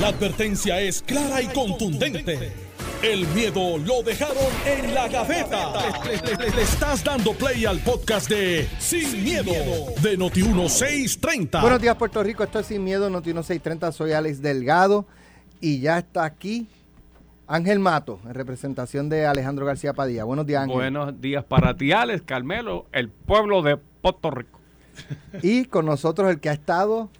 La 0.00 0.08
advertencia 0.08 0.80
es 0.80 1.02
clara 1.02 1.40
y 1.40 1.46
contundente. 1.48 2.52
El 3.02 3.26
miedo 3.28 3.78
lo 3.78 4.02
dejaron 4.02 4.36
en 4.66 4.94
la 4.94 5.08
gaveta. 5.08 5.72
Le, 6.04 6.16
le- 6.16 6.36
le- 6.50 6.56
le 6.56 6.62
estás 6.62 7.04
dando 7.04 7.32
play 7.34 7.64
al 7.66 7.78
podcast 7.80 8.28
de 8.30 8.66
Sin, 8.78 9.22
miedo, 9.22 9.52
de 10.02 10.18
Noti1630. 10.18 11.60
Buenos 11.60 11.80
días, 11.80 11.96
Puerto 11.96 12.22
Rico. 12.22 12.42
Esto 12.42 12.60
es 12.60 12.66
Sin 12.66 12.82
Miedo, 12.82 13.08
Noti 13.10 13.28
1630. 13.34 13.92
Soy 13.92 14.12
Alex 14.12 14.40
Delgado 14.40 15.06
y 15.60 15.80
ya 15.80 15.98
está 15.98 16.24
aquí 16.24 16.66
Ángel 17.46 17.78
Mato, 17.78 18.18
en 18.24 18.34
representación 18.34 19.08
de 19.10 19.26
Alejandro 19.26 19.66
García 19.66 19.92
Padilla. 19.92 20.24
Buenos 20.24 20.46
días, 20.46 20.62
Ángel. 20.62 20.76
Buenos 20.76 21.20
días 21.20 21.44
para 21.44 21.76
ti, 21.76 21.92
Alex 21.92 22.22
Carmelo, 22.22 22.86
el 22.92 23.10
pueblo 23.10 23.60
de 23.62 23.76
Puerto 23.76 24.30
Rico. 24.30 24.58
Y 25.42 25.66
con 25.66 25.84
nosotros 25.86 26.30
el 26.30 26.40
que 26.40 26.48
ha 26.48 26.52
estado 26.54 27.10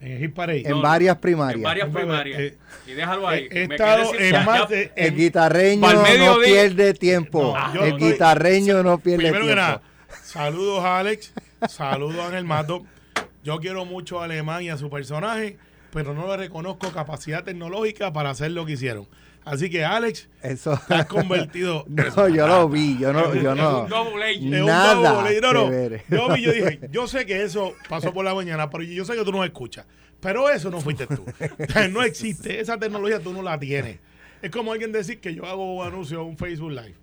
En 0.00 0.70
No, 0.70 0.80
varias 0.82 1.16
primarias. 1.16 1.56
En 1.56 1.62
varias 1.62 1.88
primarias. 1.88 2.38
eh, 2.40 2.56
y 2.86 2.92
déjalo 2.92 3.26
ahí. 3.26 3.48
he 3.50 3.66
Me 3.66 3.74
estado 3.74 4.12
quedé 4.12 4.18
sin- 4.18 4.26
en 4.26 4.32
ya- 4.32 4.44
más 4.46 4.60
ya- 4.60 4.66
de- 4.66 4.92
El 4.94 5.16
guitarreño 5.16 5.92
no 5.92 6.36
pierde 6.44 6.94
tiempo. 6.94 7.56
No, 7.74 7.82
el 7.84 7.92
estoy- 7.94 8.12
guitarreño 8.12 8.82
no 8.84 8.98
pierde 8.98 9.24
Primero 9.30 9.40
que 9.40 9.52
tiempo. 9.54 9.60
nada, 9.60 9.82
saludos 10.22 10.84
a 10.84 10.98
Alex, 11.00 11.32
saludos 11.68 12.20
a 12.20 12.26
Ángel 12.28 12.44
Mato. 12.44 12.84
Yo 13.42 13.58
quiero 13.58 13.84
mucho 13.84 14.20
a 14.20 14.24
Alemán 14.24 14.62
y 14.62 14.70
a 14.70 14.76
su 14.76 14.88
personaje, 14.88 15.56
pero 15.92 16.14
no 16.14 16.28
le 16.28 16.36
reconozco 16.36 16.92
capacidad 16.92 17.42
tecnológica 17.42 18.12
para 18.12 18.30
hacer 18.30 18.52
lo 18.52 18.64
que 18.66 18.72
hicieron. 18.72 19.08
Así 19.48 19.70
que 19.70 19.84
Alex, 19.84 20.28
Eso. 20.42 20.80
te 20.86 20.94
has 20.94 21.06
convertido 21.06 21.84
no, 21.88 22.28
yo 22.28 22.46
lo 22.46 22.68
vi. 22.68 22.98
Yo 22.98 23.12
no. 23.12 23.34
Yo 23.34 23.52
Es 23.52 23.56
no. 23.56 23.82
un 23.84 23.88
double 23.88 24.24
A. 24.24 24.38
un 24.38 24.66
Nada. 24.66 24.94
No, 25.40 25.52
no. 25.52 25.70
Yo, 26.08 26.34
vi, 26.34 26.42
yo 26.42 26.52
dije, 26.52 26.80
yo 26.90 27.06
sé 27.06 27.26
que 27.26 27.42
eso 27.42 27.74
pasó 27.88 28.12
por 28.12 28.24
la 28.24 28.34
mañana, 28.34 28.68
pero 28.70 28.84
yo 28.84 29.04
sé 29.04 29.14
que 29.14 29.24
tú 29.24 29.32
no 29.32 29.44
escuchas. 29.44 29.86
Pero 30.20 30.50
eso 30.50 30.70
no 30.70 30.80
fuiste 30.80 31.06
tú. 31.06 31.24
No 31.90 32.02
existe. 32.02 32.60
Esa 32.60 32.76
tecnología 32.78 33.20
tú 33.20 33.32
no 33.32 33.42
la 33.42 33.58
tienes. 33.58 33.98
Es 34.42 34.50
como 34.50 34.72
alguien 34.72 34.92
decir 34.92 35.20
que 35.20 35.34
yo 35.34 35.46
hago 35.46 35.76
un 35.76 35.86
anuncio 35.86 36.20
en 36.22 36.26
un 36.28 36.36
Facebook 36.38 36.70
Live. 36.70 36.94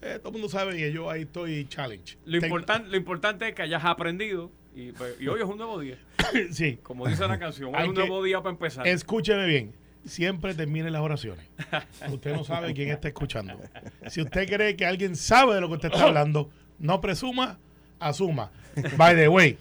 Eh, 0.00 0.18
todo 0.18 0.28
el 0.30 0.32
mundo 0.32 0.48
sabe 0.48 0.76
que 0.76 0.92
yo 0.92 1.08
ahí 1.10 1.22
estoy 1.22 1.66
challenge. 1.68 2.18
Lo, 2.24 2.38
importan- 2.38 2.88
lo 2.88 2.96
importante 2.96 3.48
es 3.48 3.54
que 3.54 3.62
hayas 3.62 3.84
aprendido 3.84 4.50
y, 4.74 4.90
pues, 4.92 5.14
y 5.20 5.28
hoy 5.28 5.40
es 5.40 5.46
un 5.46 5.56
nuevo 5.58 5.78
día. 5.78 5.96
sí. 6.50 6.78
Como 6.82 7.06
dice 7.06 7.26
la 7.28 7.38
canción, 7.38 7.68
hoy 7.68 7.74
Hay 7.76 7.82
es 7.84 7.88
un 7.90 7.94
que- 7.94 8.00
nuevo 8.00 8.22
día 8.22 8.38
para 8.40 8.50
empezar. 8.50 8.86
Escúcheme 8.86 9.46
bien. 9.46 9.72
Siempre 10.04 10.54
terminen 10.54 10.92
las 10.92 11.02
oraciones. 11.02 11.46
Usted 12.10 12.34
no 12.34 12.44
sabe 12.44 12.74
quién 12.74 12.90
está 12.90 13.08
escuchando. 13.08 13.54
Si 14.08 14.20
usted 14.20 14.48
cree 14.48 14.74
que 14.76 14.84
alguien 14.86 15.14
sabe 15.16 15.54
de 15.54 15.60
lo 15.60 15.68
que 15.68 15.74
usted 15.74 15.92
está 15.92 16.04
hablando, 16.04 16.50
no 16.78 17.00
presuma, 17.00 17.58
asuma. 18.00 18.50
By 18.96 19.14
the 19.14 19.28
way, 19.28 19.56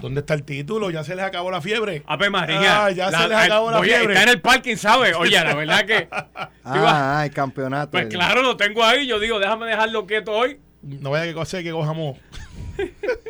¿dónde 0.00 0.20
está 0.20 0.32
el 0.34 0.42
título? 0.42 0.90
Ya 0.90 1.04
se 1.04 1.14
les 1.14 1.24
acabó 1.24 1.50
la 1.50 1.60
fiebre. 1.60 2.02
Ave 2.06 2.30
María. 2.30 2.86
Ah, 2.86 2.90
ya 2.90 3.10
se 3.10 3.28
les 3.28 3.36
acabó 3.36 3.70
la 3.70 3.80
oye, 3.80 3.90
fiebre. 3.94 4.14
está 4.14 4.22
en 4.24 4.28
el 4.30 4.40
parking, 4.40 4.76
¿sabes? 4.76 5.14
Oye, 5.16 5.32
la 5.42 5.54
verdad 5.54 5.84
que... 5.84 6.08
Ah, 6.66 7.22
el 7.26 7.30
campeonato. 7.30 7.90
Pues 7.90 8.04
El- 8.04 8.08
claro, 8.10 8.40
lo 8.42 8.56
tengo 8.56 8.82
ahí. 8.82 9.06
Yo 9.06 9.20
digo, 9.20 9.38
déjame 9.38 9.66
dejarlo 9.66 10.06
quieto 10.06 10.32
hoy. 10.32 10.58
No 10.80 11.10
vaya 11.10 11.26
que 11.26 11.34
cosa 11.34 11.62
que 11.62 11.70
cojamos. 11.70 12.16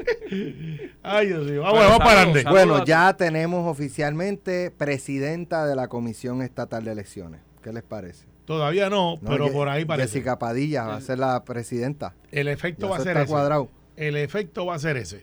Ay, 1.02 1.26
Dios 1.28 1.44
mío. 1.50 1.60
Bueno, 1.62 1.78
Vamos, 1.78 1.98
para 1.98 2.22
adelante. 2.22 2.44
Bueno, 2.50 2.84
ya 2.84 3.16
tenemos 3.16 3.66
oficialmente 3.70 4.70
presidenta 4.70 5.66
de 5.66 5.76
la 5.76 5.88
Comisión 5.88 6.42
Estatal 6.42 6.84
de 6.84 6.92
Elecciones. 6.92 7.40
¿Qué 7.62 7.72
les 7.72 7.82
parece? 7.82 8.26
Todavía 8.44 8.90
no, 8.90 9.16
No, 9.22 9.30
pero 9.30 9.50
por 9.52 9.68
ahí 9.68 9.84
parece. 9.84 10.08
Jessica 10.08 10.38
Padilla 10.38 10.84
va 10.84 10.96
a 10.96 11.00
ser 11.00 11.18
la 11.18 11.44
presidenta. 11.44 12.14
El 12.30 12.48
efecto 12.48 12.86
Ya 12.86 12.90
va 12.90 12.96
a 12.98 13.00
ser 13.00 13.16
ese. 13.16 13.26
cuadrado. 13.26 13.68
El 13.96 14.16
efecto 14.16 14.66
va 14.66 14.74
a 14.74 14.78
ser 14.78 14.96
ese. 14.98 15.22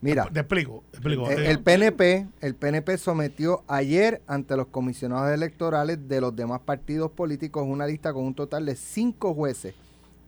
Mira, 0.00 0.28
Te 0.32 0.40
explico, 0.40 0.84
te 0.92 0.98
explico. 0.98 1.28
eh, 1.28 1.34
Te- 1.34 1.50
el 1.50 1.58
PNP, 1.60 2.26
el 2.40 2.54
PNP 2.54 2.96
sometió 2.98 3.64
ayer 3.66 4.22
ante 4.28 4.56
los 4.56 4.68
comisionados 4.68 5.30
electorales 5.34 6.08
de 6.08 6.20
los 6.20 6.34
demás 6.36 6.60
partidos 6.60 7.10
políticos 7.10 7.64
una 7.66 7.84
lista 7.86 8.12
con 8.12 8.24
un 8.24 8.32
total 8.34 8.64
de 8.64 8.76
cinco 8.76 9.34
jueces 9.34 9.74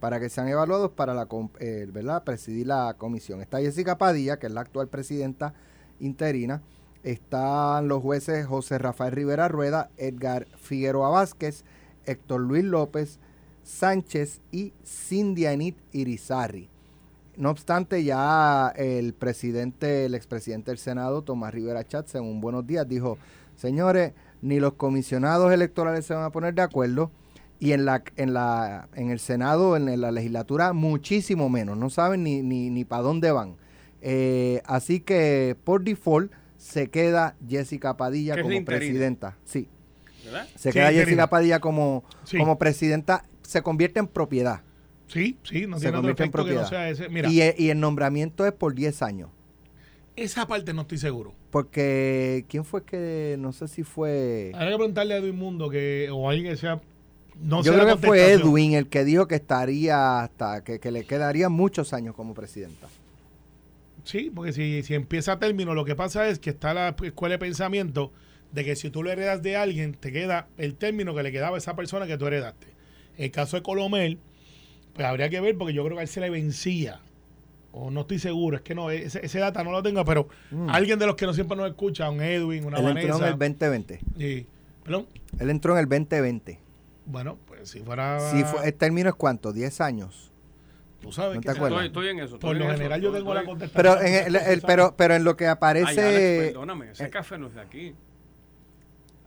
para 0.00 0.18
que 0.18 0.30
sean 0.30 0.48
evaluados 0.48 0.90
para 0.90 1.14
la, 1.14 1.28
eh, 1.60 1.86
presidir 2.24 2.66
la 2.66 2.94
comisión. 2.98 3.40
Está 3.40 3.60
Jessica 3.60 3.98
Padilla, 3.98 4.38
que 4.38 4.46
es 4.46 4.52
la 4.52 4.62
actual 4.62 4.88
presidenta 4.88 5.54
interina. 6.00 6.62
Están 7.02 7.88
los 7.88 8.02
jueces 8.02 8.46
José 8.46 8.78
Rafael 8.78 9.12
Rivera 9.12 9.48
Rueda, 9.48 9.90
Edgar 9.96 10.46
Figueroa 10.56 11.10
Vázquez, 11.10 11.64
Héctor 12.06 12.40
Luis 12.40 12.64
López 12.64 13.20
Sánchez 13.62 14.40
y 14.50 14.72
Cindy 14.84 15.46
Anit 15.46 15.76
Irizarry. 15.92 16.68
No 17.36 17.50
obstante, 17.50 18.04
ya 18.04 18.72
el 18.76 19.14
presidente, 19.14 20.06
el 20.06 20.14
expresidente 20.14 20.70
del 20.70 20.78
Senado, 20.78 21.22
Tomás 21.22 21.54
Rivera 21.54 21.84
Chatz, 21.84 22.14
en 22.14 22.24
un 22.24 22.40
buenos 22.40 22.66
días, 22.66 22.86
dijo, 22.86 23.16
señores, 23.56 24.12
ni 24.42 24.60
los 24.60 24.74
comisionados 24.74 25.52
electorales 25.52 26.04
se 26.04 26.14
van 26.14 26.24
a 26.24 26.32
poner 26.32 26.54
de 26.54 26.62
acuerdo 26.62 27.10
y 27.60 27.72
en 27.72 27.84
la, 27.84 28.02
en 28.16 28.32
la, 28.34 28.88
en 28.94 29.10
el 29.10 29.20
Senado, 29.20 29.76
en 29.76 30.00
la 30.00 30.10
legislatura, 30.10 30.72
muchísimo 30.72 31.48
menos. 31.48 31.76
No 31.76 31.90
saben 31.90 32.24
ni, 32.24 32.42
ni, 32.42 32.70
ni 32.70 32.84
para 32.84 33.02
dónde 33.02 33.30
van. 33.30 33.56
Eh, 34.02 34.62
así 34.64 35.00
que 35.00 35.56
por 35.62 35.84
default 35.84 36.32
se 36.56 36.88
queda 36.88 37.36
Jessica 37.46 37.96
Padilla 37.96 38.40
como 38.40 38.64
presidenta. 38.64 39.36
Sí, 39.44 39.68
¿Verdad? 40.24 40.46
se 40.56 40.70
Sí, 40.70 40.72
queda 40.72 40.86
interina. 40.90 41.04
Jessica 41.04 41.26
Padilla 41.30 41.60
como, 41.60 42.02
Sí. 42.24 42.38
como 42.38 42.58
presidenta, 42.58 43.24
se 43.42 43.62
convierte 43.62 44.00
en 44.00 44.06
propiedad. 44.08 44.62
Sí, 45.06 45.36
sí, 45.42 45.66
no 45.66 45.76
se 45.76 45.82
tiene 45.86 45.96
convierte 45.96 46.22
en 46.22 46.28
no 46.28 46.32
propiedad. 46.32 46.68
sea 46.68 46.88
ese. 46.88 47.08
Mira, 47.08 47.28
Y, 47.30 47.42
eh, 47.42 47.54
y 47.58 47.68
el 47.70 47.78
nombramiento 47.80 48.46
es 48.46 48.52
por 48.52 48.74
10 48.74 49.02
años. 49.02 49.28
esa 50.16 50.46
parte 50.46 50.72
no 50.74 50.82
estoy 50.82 50.98
seguro. 50.98 51.34
Porque, 51.50 52.44
¿quién 52.48 52.64
fue 52.64 52.84
que, 52.84 53.36
no 53.38 53.52
sé 53.52 53.68
si 53.68 53.82
fue... 53.82 54.52
Habrá 54.54 54.70
que 54.70 54.76
preguntarle 54.76 55.14
a 55.14 55.16
Edwin 55.18 55.36
Mundo 55.36 55.68
que, 55.70 56.08
o 56.12 56.28
alguien 56.30 56.52
que 56.52 56.56
sea. 56.58 56.80
No 57.42 57.62
yo 57.62 57.72
creo 57.72 57.96
que 57.96 58.06
fue. 58.06 58.32
Edwin 58.32 58.72
el 58.74 58.88
que 58.88 59.04
dijo 59.04 59.26
que 59.26 59.36
estaría 59.36 60.20
hasta, 60.22 60.62
que, 60.62 60.78
que 60.78 60.90
le 60.90 61.04
quedaría 61.04 61.48
muchos 61.48 61.92
años 61.92 62.14
como 62.14 62.34
presidenta. 62.34 62.86
Sí, 64.04 64.30
porque 64.34 64.52
si, 64.52 64.82
si 64.82 64.94
empieza 64.94 65.32
a 65.32 65.38
término, 65.38 65.74
lo 65.74 65.84
que 65.84 65.94
pasa 65.94 66.28
es 66.28 66.38
que 66.38 66.50
está 66.50 66.74
la 66.74 66.94
escuela 67.02 67.34
de 67.34 67.38
pensamiento 67.38 68.12
de 68.52 68.64
que 68.64 68.74
si 68.76 68.90
tú 68.90 69.02
lo 69.02 69.10
heredas 69.10 69.42
de 69.42 69.56
alguien, 69.56 69.94
te 69.94 70.10
queda 70.12 70.48
el 70.58 70.74
término 70.74 71.14
que 71.14 71.22
le 71.22 71.30
quedaba 71.32 71.56
a 71.56 71.58
esa 71.58 71.76
persona 71.76 72.06
que 72.06 72.16
tú 72.18 72.26
heredaste. 72.26 72.66
El 73.16 73.30
caso 73.30 73.56
de 73.56 73.62
Colomel, 73.62 74.18
pues 74.94 75.06
habría 75.06 75.28
que 75.30 75.40
ver, 75.40 75.56
porque 75.56 75.72
yo 75.74 75.84
creo 75.84 75.96
que 75.96 76.00
a 76.00 76.02
él 76.02 76.08
se 76.08 76.20
le 76.20 76.30
vencía. 76.30 77.00
O 77.72 77.90
no 77.90 78.00
estoy 78.00 78.18
seguro, 78.18 78.56
es 78.56 78.62
que 78.62 78.74
no, 78.74 78.90
ese, 78.90 79.24
ese 79.24 79.38
data 79.38 79.62
no 79.62 79.70
lo 79.70 79.82
tengo, 79.82 80.04
pero 80.04 80.28
alguien 80.68 80.98
de 80.98 81.06
los 81.06 81.14
que 81.14 81.24
no 81.26 81.32
siempre 81.34 81.56
nos 81.56 81.68
escucha, 81.68 82.10
un 82.10 82.20
Edwin, 82.20 82.64
una 82.64 82.78
Mm. 82.80 82.86
Él 82.86 82.96
entró 82.98 83.02
en 83.14 83.20
Vanessa. 83.20 83.28
el 83.28 83.38
2020. 83.38 84.00
y- 84.18 84.46
perdón. 84.82 85.06
Él 85.38 85.50
entró 85.50 85.74
en 85.74 85.78
el 85.78 85.88
2020. 85.88 86.58
Bueno, 87.10 87.38
pues 87.46 87.68
si 87.70 87.80
fuera. 87.80 88.20
Si 88.30 88.44
fue, 88.44 88.66
el 88.68 88.74
término 88.74 89.08
es 89.08 89.14
cuánto, 89.14 89.52
10 89.52 89.80
años. 89.80 90.32
Tú 91.00 91.12
sabes 91.12 91.36
¿No 91.36 91.40
que 91.40 91.48
te? 91.48 91.52
Estoy, 91.54 91.86
estoy 91.86 92.08
en 92.08 92.18
eso. 92.20 92.38
Por 92.38 92.54
estoy 92.54 92.66
lo 92.66 92.72
general, 92.72 93.00
yo 93.00 93.08
estoy- 93.08 93.20
tengo 93.20 93.34
la 93.34 93.44
contestación. 93.44 93.94
Pero 93.98 94.06
en, 94.06 94.26
el, 94.26 94.36
el- 94.36 94.60
pero, 94.62 94.94
pero 94.96 95.14
en 95.14 95.24
lo 95.24 95.36
que 95.36 95.46
Ay, 95.46 95.50
aparece... 95.52 95.86
Alex, 96.02 96.52
perdóname, 96.52 96.90
ese 96.90 97.04
eh, 97.06 97.10
café 97.10 97.38
no 97.38 97.46
es 97.46 97.54
de 97.54 97.60
aquí. 97.62 97.94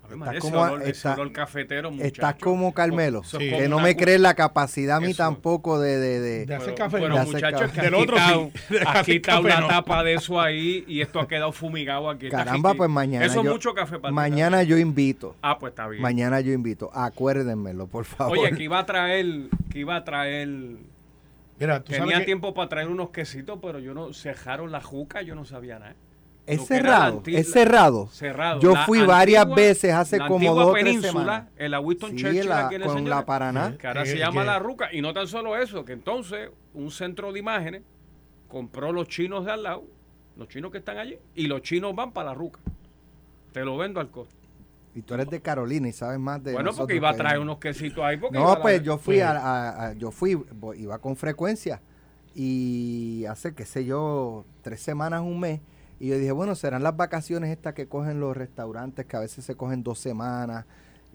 A 0.03 0.07
ver, 0.07 0.17
Estás 0.35 0.39
como- 0.39 0.61
olor, 0.61 0.83
está- 0.83 1.13
olor 1.13 1.31
cafetero, 1.31 1.89
muchacho. 1.89 2.07
Estás 2.07 2.35
como 2.35 2.73
Carmelo, 2.73 3.23
Sí. 3.23 3.37
que 3.37 3.69
no 3.69 3.79
me 3.79 3.95
crees 3.95 4.19
la 4.19 4.33
capacidad 4.33 4.97
a 4.97 4.99
mí 4.99 5.11
Eso. 5.11 5.23
tampoco 5.23 5.79
de... 5.79 5.97
de, 5.97 6.19
de- 6.19 6.45
De 6.45 6.55
hacer 6.55 6.75
café. 6.75 6.97
Hacer 6.97 7.25
muchachos, 7.25 7.71
que 7.71 7.81
Del 7.81 7.93
otro 7.95 8.17
está, 8.17 8.29
sí. 8.29 8.35
un- 8.37 8.51
De 8.51 8.59
hacer 8.81 8.87
aquí 8.97 9.11
está 9.15 9.31
café 9.31 9.43
una 9.45 9.59
no. 9.61 9.67
tapa 9.69 10.03
de 10.03 10.13
eso 10.15 10.41
ahí 10.41 10.83
y 10.87 10.99
esto 11.01 11.21
ha 11.21 11.27
quedado 11.27 11.51
fumigado 11.53 12.09
aquí. 12.09 12.27
Caramba, 12.29 12.71
aquí. 12.71 12.77
pues 12.79 12.89
mañana 12.89 13.25
Eso 13.25 13.39
es 13.39 13.45
yo- 13.45 13.51
mucho 13.53 13.73
café 13.73 13.97
para 13.97 14.09
ti 14.11 14.15
Mañana 14.15 14.61
yo 14.63 14.77
invito. 14.77 15.37
Ah, 15.41 15.57
pues 15.57 15.71
está 15.71 15.87
bien. 15.87 16.01
Mañana 16.01 16.41
yo 16.41 16.51
invito. 16.51 16.91
Acuérdenmelo, 16.93 17.87
por 17.87 18.03
favor. 18.03 18.37
Oye, 18.37 18.51
que 18.51 18.63
iba 18.63 18.79
a 18.79 18.85
traer, 18.85 19.25
que 19.71 19.79
iba 19.79 19.95
a 19.95 20.03
traer, 20.03 20.47
Mira, 21.59 21.79
tú 21.81 21.93
sabes 21.93 22.01
tenía 22.07 22.19
que- 22.19 22.25
tiempo 22.25 22.53
para 22.53 22.67
traer 22.67 22.89
unos 22.89 23.09
quesitos, 23.11 23.57
pero 23.61 23.79
yo 23.79 23.93
no, 23.93 24.11
cerraron 24.13 24.69
la 24.71 24.81
juca, 24.81 25.21
yo 25.21 25.33
no 25.33 25.45
sabía 25.45 25.79
nada. 25.79 25.95
Es 26.45 26.57
Lo 26.59 26.65
cerrado, 26.65 27.23
es 27.25 27.51
cerrado. 27.53 28.07
Cerrado. 28.07 28.59
Yo 28.59 28.73
La 28.73 28.85
fui 28.85 29.01
varias 29.01 29.47
veces 29.55 29.93
hace 29.93 30.17
la 30.17 30.27
como 30.27 30.53
dos 30.53 30.73
tres 30.77 30.99
semanas. 31.01 31.47
En 31.55 31.71
la 31.71 31.79
Winston 31.79 32.11
Sí, 32.11 32.17
Churchill 32.17 32.49
la- 32.49 32.65
aquí 32.65 32.75
en 32.75 32.81
el 32.81 32.87
con 32.89 33.09
la 33.09 33.25
Paraná. 33.25 33.77
que 33.77 33.87
ahora 33.87 34.05
se 34.05 34.17
llama 34.17 34.41
que- 34.41 34.47
La 34.47 34.59
Ruca. 34.59 34.89
Y 34.93 35.01
no 35.01 35.13
tan 35.13 35.27
solo 35.27 35.55
eso, 35.57 35.85
que 35.85 35.93
entonces 35.93 36.49
un 36.73 36.91
centro 36.91 37.31
de 37.31 37.39
imágenes 37.39 37.83
compró 38.49 38.91
los 38.91 39.07
chinos 39.07 39.45
de 39.45 39.51
al 39.53 39.63
lado, 39.63 39.85
los 40.35 40.49
chinos 40.49 40.69
que 40.71 40.79
están 40.79 40.97
allí, 40.97 41.17
y 41.33 41.47
los 41.47 41.61
chinos 41.61 41.95
van 41.95 42.11
para 42.11 42.29
La 42.31 42.33
Ruca. 42.35 42.59
Te 43.53 43.63
lo 43.63 43.77
vendo 43.77 44.01
al 44.01 44.09
costo. 44.11 44.35
Y 44.95 45.01
tú 45.01 45.13
eres 45.13 45.29
de 45.29 45.41
Carolina 45.41 45.87
y 45.87 45.93
sabes 45.93 46.19
más 46.19 46.43
de 46.43 46.51
Bueno, 46.53 46.71
porque 46.75 46.95
iba 46.97 47.09
a 47.09 47.15
traer 47.15 47.39
unos 47.39 47.57
quesitos 47.57 48.03
ahí. 48.03 48.17
Porque 48.17 48.37
No, 48.37 48.59
pues 48.61 48.79
la- 48.79 48.83
yo 48.83 48.97
fui 48.97 49.21
a, 49.21 49.31
a- 49.31 49.85
a- 49.87 49.93
yo 49.93 50.11
fui, 50.11 50.37
iba 50.75 50.99
con 50.99 51.15
frecuencia 51.15 51.81
y 52.35 53.23
hace, 53.29 53.53
qué 53.55 53.65
sé 53.65 53.85
yo, 53.85 54.43
tres 54.61 54.81
semanas, 54.81 55.21
un 55.21 55.39
mes. 55.39 55.61
Y 55.99 56.07
yo 56.09 56.17
dije, 56.17 56.31
bueno, 56.31 56.55
serán 56.55 56.83
las 56.83 56.97
vacaciones 56.97 57.49
estas 57.51 57.73
que 57.73 57.87
cogen 57.87 58.19
los 58.19 58.35
restaurantes, 58.35 59.05
que 59.05 59.15
a 59.15 59.19
veces 59.19 59.45
se 59.45 59.55
cogen 59.55 59.83
dos 59.83 59.99
semanas. 59.99 60.65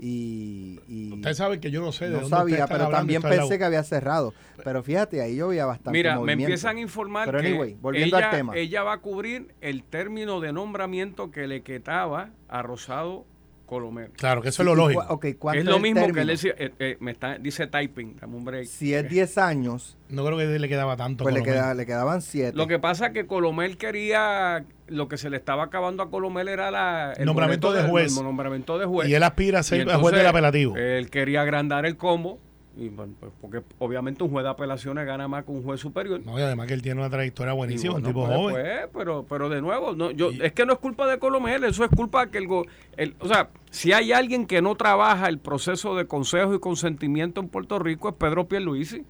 Y, 0.01 0.81
y 0.87 1.13
Usted 1.15 1.35
sabe 1.35 1.59
que 1.61 1.71
yo 1.73 1.81
no 1.81 1.91
sé 1.91 2.05
de 2.05 2.13
no 2.13 2.21
dónde 2.21 2.37
sabía, 2.37 2.67
pero 2.69 2.85
hablando, 2.85 2.97
también 2.99 3.21
pensé 3.23 3.59
que 3.59 3.65
había 3.65 3.83
cerrado. 3.83 4.33
Pero 4.63 4.83
fíjate, 4.83 5.21
ahí 5.21 5.37
yo 5.37 5.49
veía 5.49 5.67
bastante 5.67 5.99
Mira, 5.99 6.21
me 6.21 6.35
empiezan 6.35 6.77
a 6.77 6.81
informar 6.81 7.27
Pero 7.27 7.41
que 7.41 7.49
anyway, 7.49 7.77
volviendo 7.81 8.17
ella, 8.17 8.31
al 8.31 8.37
tema. 8.37 8.57
ella 8.57 8.83
va 8.85 8.93
a 8.95 8.99
cubrir 8.99 9.55
el 9.61 9.83
término 9.83 10.41
de 10.41 10.53
nombramiento 10.53 11.33
que 11.33 11.49
le 11.49 11.63
quedaba 11.63 12.31
a 12.49 12.63
Rosado 12.63 13.27
Colomel. 13.69 14.11
Claro, 14.17 14.43
que 14.43 14.49
eso 14.49 14.63
es 14.63 14.67
lo 14.67 14.75
lógico. 14.75 15.05
ok, 15.09 15.27
¿cuánto 15.39 15.61
Es 15.61 15.65
lo 15.67 15.77
el 15.77 15.83
mismo 15.83 16.13
que 16.13 16.21
él 16.23 16.27
decía, 16.27 16.55
eh, 16.59 16.73
eh, 16.81 16.97
me 16.99 17.13
está, 17.13 17.39
dice 17.39 17.69
typing, 17.69 18.17
dame 18.17 18.37
un 18.37 18.45
break. 18.45 18.65
Si 18.67 18.95
es 18.95 19.09
10 19.09 19.39
años, 19.39 19.97
No 20.09 20.25
creo 20.25 20.37
que 20.39 20.47
le 20.59 20.69
quedaba 20.69 20.97
tanto. 20.97 21.23
pues 21.23 21.35
le, 21.35 21.43
queda- 21.43 21.77
quedaban 21.87 22.23
7. 22.23 22.57
Lo 22.57 22.67
que 22.67 22.79
pasa 22.79 23.07
es 23.09 23.13
que 23.13 23.27
Colomel 23.27 23.77
quería, 23.77 24.65
lo 24.89 25.07
que 25.09 25.19
se 25.19 25.31
le 25.31 25.37
estaba 25.37 25.65
acabando 25.65 26.03
a 26.03 26.11
Colomel 26.11 26.49
era 26.49 26.71
la, 26.71 27.13
el 27.17 27.27
Nombramiento 27.27 27.73
de 27.73 27.83
juez. 27.85 28.17
el 28.19 28.25
nombramiento 28.25 28.79
de 28.79 28.87
juez. 28.87 29.09
Y 29.09 29.15
él 29.15 29.23
aspira 29.23 29.61
a 29.61 29.63
ser 29.63 29.87
juez 29.87 30.17
del 30.17 30.27
apelativo. 30.27 30.77
Él 30.77 31.11
quería 31.11 31.43
agrandar 31.43 31.85
el 31.87 31.97
combo, 31.97 32.41
y, 32.79 32.89
bueno, 32.91 33.13
pues, 33.19 33.33
porque 33.41 33.63
obviamente 33.79 34.23
un 34.23 34.31
juez 34.31 34.45
de 34.45 34.51
apelaciones 34.51 35.05
gana 35.05 35.27
más 35.27 35.45
que 35.45 35.51
un 35.51 35.63
juez 35.65 35.81
superior. 35.81 36.21
no, 36.25 36.39
y 36.39 36.43
además 36.43 36.69
que 36.69 36.75
él 36.75 36.83
tiene 36.83 37.01
una 37.01 37.11
trayectoria 37.11 37.53
buenísima, 37.53 37.95
bueno, 37.95 38.07
un 38.09 38.15
tipo 38.15 38.27
pues, 38.27 38.37
joven. 38.39 38.55
pues, 38.55 38.89
pero, 38.97 39.27
pero 39.29 39.49
de 39.49 39.61
nuevo, 39.61 39.95
no, 39.95 40.11
yo, 40.13 40.31
Y- 40.31 40.43
es 40.43 40.53
que 40.53 40.65
no 40.65 40.75
es 40.75 40.79
culpa 40.79 41.07
de 41.07 41.19
Colomel, 41.19 41.65
eso 41.65 41.85
es 41.85 41.91
culpa 41.91 42.29
que 42.31 42.39
el, 42.39 42.49
el... 42.97 43.15
O 43.19 43.27
sea, 43.29 43.49
si 43.71 43.93
hay 43.93 44.13
alguien 44.13 44.47
que 44.47 44.63
no 44.63 44.77
trabaja 44.77 45.29
el 45.29 45.39
proceso 45.39 45.97
de 45.97 46.07
consejo 46.07 46.55
y 46.55 46.61
consentimiento 46.61 47.41
en 47.41 47.49
Puerto 47.49 47.79
Rico 47.79 48.09
es 48.09 48.15
Pedro 48.15 48.47
Pierluisi. 48.47 49.05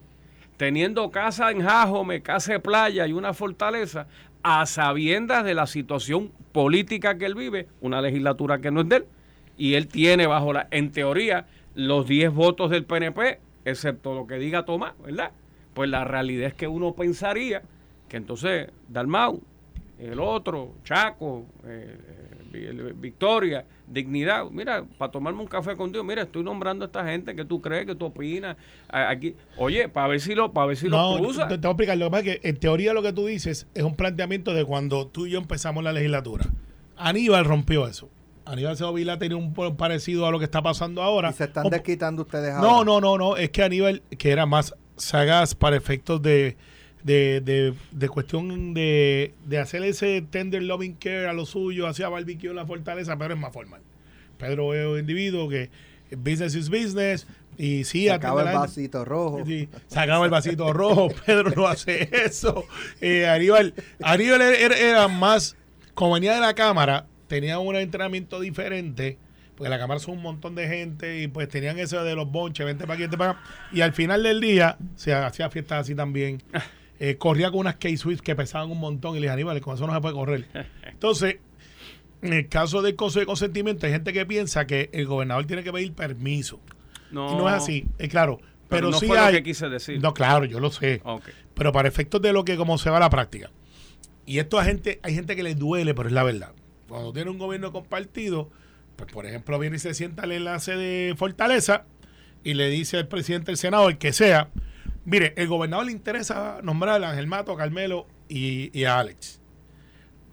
Teniendo 0.57 1.09
casa 1.09 1.51
en 1.51 1.61
Jajome, 1.61 2.21
casa 2.21 2.51
de 2.53 2.59
playa 2.59 3.07
y 3.07 3.13
una 3.13 3.33
fortaleza, 3.33 4.07
a 4.43 4.65
sabiendas 4.65 5.45
de 5.45 5.53
la 5.53 5.67
situación 5.67 6.31
política 6.51 7.17
que 7.17 7.25
él 7.25 7.35
vive, 7.35 7.67
una 7.79 8.01
legislatura 8.01 8.59
que 8.59 8.69
no 8.71 8.81
es 8.81 8.89
de 8.89 8.95
él, 8.97 9.05
y 9.57 9.75
él 9.75 9.87
tiene 9.87 10.27
bajo 10.27 10.51
la, 10.51 10.67
en 10.71 10.91
teoría, 10.91 11.45
los 11.75 12.07
10 12.07 12.33
votos 12.33 12.71
del 12.71 12.83
PNP, 12.83 13.39
excepto 13.69 14.13
lo 14.13 14.27
que 14.27 14.35
diga 14.35 14.65
Tomás, 14.65 14.93
¿verdad? 15.03 15.31
Pues 15.73 15.89
la 15.89 16.03
realidad 16.03 16.47
es 16.47 16.53
que 16.53 16.67
uno 16.67 16.93
pensaría 16.93 17.61
que 18.07 18.17
entonces 18.17 18.69
Dalmau, 18.87 19.41
el 19.99 20.19
otro, 20.19 20.73
Chaco, 20.83 21.45
eh, 21.65 21.97
eh, 22.53 22.93
Victoria, 22.95 23.65
Dignidad, 23.87 24.45
mira, 24.49 24.83
para 24.97 25.11
tomarme 25.11 25.41
un 25.41 25.47
café 25.47 25.75
contigo, 25.75 26.03
mira, 26.03 26.23
estoy 26.23 26.43
nombrando 26.43 26.85
a 26.85 26.87
esta 26.87 27.05
gente 27.05 27.35
que 27.35 27.43
tú 27.45 27.61
crees, 27.61 27.85
que 27.85 27.95
tú 27.95 28.05
opinas, 28.05 28.55
aquí, 28.87 29.35
oye, 29.57 29.89
para 29.89 30.07
ver 30.07 30.19
si 30.21 30.33
lo, 30.35 30.51
para 30.53 30.67
ver 30.67 30.77
si 30.77 30.87
No, 30.87 31.17
lo 31.17 31.23
cruza. 31.23 31.47
te, 31.47 31.57
te 31.57 31.67
voy 31.67 31.67
a 31.67 31.71
explicar. 31.71 31.97
Lo 31.97 32.05
que 32.05 32.11
pasa 32.11 32.23
es 32.29 32.39
que 32.39 32.49
en 32.49 32.57
teoría 32.57 32.93
lo 32.93 33.01
que 33.03 33.13
tú 33.13 33.25
dices 33.25 33.67
es 33.73 33.83
un 33.83 33.95
planteamiento 33.95 34.53
de 34.53 34.65
cuando 34.65 35.07
tú 35.07 35.25
y 35.27 35.31
yo 35.31 35.39
empezamos 35.39 35.83
la 35.83 35.91
legislatura. 35.93 36.45
Aníbal 36.97 37.45
rompió 37.45 37.87
eso. 37.87 38.09
Aníbal 38.51 38.75
Segovila 38.77 39.17
tenía 39.19 39.37
un 39.37 39.53
parecido 39.77 40.25
a 40.25 40.31
lo 40.31 40.39
que 40.39 40.45
está 40.45 40.61
pasando 40.61 41.01
ahora. 41.03 41.29
Y 41.29 41.33
se 41.33 41.43
están 41.45 41.69
desquitando 41.69 42.23
ustedes 42.23 42.51
ahora. 42.53 42.67
No, 42.67 42.83
no, 42.83 42.99
no, 42.99 43.17
no. 43.17 43.37
Es 43.37 43.51
que 43.51 43.61
Aníbal, 43.63 44.01
que 44.17 44.31
era 44.31 44.45
más 44.45 44.73
sagaz 44.97 45.53
para 45.53 45.75
efectos 45.77 46.21
de, 46.21 46.57
de, 47.03 47.41
de, 47.41 47.73
de 47.91 48.09
cuestión 48.09 48.73
de, 48.73 49.33
de 49.45 49.57
hacer 49.59 49.83
ese 49.83 50.21
tender 50.29 50.63
loving 50.63 50.95
care 50.95 51.27
a 51.27 51.33
lo 51.33 51.45
suyo, 51.45 51.87
hacía 51.87 52.09
barbecue 52.09 52.49
en 52.49 52.55
la 52.55 52.65
fortaleza, 52.65 53.15
pero 53.17 53.35
es 53.35 53.39
más 53.39 53.53
formal. 53.53 53.81
Pedro 54.37 54.73
es 54.73 54.85
un 54.87 54.97
individuo 54.99 55.47
que 55.47 55.69
business 56.17 56.55
is 56.55 56.69
business 56.69 57.27
y 57.57 57.83
sí, 57.83 58.05
Se 58.05 58.11
acaba 58.11 58.41
atiende 58.41 58.55
el 58.55 58.61
vasito 58.67 59.05
rojo. 59.05 59.43
Sí, 59.45 59.69
sacaba 59.87 60.25
el 60.25 60.31
vasito 60.31 60.73
rojo, 60.73 61.09
Pedro 61.25 61.51
no 61.55 61.67
hace 61.67 62.09
eso. 62.25 62.63
Eh, 62.99 63.27
Aníbal, 63.27 63.73
Aníbal 64.01 64.41
era- 64.41 64.77
era 64.77 65.07
más, 65.07 65.55
como 65.93 66.13
venía 66.13 66.33
de 66.33 66.39
la 66.41 66.53
cámara, 66.55 67.05
tenía 67.29 67.59
un 67.59 67.75
entrenamiento 67.77 68.41
diferente, 68.41 69.17
porque 69.55 69.69
la 69.69 69.79
cámara 69.79 70.01
son 70.01 70.17
un 70.17 70.23
montón 70.23 70.55
de 70.55 70.67
gente 70.67 71.21
y 71.21 71.27
pues 71.29 71.47
tenían 71.47 71.79
eso 71.79 72.03
de 72.03 72.15
los 72.15 72.29
bonches, 72.29 72.65
vente 72.65 72.83
para 72.83 72.95
aquí, 72.95 73.03
vente 73.03 73.17
para 73.17 73.31
acá. 73.31 73.41
Y 73.71 73.79
al 73.79 73.93
final 73.93 74.23
del 74.23 74.41
día 74.41 74.77
se 74.95 75.13
hacía 75.13 75.49
fiestas 75.49 75.81
así 75.81 75.95
también. 75.95 76.43
Eh, 77.01 77.15
corría 77.15 77.49
con 77.49 77.61
unas 77.61 77.77
K-Swift 77.77 78.19
que 78.19 78.35
pesaban 78.35 78.69
un 78.69 78.77
montón 78.77 79.15
y 79.15 79.21
le 79.21 79.27
dije, 79.27 79.31
Aníbal, 79.31 79.61
con 79.61 79.73
eso 79.73 79.87
no 79.87 79.93
se 79.93 80.01
puede 80.01 80.13
correr. 80.15 80.47
Entonces, 80.83 81.37
en 82.21 82.33
el 82.33 82.49
caso 82.49 82.81
del 82.81 82.97
consejo 82.97 83.21
de 83.21 83.25
consentimiento, 83.25 83.85
hay 83.85 83.93
gente 83.93 84.11
que 84.11 84.25
piensa 84.25 84.67
que 84.67 84.89
el 84.91 85.05
gobernador 85.05 85.45
tiene 85.45 85.63
que 85.63 85.71
pedir 85.71 85.93
permiso. 85.93 86.59
no, 87.09 87.31
Y 87.31 87.35
no 87.37 87.47
es 87.47 87.55
así, 87.55 87.85
es 87.99 88.09
claro. 88.09 88.41
Pero, 88.41 88.51
Pero, 88.67 88.91
no 88.91 88.99
sí 88.99 89.07
fue 89.07 89.17
hay. 89.17 89.31
lo 89.31 89.37
que 89.39 89.43
quise 89.43 89.69
decir. 89.69 90.01
No, 90.01 90.13
claro, 90.13 90.43
yo 90.43 90.59
lo 90.59 90.71
sé. 90.71 90.99
Ok. 91.05 91.29
Pero 91.53 91.71
para 91.71 91.87
efectos 91.87 92.21
de 92.21 92.33
lo 92.33 92.43
que 92.43 92.57
como 92.57 92.77
se 92.77 92.89
va 92.89 92.97
a 92.97 92.99
la 92.99 93.09
práctica. 93.09 93.49
Y 94.25 94.39
esto 94.39 94.59
a 94.59 94.65
gente, 94.65 94.99
hay 95.01 95.15
gente 95.15 95.37
que 95.37 95.43
le 95.43 95.55
duele, 95.55 95.93
pero 95.93 96.09
es 96.09 96.13
la 96.13 96.23
verdad. 96.23 96.51
Cuando 96.89 97.13
tiene 97.13 97.29
un 97.29 97.37
gobierno 97.37 97.71
compartido, 97.71 98.49
pues 98.95 99.11
por 99.13 99.25
ejemplo 99.25 99.57
viene 99.59 99.77
y 99.77 99.79
se 99.79 99.93
sienta 99.93 100.23
al 100.23 100.31
enlace 100.31 100.75
de 100.75 101.13
Fortaleza 101.15 101.85
y 102.43 102.55
le 102.55 102.69
dice 102.69 102.97
al 102.97 103.07
presidente 103.07 103.47
del 103.47 103.57
Senado, 103.57 103.89
el 103.89 103.97
que 103.97 104.11
sea, 104.11 104.49
mire, 105.05 105.33
el 105.37 105.47
gobernador 105.47 105.85
le 105.85 105.91
interesa 105.91 106.59
nombrar 106.63 107.03
a 107.03 107.11
Ángel 107.11 107.27
Mato, 107.27 107.53
a 107.53 107.57
Carmelo 107.57 108.07
y, 108.27 108.83
a 108.83 108.99
Alex. 108.99 109.39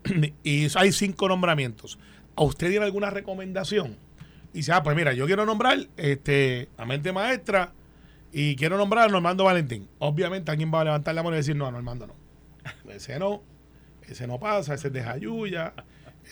y 0.43 0.67
hay 0.75 0.93
cinco 0.93 1.29
nombramientos. 1.29 1.99
¿A 2.37 2.43
usted 2.43 2.71
tiene 2.71 2.85
alguna 2.85 3.11
recomendación? 3.11 3.97
Y 4.53 4.59
dice, 4.59 4.73
ah, 4.73 4.83
pues 4.83 4.97
mira, 4.97 5.13
yo 5.13 5.27
quiero 5.27 5.45
nombrar 5.45 5.79
este, 5.97 6.69
a 6.79 6.87
mente 6.87 7.13
maestra 7.13 7.73
y 8.33 8.57
quiero 8.57 8.79
nombrar 8.79 9.09
a 9.09 9.13
Normando 9.13 9.45
Valentín. 9.45 9.89
Obviamente 9.99 10.51
alguien 10.51 10.73
va 10.73 10.81
a 10.81 10.85
levantar 10.85 11.15
la 11.15 11.23
mano 11.23 11.37
y 11.37 11.39
decir, 11.39 11.57
no, 11.57 11.67
a 11.67 11.71
Normando 11.71 12.07
no. 12.07 12.15
Ese 12.91 13.19
no, 13.19 13.43
ese 14.03 14.27
no 14.27 14.39
pasa, 14.39 14.75
ese 14.75 14.89
es 14.89 14.93
de 14.93 15.03
Jayuya, 15.03 15.75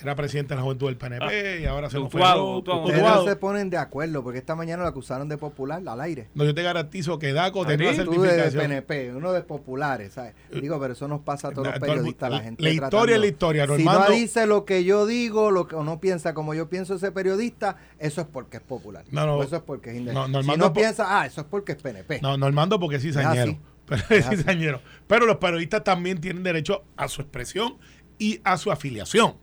era 0.01 0.15
presidente 0.15 0.53
de 0.53 0.57
la 0.57 0.63
juventud 0.63 0.87
del 0.87 0.97
PNP 0.97 1.61
y 1.61 1.65
ahora 1.65 1.89
se 1.89 1.99
nos 1.99 2.11
fue. 2.11 2.21
Ustedes 2.21 3.01
no 3.01 3.23
se 3.25 3.35
ponen 3.35 3.69
de 3.69 3.77
acuerdo 3.77 4.23
porque 4.23 4.39
esta 4.39 4.55
mañana 4.55 4.83
lo 4.83 4.89
acusaron 4.89 5.29
de 5.29 5.37
popular 5.37 5.81
al 5.87 6.01
aire. 6.01 6.29
No, 6.33 6.43
yo 6.43 6.53
te 6.53 6.63
garantizo 6.63 7.17
que 7.19 7.31
DACO 7.33 7.63
¿A 7.63 7.67
tenía 7.67 7.91
una 7.91 8.03
Tú 8.03 8.11
de 8.21 8.29
certificación. 8.29 8.61
PNP, 8.63 9.13
uno 9.15 9.31
de 9.31 9.41
populares, 9.41 10.13
¿sabes? 10.13 10.33
Digo, 10.51 10.79
pero 10.79 10.93
eso 10.93 11.07
nos 11.07 11.21
pasa 11.21 11.47
a 11.47 11.51
todos 11.51 11.67
los 11.67 11.75
el 11.75 11.79
mu- 11.81 11.85
periodistas, 11.87 12.31
la 12.31 12.39
gente 12.41 12.63
la 12.63 12.69
tratando- 12.71 12.85
historia 12.97 13.15
es 13.15 13.21
la 13.21 13.27
historia, 13.27 13.67
Si 13.77 13.83
no 13.85 14.09
dice 14.09 14.47
lo 14.47 14.65
que 14.65 14.83
yo 14.83 15.05
digo, 15.05 15.51
lo 15.51 15.67
que 15.67 15.75
o 15.75 15.83
no 15.83 15.99
piensa 15.99 16.33
como 16.33 16.53
yo 16.53 16.69
pienso 16.69 16.95
ese 16.95 17.11
periodista, 17.11 17.77
eso 17.99 18.21
es 18.21 18.27
porque 18.27 18.57
es 18.57 18.63
popular. 18.63 19.05
No, 19.11 19.25
no. 19.25 19.35
O 19.35 19.43
eso 19.43 19.55
es 19.57 19.61
porque 19.61 19.91
es 19.91 19.95
No, 20.01 20.01
independiente. 20.25 20.51
si 20.53 20.59
no 20.59 20.73
piensa, 20.73 21.21
ah, 21.21 21.25
eso 21.25 21.41
es 21.41 21.47
porque 21.47 21.71
es 21.73 21.81
PNP. 21.81 22.19
No, 22.21 22.37
Normando 22.37 22.79
porque 22.79 22.97
es 22.97 23.01
cizañero. 23.01 23.51
así. 23.51 23.59
Pero. 24.45 24.81
Pero 25.07 25.25
los 25.25 25.37
periodistas 25.37 25.83
también 25.83 26.19
tienen 26.19 26.41
derecho 26.43 26.83
a 26.97 27.07
su 27.07 27.21
expresión 27.21 27.77
y 28.17 28.39
a 28.43 28.57
su 28.57 28.71
afiliación. 28.71 29.35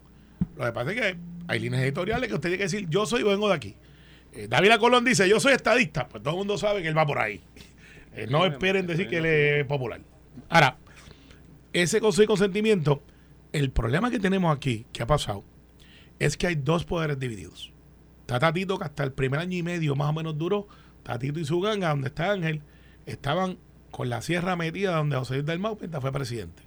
Lo 0.57 0.65
que 0.65 0.73
pasa 0.73 0.93
es 0.93 1.01
que 1.01 1.17
hay 1.49 1.59
líneas 1.59 1.83
editoriales 1.83 2.29
que 2.29 2.35
usted 2.35 2.49
tiene 2.49 2.59
que 2.59 2.65
decir, 2.65 2.89
yo 2.89 3.07
soy, 3.07 3.23
vengo 3.23 3.49
de 3.49 3.55
aquí. 3.55 3.77
Eh, 4.33 4.47
David 4.49 4.73
Colón 4.79 5.05
dice, 5.05 5.29
yo 5.29 5.41
soy 5.41 5.53
estadista. 5.53 6.09
Pues 6.09 6.23
todo 6.23 6.35
el 6.35 6.39
mundo 6.39 6.59
sabe 6.59 6.83
que 6.83 6.89
él 6.89 6.97
va 6.97 7.07
por 7.07 7.19
ahí. 7.19 7.43
Eh, 8.15 8.27
no 8.31 8.45
esperen 8.45 8.87
decir 8.87 9.09
que 9.09 9.19
él 9.19 9.27
es 9.27 9.67
popular. 9.67 10.01
Ahora, 10.49 10.77
ese 11.73 12.01
consejo 12.01 12.23
de 12.23 12.27
consentimiento, 12.29 13.03
el 13.53 13.71
problema 13.71 14.11
que 14.11 14.19
tenemos 14.19 14.55
aquí, 14.55 14.87
que 14.93 15.03
ha 15.03 15.07
pasado, 15.07 15.45
es 16.19 16.37
que 16.37 16.47
hay 16.47 16.55
dos 16.55 16.85
poderes 16.85 17.19
divididos. 17.19 17.73
Está 18.21 18.39
Tatito, 18.39 18.79
que 18.79 18.85
hasta 18.85 19.05
el 19.05 19.13
primer 19.13 19.41
año 19.41 19.57
y 19.57 19.63
medio 19.63 19.95
más 19.97 20.11
o 20.11 20.13
menos 20.13 20.39
duró, 20.39 20.69
Tatito 21.03 21.41
y 21.41 21.45
su 21.45 21.61
ganga, 21.61 21.91
donde 21.91 22.09
está 22.09 22.31
Ángel, 22.31 22.63
estaban 23.07 23.59
con 23.91 24.09
la 24.09 24.23
sierra 24.23 24.57
metida 24.57 24.97
donde 24.97 25.17
José 25.17 25.35
Luis 25.35 25.47
del 25.47 25.59
Mau 25.59 25.77
mientras 25.79 26.01
fue 26.01 26.13
presidente. 26.13 26.63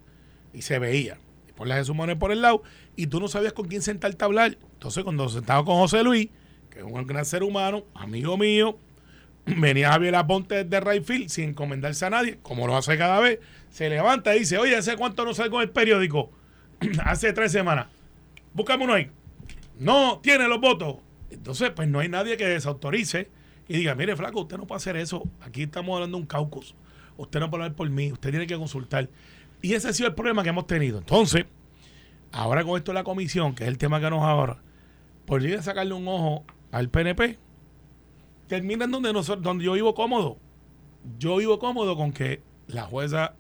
Y 0.54 0.62
se 0.62 0.80
veía. 0.80 1.18
Por 1.56 1.68
la 1.68 1.76
Jesús 1.76 1.96
Manuel 1.96 2.18
por 2.18 2.32
el 2.32 2.42
lado, 2.42 2.64
y 2.96 3.08
tú 3.08 3.20
no 3.20 3.28
sabías 3.28 3.54
con 3.54 3.68
quién 3.68 3.82
sentarte 3.82 4.24
a 4.24 4.28
hablar. 4.28 4.58
Entonces, 4.74 5.04
cuando 5.04 5.30
sentaba 5.30 5.64
con 5.64 5.78
José 5.78 6.04
Luis, 6.04 6.30
que 6.70 6.80
es 6.80 6.86
un 6.86 7.06
gran 7.08 7.26
ser 7.26 7.44
humano, 7.44 7.86
amigo 7.94 8.38
mío, 8.38 8.78
venía 9.46 9.92
Javier 9.92 10.16
Aponte 10.16 10.64
desde 10.64 10.80
Rayfield 10.80 11.30
sin 11.30 11.50
encomendarse 11.50 12.06
a 12.06 12.10
nadie, 12.10 12.40
como 12.42 12.68
lo 12.68 12.76
hace 12.76 12.98
cada 12.98 13.20
vez, 13.20 13.40
se 13.70 13.90
levanta 13.90 14.36
y 14.36 14.40
dice, 14.40 14.58
oye, 14.58 14.76
¿hace 14.76 14.98
cuánto 14.98 15.26
no 15.26 15.34
salgo 15.34 15.62
en 15.62 15.70
el 15.70 15.74
periódico? 15.74 16.32
hace 17.06 17.34
tres 17.34 17.52
semanas. 17.52 17.88
Búscame 18.54 18.84
uno 18.86 18.94
ahí. 18.94 19.12
No 19.80 20.20
tiene 20.22 20.48
los 20.48 20.62
votos. 20.62 20.98
Entonces, 21.30 21.72
pues 21.72 21.88
no 21.88 22.00
hay 22.00 22.10
nadie 22.10 22.38
que 22.38 22.48
desautorice 22.48 23.30
y 23.68 23.78
diga, 23.78 23.96
mire, 23.96 24.16
flaco, 24.16 24.42
usted 24.42 24.58
no 24.58 24.68
puede 24.68 24.78
hacer 24.78 24.96
eso. 24.96 25.24
Aquí 25.42 25.64
estamos 25.64 25.96
hablando 25.96 26.18
de 26.18 26.22
un 26.22 26.28
caucus. 26.28 26.76
Usted 27.18 27.40
no 27.40 27.50
puede 27.50 27.64
hablar 27.64 27.76
por 27.76 27.90
mí. 27.90 28.12
Usted 28.12 28.30
tiene 28.30 28.48
que 28.48 28.58
consultar. 28.58 29.10
Y 29.62 29.74
ese 29.74 29.90
ha 29.90 29.94
sido 29.94 30.10
el 30.10 30.16
problema 30.16 30.44
que 30.44 30.50
hemos 30.50 30.68
tenido. 30.68 31.00
Entonces, 31.00 31.46
ahora 32.32 32.64
con 32.64 32.78
esto 32.78 32.92
de 32.92 32.96
la 32.96 33.04
comisión, 33.04 33.56
que 33.56 33.64
es 33.64 33.70
el 33.70 33.78
tema 33.78 34.00
que 34.00 34.10
nos 34.10 34.22
ahora, 34.24 34.62
por 35.26 35.42
ir 35.44 35.58
a 35.58 35.62
sacarle 35.64 35.94
un 35.94 36.08
ojo 36.08 36.46
al 36.72 36.90
PNP, 36.90 37.40
terminan 38.48 38.92
donde, 38.92 39.12
nosotros, 39.14 39.44
donde 39.44 39.66
yo 39.66 39.74
vivo 39.74 39.94
cómodo. 39.96 40.38
Yo 41.18 41.38
vivo 41.38 41.60
cómodo 41.60 41.96
con 41.96 42.12
que 42.12 42.42
la 42.68 42.84
jueza 42.84 43.36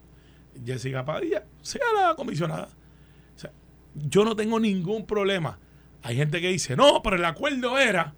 Jessica 0.65 1.03
Padilla 1.05 1.45
sea 1.61 1.81
la 1.95 2.15
comisionada. 2.15 2.69
O 3.35 3.39
sea, 3.39 3.51
yo 3.95 4.23
no 4.25 4.35
tengo 4.35 4.59
ningún 4.59 5.05
problema. 5.05 5.59
Hay 6.01 6.15
gente 6.15 6.39
que 6.41 6.49
dice, 6.49 6.75
no, 6.75 7.01
pero 7.03 7.15
el 7.15 7.25
acuerdo 7.25 7.77
era 7.77 8.13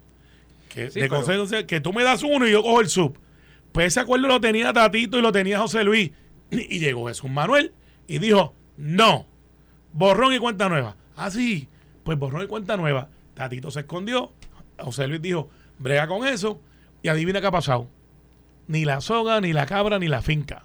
que, 0.68 0.90
Sí, 0.90 1.00
de 1.00 1.08
pero- 1.08 1.22
consejo, 1.24 1.66
que 1.66 1.80
tú 1.80 1.92
me 1.92 2.04
das 2.04 2.22
uno 2.22 2.46
y 2.46 2.52
yo 2.52 2.62
cojo 2.62 2.80
el 2.80 2.88
sub. 2.88 3.18
Pues 3.72 3.88
ese 3.88 4.00
acuerdo 4.00 4.28
lo 4.28 4.40
tenía 4.40 4.72
Tatito 4.72 5.18
y 5.18 5.22
lo 5.22 5.32
tenía 5.32 5.58
José 5.58 5.84
Luis. 5.84 6.10
Y 6.50 6.76
y 6.76 6.78
llegó 6.78 7.08
Jesús 7.08 7.30
Manuel 7.30 7.72
y 8.08 8.18
dijo, 8.18 8.54
no, 8.76 9.26
borrón 9.92 10.32
y 10.32 10.38
cuenta 10.38 10.68
nueva. 10.68 10.96
Ah, 11.14 11.30
sí, 11.30 11.68
pues 12.02 12.18
borrón 12.18 12.42
y 12.42 12.46
cuenta 12.48 12.76
nueva. 12.76 13.08
Tatito 13.34 13.70
se 13.70 13.80
escondió. 13.80 14.32
José 14.78 15.06
Luis 15.06 15.22
dijo, 15.22 15.50
brega 15.78 16.08
con 16.08 16.26
eso. 16.26 16.60
Y 17.02 17.08
adivina 17.08 17.40
qué 17.40 17.46
ha 17.46 17.52
pasado. 17.52 17.88
Ni 18.66 18.84
la 18.84 19.00
soga, 19.00 19.40
ni 19.40 19.52
la 19.52 19.66
cabra, 19.66 19.98
ni 20.00 20.08
la 20.08 20.22
finca. 20.22 20.64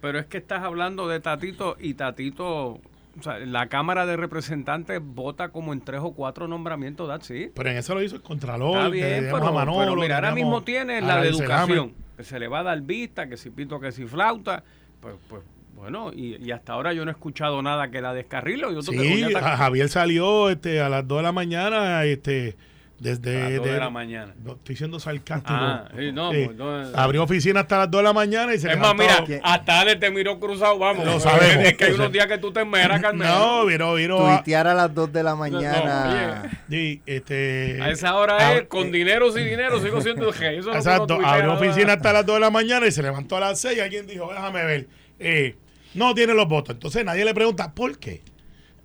Pero 0.00 0.18
es 0.18 0.26
que 0.26 0.38
estás 0.38 0.62
hablando 0.62 1.08
de 1.08 1.20
Tatito 1.20 1.76
y 1.78 1.94
Tatito 1.94 2.80
o 3.18 3.22
sea, 3.22 3.38
la 3.38 3.68
Cámara 3.68 4.06
de 4.06 4.16
Representantes 4.16 5.00
vota 5.02 5.50
como 5.50 5.72
en 5.72 5.80
tres 5.80 6.00
o 6.02 6.12
cuatro 6.12 6.48
nombramientos, 6.48 7.06
¿verdad? 7.06 7.24
Sí. 7.24 7.50
Pero 7.54 7.70
en 7.70 7.76
eso 7.76 7.94
lo 7.94 8.02
hizo 8.02 8.16
el 8.16 8.22
Contralor. 8.22 8.76
Está 8.76 8.88
bien, 8.88 9.28
pero, 9.30 9.46
a 9.46 9.52
Manolo, 9.52 9.78
pero 9.78 9.96
mira, 9.96 10.16
ahora 10.16 10.34
mismo 10.34 10.62
tiene 10.62 11.00
la 11.00 11.20
de 11.20 11.28
educación, 11.28 11.94
que 12.16 12.24
se 12.24 12.38
le 12.38 12.48
va 12.48 12.60
a 12.60 12.62
dar 12.64 12.80
vista, 12.80 13.28
que 13.28 13.36
si 13.36 13.50
pito, 13.50 13.78
que 13.78 13.92
si 13.92 14.04
flauta, 14.06 14.64
pues, 15.00 15.14
pues 15.28 15.42
bueno, 15.84 16.12
y, 16.14 16.36
y 16.42 16.50
hasta 16.50 16.72
ahora 16.72 16.94
yo 16.94 17.04
no 17.04 17.10
he 17.10 17.12
escuchado 17.12 17.60
nada 17.60 17.90
que 17.90 18.00
la 18.00 18.14
descarrilo. 18.14 18.72
Yo 18.72 18.80
Sí, 18.82 19.22
a- 19.34 19.56
Javier 19.58 19.88
salió 19.90 20.48
este, 20.48 20.80
a 20.80 20.88
las 20.88 21.06
2 21.06 21.18
de 21.18 21.22
la 21.22 21.32
mañana, 21.32 22.04
este, 22.04 22.56
desde... 22.98 23.36
a 23.36 23.40
las 23.50 23.56
dos 23.58 23.66
de 23.66 23.72
de- 23.72 23.78
la 23.80 23.90
mañana. 23.90 24.34
no, 24.42 24.52
estoy 24.52 24.76
siendo 24.76 24.98
sarcástico. 24.98 25.52
Ah, 25.54 25.88
sí, 25.98 26.10
no, 26.10 26.30
Sí. 26.32 26.44
pues, 26.46 26.56
no, 26.56 26.70
Abrió 26.98 27.24
oficina 27.24 27.60
hasta 27.60 27.76
las 27.80 27.90
2 27.90 27.98
de 27.98 28.02
la 28.04 28.12
mañana 28.14 28.54
y 28.54 28.58
se 28.58 28.70
Es 28.70 28.78
más, 28.78 28.94
levantó- 28.96 29.26
mira, 29.28 29.40
hasta 29.44 29.80
Ale 29.80 29.96
te 29.96 30.10
miró 30.10 30.40
cruzado, 30.40 30.78
vamos. 30.78 31.04
Lo 31.04 31.20
sabemos. 31.20 31.64
Es 31.66 31.76
que 31.76 31.84
hay 31.84 31.92
unos 31.92 32.10
días 32.12 32.26
que 32.28 32.38
tú 32.38 32.50
te 32.50 32.60
esmeras, 32.62 33.02
Carmen. 33.02 33.28
No, 33.28 33.66
vino, 33.66 33.92
vino 33.94 34.26
a, 34.26 34.36
Tuitear 34.38 34.66
a 34.68 34.74
las 34.74 34.94
2 34.94 35.12
de 35.12 35.22
la 35.22 35.34
mañana. 35.34 36.50
sí, 36.70 37.02
este, 37.04 37.78
A 37.82 37.90
esa 37.90 38.14
hora 38.16 38.54
es 38.54 38.62
con 38.68 38.90
dinero 38.90 39.26
o 39.26 39.32
sin 39.32 39.44
dinero, 39.44 39.80
sigo 39.82 40.00
siendo 40.00 40.32
jefe. 40.32 40.58
Eso 40.58 40.70
no 40.70 40.76
Exacto, 40.76 41.18
abrió 41.22 41.52
oficina 41.54 41.92
hasta 41.94 42.10
las 42.12 42.24
2 42.24 42.36
de 42.36 42.40
la 42.40 42.50
mañana 42.50 42.86
y 42.86 42.90
se 42.92 43.02
levantó 43.02 43.36
a 43.36 43.40
las 43.40 43.60
6 43.60 43.76
y 43.76 43.80
alguien 43.80 44.06
dijo, 44.06 44.28
déjame 44.32 44.64
ver, 44.64 44.86
eh, 45.18 45.56
no 45.94 46.14
tiene 46.14 46.34
los 46.34 46.48
votos. 46.48 46.74
Entonces 46.74 47.04
nadie 47.04 47.24
le 47.24 47.34
pregunta, 47.34 47.72
¿por 47.74 47.98
qué? 47.98 48.22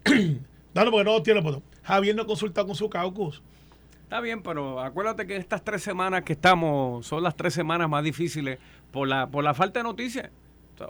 no, 0.05 0.91
porque 0.91 1.03
no 1.03 1.21
tiene 1.23 1.41
los 1.41 1.51
votos. 1.51 1.63
Javier 1.83 2.15
no 2.15 2.25
consulta 2.25 2.65
con 2.65 2.75
su 2.75 2.89
caucus. 2.89 3.41
Está 4.03 4.21
bien, 4.21 4.41
pero 4.41 4.79
acuérdate 4.79 5.27
que 5.27 5.35
estas 5.37 5.63
tres 5.63 5.83
semanas 5.83 6.23
que 6.23 6.33
estamos 6.33 7.05
son 7.05 7.21
las 7.23 7.35
tres 7.35 7.53
semanas 7.53 7.89
más 7.89 8.03
difíciles 8.03 8.57
por 8.91 9.07
la, 9.07 9.27
por 9.27 9.43
la 9.43 9.53
falta 9.53 9.79
de 9.79 9.83
noticias. 9.83 10.29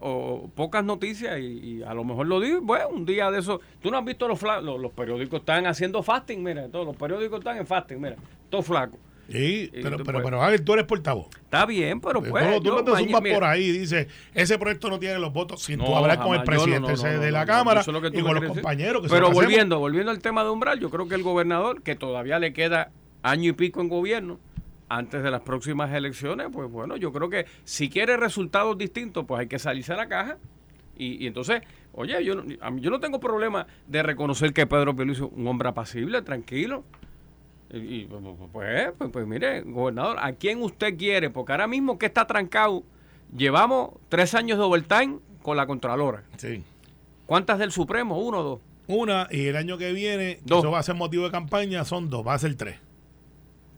O, 0.01 0.49
pocas 0.53 0.85
noticias 0.85 1.39
y, 1.39 1.81
a 1.81 1.93
lo 1.95 2.03
mejor 2.03 2.27
lo 2.27 2.39
digo, 2.39 2.61
bueno, 2.61 2.89
un 2.89 3.05
día 3.05 3.31
de 3.31 3.39
eso. 3.39 3.59
Tú 3.81 3.89
no 3.89 3.97
has 3.97 4.05
visto 4.05 4.27
los, 4.27 4.39
fla- 4.39 4.61
los, 4.61 4.79
los 4.79 4.91
periódicos 4.91 5.39
están 5.39 5.65
haciendo 5.65 6.03
fasting, 6.03 6.43
mira, 6.43 6.67
todos 6.69 6.85
los 6.85 6.95
periódicos 6.95 7.39
están 7.39 7.57
en 7.57 7.65
fasting, 7.65 7.99
mira, 7.99 8.15
todo 8.51 8.61
flaco. 8.61 8.97
Sí, 9.31 9.69
Y 9.73 9.81
pero, 9.83 9.97
tú, 9.97 10.03
pero, 10.03 10.21
pues- 10.21 10.35
pero 10.41 10.63
tú 10.63 10.73
eres 10.73 10.85
portavoz. 10.85 11.27
Está 11.35 11.65
bien, 11.65 11.99
pero 12.01 12.21
pues. 12.21 12.43
no, 12.49 12.61
tú 12.61 12.69
no 12.71 12.83
te 12.83 12.95
zumbas 12.97 13.21
por 13.33 13.43
ahí 13.43 13.63
y 13.65 13.71
dices, 13.79 14.07
ese 14.33 14.57
proyecto 14.57 14.89
no 14.89 14.99
tiene 14.99 15.19
los 15.19 15.31
votos 15.33 15.61
sin 15.63 15.77
tú 15.79 15.85
No, 15.85 15.97
hablar 15.97 16.19
con 16.19 16.35
el 16.35 16.43
presidente 16.43 16.87
no, 16.87 16.93
ese 16.93 17.13
no, 17.15 17.19
de 17.21 17.31
la 17.31 17.41
no, 17.41 17.47
Cámara 17.47 17.83
lo 17.85 18.01
que 18.01 18.11
tú 18.11 18.19
y 18.19 18.21
con 18.23 18.33
los 18.33 18.41
decir. 18.41 18.55
compañeros. 18.61 19.01
Que 19.03 19.09
Pero 19.09 19.27
son 19.27 19.33
los 19.33 19.39
que 19.39 19.45
volviendo, 19.45 19.79
volviendo 19.79 20.11
al 20.11 20.19
tema 20.19 20.43
de 20.43 20.49
umbral, 20.49 20.79
yo 20.79 20.89
creo 20.89 21.07
que 21.07 21.15
el 21.15 21.23
gobernador, 21.23 21.81
que 21.81 21.95
todavía 21.95 22.39
le 22.39 22.53
queda 22.53 22.91
año 23.23 23.49
y 23.49 23.53
pico 23.53 23.81
en 23.81 23.89
gobierno, 23.89 24.39
antes 24.87 25.21
de 25.21 25.29
las 25.29 25.41
próximas 25.41 25.93
elecciones, 25.93 26.47
pues 26.51 26.69
bueno, 26.71 26.97
yo 26.97 27.11
creo 27.13 27.29
que 27.29 27.45
si 27.63 27.89
quiere 27.89 28.17
resultados 28.17 28.77
distintos, 28.77 29.25
pues 29.27 29.41
hay 29.41 29.47
que 29.47 29.59
salirse 29.59 29.93
a 29.93 29.97
la 29.97 30.07
caja. 30.07 30.37
Y, 30.97 31.23
y 31.23 31.27
entonces, 31.27 31.61
oye, 31.93 32.23
yo, 32.25 32.35
no- 32.35 32.43
a 32.61 32.71
mí- 32.71 32.81
yo 32.81 32.89
no 32.89 32.99
tengo 32.99 33.19
problema 33.19 33.67
de 33.87 34.03
reconocer 34.03 34.51
que 34.53 34.65
Pedro 34.67 34.95
Pierluisi 34.95 35.23
es 35.23 35.29
un 35.31 35.47
hombre 35.47 35.69
apacible, 35.69 36.21
tranquilo. 36.23 36.83
Y, 37.71 37.77
y, 38.01 38.05
pues, 38.05 38.21
pues, 38.51 39.11
pues 39.11 39.27
mire, 39.27 39.61
gobernador, 39.61 40.17
¿a 40.19 40.33
quién 40.33 40.61
usted 40.61 40.97
quiere? 40.97 41.29
Porque 41.29 41.51
ahora 41.51 41.67
mismo 41.67 41.97
que 41.99 42.07
está 42.07 42.25
trancado, 42.25 42.83
llevamos 43.35 43.91
tres 44.09 44.33
años 44.33 44.57
de 44.57 44.63
overtime 44.63 45.19
con 45.43 45.55
la 45.57 45.67
Contralora. 45.67 46.23
Sí. 46.37 46.63
¿Cuántas 47.25 47.59
del 47.59 47.71
Supremo? 47.71 48.17
¿Uno 48.19 48.39
o 48.39 48.43
dos? 48.43 48.59
Una, 48.87 49.27
y 49.29 49.45
el 49.45 49.55
año 49.55 49.77
que 49.77 49.93
viene, 49.93 50.39
Dos. 50.45 50.59
eso 50.63 50.71
va 50.71 50.79
a 50.79 50.83
ser 50.83 50.95
motivo 50.95 51.25
de 51.25 51.31
campaña, 51.31 51.85
son 51.85 52.09
dos, 52.09 52.25
va 52.25 52.33
a 52.33 52.39
ser 52.39 52.55
tres. 52.55 52.77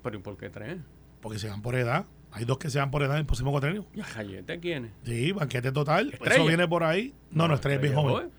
¿Pero 0.02 0.18
y 0.18 0.22
por 0.22 0.38
qué 0.38 0.50
tres? 0.50 0.78
Porque 1.20 1.38
se 1.38 1.50
van 1.50 1.62
por 1.62 1.76
edad. 1.76 2.06
Hay 2.32 2.46
dos 2.46 2.58
que 2.58 2.70
se 2.70 2.80
van 2.80 2.92
por 2.92 3.04
edad 3.04 3.16
en 3.16 3.20
el 3.20 3.26
próximo 3.26 3.52
cuatrenio. 3.52 3.86
¿Y 3.94 4.00
a 4.00 4.06
Jayete 4.06 4.62
quiénes? 4.62 4.92
Sí, 5.04 5.34
banquete 5.34 5.74
total. 5.74 6.14
Estrella. 6.14 6.36
Eso 6.36 6.46
viene 6.46 6.66
por 6.66 6.86
ahí. 6.86 7.14
No, 7.30 7.50
no, 7.50 7.56
Estrella 7.56 7.76
es 7.76 7.82
bien 7.82 7.94
joven. 7.94 8.30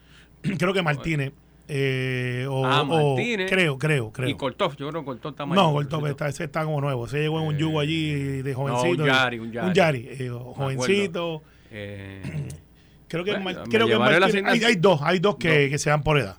Creo 0.59 0.73
que 0.73 0.81
Martínez. 0.83 1.33
Eh, 1.69 2.47
o, 2.51 2.67
Ah, 2.67 2.83
o- 2.83 3.15
Martínez. 3.17 3.51
creo, 3.51 3.79
creo, 3.79 4.13
creo. 4.13 4.29
Y 4.29 4.35
Cortó, 4.35 4.71
yo 4.77 4.89
creo 4.89 5.03
que 5.03 5.07
Cortó 5.07 5.29
está 5.31 5.47
no, 5.47 5.73
Cortó. 5.73 6.07
está, 6.07 6.29
ese 6.29 6.45
está 6.45 6.65
como 6.65 6.81
nuevo. 6.81 7.07
Se 7.09 7.19
llegó 7.21 7.41
en 7.41 7.47
un 7.49 7.59
yugo 7.59 7.81
allí 7.81 8.43
de 8.43 8.55
jovencito. 8.55 9.03
un 9.05 9.09
Yari, 9.09 9.39
un 9.39 9.53
Yari. 9.53 9.69
Un 9.69 9.75
Yari, 9.75 10.07
eh, 10.11 10.29
jovencito. 10.31 11.43
Eh, 11.71 12.23
Creo 13.09 13.25
que, 13.25 13.37
Bueno, 13.39 13.65
creo 13.71 13.87
que 13.87 13.97
Martínez- 13.99 14.65
hay, 14.65 14.77
dos, 14.77 15.01
hay 15.03 15.19
dos 15.19 15.37
que, 15.37 15.49
Dos. 15.65 15.71
que 15.71 15.79
se 15.79 15.91
dan 15.91 16.03
por 16.03 16.19
edad. 16.19 16.37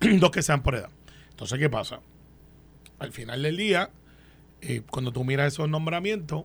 dos 0.20 0.30
que 0.30 0.42
se 0.42 0.52
dan 0.52 0.62
por 0.62 0.76
edad. 0.76 0.88
Entonces, 1.30 1.58
¿qué 1.58 1.68
pasa? 1.68 1.98
Al 3.00 3.10
final 3.10 3.42
del 3.42 3.56
día, 3.56 3.90
eh, 4.60 4.82
cuando 4.88 5.10
tú 5.12 5.24
miras 5.24 5.52
esos 5.52 5.68
nombramientos, 5.68 6.44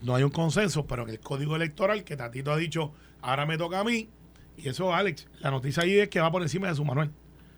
no 0.00 0.14
hay 0.14 0.22
un 0.22 0.30
consenso, 0.30 0.86
pero 0.86 1.02
en 1.02 1.10
el 1.10 1.20
código 1.20 1.54
electoral 1.54 2.02
que 2.04 2.16
Tatito 2.16 2.50
ha 2.50 2.56
dicho, 2.56 2.92
ahora 3.20 3.44
me 3.44 3.58
toca 3.58 3.80
a 3.80 3.84
mí, 3.84 4.08
y 4.56 4.70
eso, 4.70 4.94
Alex, 4.94 5.28
la 5.40 5.50
noticia 5.50 5.82
ahí 5.82 5.98
es 5.98 6.08
que 6.08 6.20
va 6.20 6.32
por 6.32 6.40
encima 6.40 6.68
de 6.68 6.74
su 6.74 6.84
Manuel. 6.86 7.10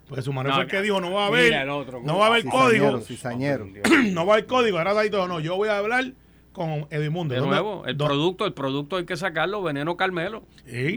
Porque 0.09 0.23
su 0.23 0.33
Manuel 0.33 0.51
No, 0.51 0.55
fue 0.57 0.65
el 0.65 0.71
que 0.71 0.83
dijo, 0.83 1.01
no 1.01 1.13
va 1.13 1.27
a 1.27 1.31
Mira 1.31 1.41
haber, 1.41 1.53
el 1.55 1.71
otro, 1.71 2.01
no 2.05 2.19
va 2.19 2.27
a 2.27 2.29
haber 2.29 2.43
Cizañero, 2.43 2.65
código, 2.93 3.01
cizañero. 3.01 3.67
no 4.13 4.25
va 4.27 4.33
a 4.35 4.37
haber 4.37 4.47
código. 4.47 4.79
Ahora 4.79 4.95
Tatito 4.95 5.17
dijo, 5.17 5.29
no, 5.29 5.41
yo 5.41 5.57
voy 5.57 5.69
a 5.69 5.79
hablar 5.79 6.05
con 6.53 6.87
Edimundo. 6.91 7.35
De 7.35 7.41
¿Dónde- 7.41 7.57
nuevo, 7.57 7.85
el 7.87 7.97
dónde- 7.97 8.15
producto, 8.15 8.47
el 8.47 8.53
producto 8.53 8.97
hay 8.97 9.05
que 9.05 9.17
sacarlo, 9.17 9.63
veneno 9.63 9.97
Carmelo, 9.97 10.45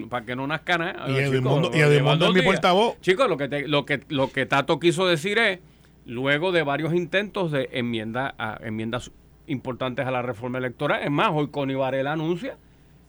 para 0.09 0.25
que 0.25 0.35
no 0.35 0.45
nazca 0.47 0.77
nada. 0.77 1.09
Y 1.09 1.15
Edmundo- 1.17 1.71
y 1.73 1.79
dos 1.79 2.29
es 2.29 2.33
mi 2.35 2.41
portavoz. 2.43 2.99
Chicos, 3.01 3.27
lo 3.27 3.35
que, 3.37 3.47
te- 3.49 3.67
lo, 3.67 3.85
que, 3.85 4.01
lo 4.09 4.31
que 4.31 4.45
Tato 4.45 4.79
quiso 4.79 5.07
decir 5.07 5.37
es, 5.39 5.59
luego 6.05 6.51
de 6.51 6.63
varios 6.63 6.93
intentos 6.93 7.51
de 7.51 7.67
enmienda 7.73 8.35
a, 8.37 8.57
enmiendas 8.63 9.11
importantes 9.47 10.05
a 10.05 10.11
la 10.11 10.21
reforma 10.21 10.59
electoral, 10.59 11.01
es 11.03 11.09
más, 11.11 11.29
hoy 11.33 11.47
Connie 11.49 11.75
Varela 11.75 12.13
anuncia 12.13 12.57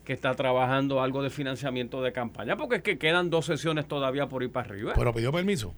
que 0.05 0.15
está 0.15 0.35
trabajando 0.35 1.03
algo 1.03 1.23
de 1.23 1.31
financiamiento 1.31 2.03
de 2.03 2.13
campaña, 2.13 2.57
porque 2.57 2.77
es 2.77 2.83
que 2.83 2.99
quedan 2.99 3.31
dos 3.31 3.45
sesiones 3.47 3.87
todavía 3.87 4.29
por 4.29 4.43
ir 4.43 4.51
para 4.51 4.69
arriba. 4.71 4.93
Pero 4.97 5.13
pidió 5.15 5.31
permiso. 5.31 5.75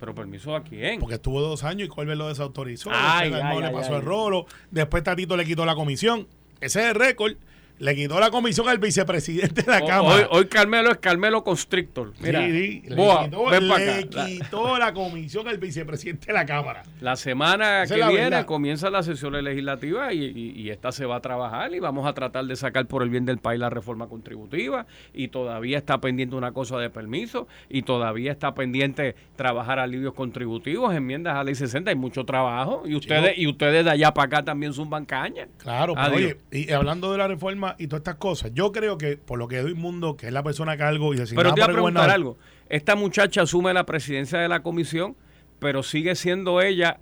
Pero 0.00 0.14
permiso 0.14 0.56
a 0.56 0.64
quién? 0.64 0.98
Porque 0.98 1.16
estuvo 1.16 1.42
dos 1.42 1.62
años 1.62 1.86
y 1.86 1.88
Colbert 1.88 2.18
lo 2.18 2.28
desautorizó. 2.28 2.90
Ay, 2.90 3.30
ay, 3.34 3.60
le 3.60 3.66
ay, 3.66 3.72
pasó 3.72 3.96
el 3.96 4.02
rolo. 4.02 4.46
Después 4.70 5.04
Tatito 5.04 5.36
le 5.36 5.44
quitó 5.44 5.66
la 5.66 5.74
comisión. 5.74 6.26
Ese 6.60 6.80
es 6.80 6.86
el 6.86 6.94
récord. 6.94 7.34
Le 7.80 7.94
quitó 7.96 8.20
la 8.20 8.30
comisión 8.30 8.68
al 8.68 8.76
vicepresidente 8.78 9.62
de 9.62 9.70
la 9.72 9.80
Cámara. 9.80 10.14
Hoy, 10.16 10.22
hoy 10.30 10.44
Carmelo 10.48 10.90
es 10.90 10.98
Carmelo 10.98 11.42
Constrictor. 11.42 12.12
Mira, 12.20 12.40
Sí, 12.44 12.50
sí, 12.52 12.82
le 12.88 12.94
quitó, 12.96 13.50
le. 13.50 14.04
La- 14.10 14.26
quitó 14.26 14.78
la 14.78 14.92
comisión 14.92 15.48
al 15.48 15.56
vicepresidente 15.56 16.26
de 16.26 16.32
la 16.34 16.44
Cámara. 16.44 16.82
La 17.00 17.16
semana 17.16 17.84
Esa 17.84 17.94
que 17.94 18.00
la 18.02 18.08
viene 18.10 18.24
verdad. 18.24 18.44
comienza 18.44 18.90
la 18.90 19.02
sesión 19.02 19.32
legislativa 19.42 20.12
y, 20.12 20.22
y- 20.24 20.60
y 20.60 20.68
esta 20.68 20.92
se 20.92 21.06
va 21.06 21.16
a 21.16 21.20
trabajar 21.20 21.72
y 21.72 21.78
vamos 21.80 22.06
a 22.06 22.12
tratar 22.12 22.44
de 22.44 22.54
sacar 22.54 22.84
por 22.86 23.02
el 23.02 23.08
bien 23.08 23.24
del 23.24 23.38
país 23.38 23.58
la 23.58 23.70
reforma 23.70 24.08
contributiva 24.08 24.84
y 25.14 25.28
todavía 25.28 25.78
está 25.78 26.02
pendiente 26.02 26.36
una 26.36 26.52
cosa 26.52 26.76
de 26.76 26.90
permiso 26.90 27.48
y 27.70 27.80
todavía 27.80 28.30
está 28.30 28.52
pendiente 28.54 29.14
trabajar 29.36 29.78
alivios 29.78 30.12
contributivos, 30.12 30.94
enmiendas 30.94 31.34
a 31.34 31.44
ley 31.44 31.54
60, 31.54 31.88
hay 31.88 31.96
mucho 31.96 32.26
trabajo 32.26 32.82
y 32.84 32.94
ustedes 32.94 33.38
y 33.38 33.46
ustedes 33.46 33.86
de 33.86 33.90
allá 33.90 34.12
para 34.12 34.26
acá 34.26 34.44
también 34.44 34.74
zumban 34.74 35.06
caña. 35.06 35.48
Claro, 35.56 35.94
pero 35.94 36.14
oye, 36.14 36.36
y 36.52 36.70
hablando 36.72 37.10
de 37.10 37.16
la 37.16 37.26
reforma 37.26 37.69
y 37.78 37.86
todas 37.86 38.00
estas 38.00 38.16
cosas, 38.16 38.52
yo 38.54 38.72
creo 38.72 38.98
que 38.98 39.16
por 39.16 39.38
lo 39.38 39.48
que 39.48 39.58
doy 39.58 39.74
mundo, 39.74 40.16
que 40.16 40.26
es 40.26 40.32
la 40.32 40.42
persona 40.42 40.76
que 40.76 40.82
algo 40.82 41.12
y 41.12 41.16
Pero 41.16 41.20
designada 41.22 41.54
te 41.54 41.60
voy 41.60 41.70
a 41.70 41.72
preguntar 41.72 42.10
algo. 42.10 42.36
Esta 42.68 42.96
muchacha 42.96 43.42
asume 43.42 43.72
la 43.74 43.84
presidencia 43.86 44.38
de 44.38 44.48
la 44.48 44.62
comisión, 44.62 45.16
pero 45.58 45.82
sigue 45.82 46.14
siendo 46.14 46.60
ella 46.60 46.98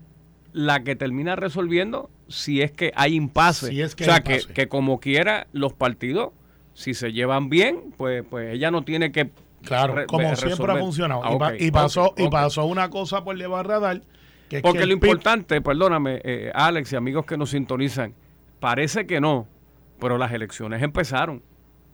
la 0.52 0.82
que 0.82 0.96
termina 0.96 1.36
resolviendo 1.36 2.10
si 2.28 2.62
es 2.62 2.72
que 2.72 2.92
hay 2.96 3.14
impasse. 3.14 3.68
Si 3.68 3.80
es 3.82 3.94
que 3.94 4.04
o 4.04 4.06
sea, 4.06 4.16
hay 4.16 4.22
que, 4.22 4.40
que 4.54 4.68
como 4.68 4.98
quiera 5.00 5.46
los 5.52 5.72
partidos, 5.72 6.30
si 6.74 6.94
se 6.94 7.12
llevan 7.12 7.48
bien, 7.48 7.92
pues, 7.96 8.24
pues 8.28 8.54
ella 8.54 8.70
no 8.70 8.82
tiene 8.82 9.12
que... 9.12 9.30
Claro, 9.64 9.94
re- 9.94 10.06
como 10.06 10.30
re- 10.30 10.36
siempre 10.36 10.72
ha 10.72 10.76
funcionado. 10.76 11.22
Ah, 11.24 11.32
y, 11.34 11.38
pa- 11.38 11.56
y 11.56 11.70
pasó, 11.70 12.14
y 12.16 12.28
pasó 12.28 12.64
una 12.64 12.90
cosa 12.90 13.24
por 13.24 13.36
del 13.36 13.50
radar. 13.64 14.02
Que 14.48 14.60
Porque 14.62 14.78
que 14.80 14.86
lo 14.86 14.92
importante, 14.94 15.60
perdóname, 15.60 16.20
eh, 16.24 16.50
Alex 16.54 16.92
y 16.92 16.96
amigos 16.96 17.26
que 17.26 17.36
nos 17.36 17.50
sintonizan, 17.50 18.14
parece 18.60 19.06
que 19.06 19.20
no, 19.20 19.46
pero 20.00 20.18
las 20.18 20.32
elecciones 20.32 20.82
empezaron. 20.82 21.42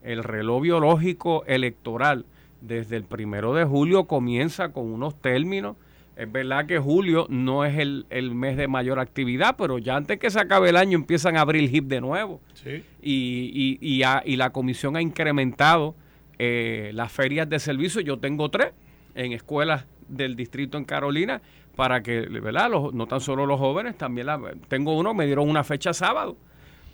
El 0.03 0.23
reloj 0.23 0.63
biológico 0.63 1.45
electoral 1.47 2.27
desde 2.61 2.97
el 2.97 3.05
primero 3.05 3.55
de 3.55 3.65
julio 3.65 4.05
comienza 4.05 4.71
con 4.73 4.93
unos 4.93 5.21
términos. 5.21 5.77
Es 6.17 6.31
verdad 6.31 6.67
que 6.67 6.79
julio 6.79 7.27
no 7.29 7.65
es 7.65 7.77
el, 7.79 8.07
el 8.11 8.35
mes 8.35 8.57
de 8.57 8.69
mayor 8.69 9.01
actividad, 9.01 9.57
pero 9.59 9.79
ya 9.79 9.97
antes 9.97 10.19
que 10.19 10.31
se 10.31 10.39
acabe 10.39 10.69
el 10.69 10.77
año 10.77 10.97
empiezan 10.97 11.37
a 11.37 11.41
abrir 11.41 11.69
HIP 11.75 11.87
de 11.87 12.01
nuevo. 12.01 12.41
Sí. 12.55 12.85
Y, 13.03 13.51
y, 13.53 13.79
y, 13.81 14.03
ha- 14.05 14.23
y 14.25 14.37
la 14.37 14.51
comisión 14.51 14.95
ha 14.97 15.03
incrementado 15.03 15.97
eh, 16.39 16.91
las 16.95 17.11
ferias 17.11 17.49
de 17.49 17.59
servicio. 17.59 18.01
Yo 18.01 18.19
tengo 18.19 18.49
tres 18.51 18.73
en 19.15 19.33
escuelas 19.33 19.87
del 20.09 20.37
distrito 20.37 20.79
en 20.79 20.85
Carolina 20.85 21.43
para 21.75 22.03
que, 22.03 22.21
¿verdad? 22.21 22.71
Los- 22.71 22.95
no 22.95 23.07
tan 23.09 23.21
solo 23.21 23.47
los 23.47 23.59
jóvenes, 23.59 23.97
también 23.99 24.27
la, 24.29 24.41
tengo 24.69 24.97
uno, 24.97 25.15
me 25.15 25.27
dieron 25.27 25.49
una 25.49 25.65
fecha 25.65 25.93
sábado 25.93 26.37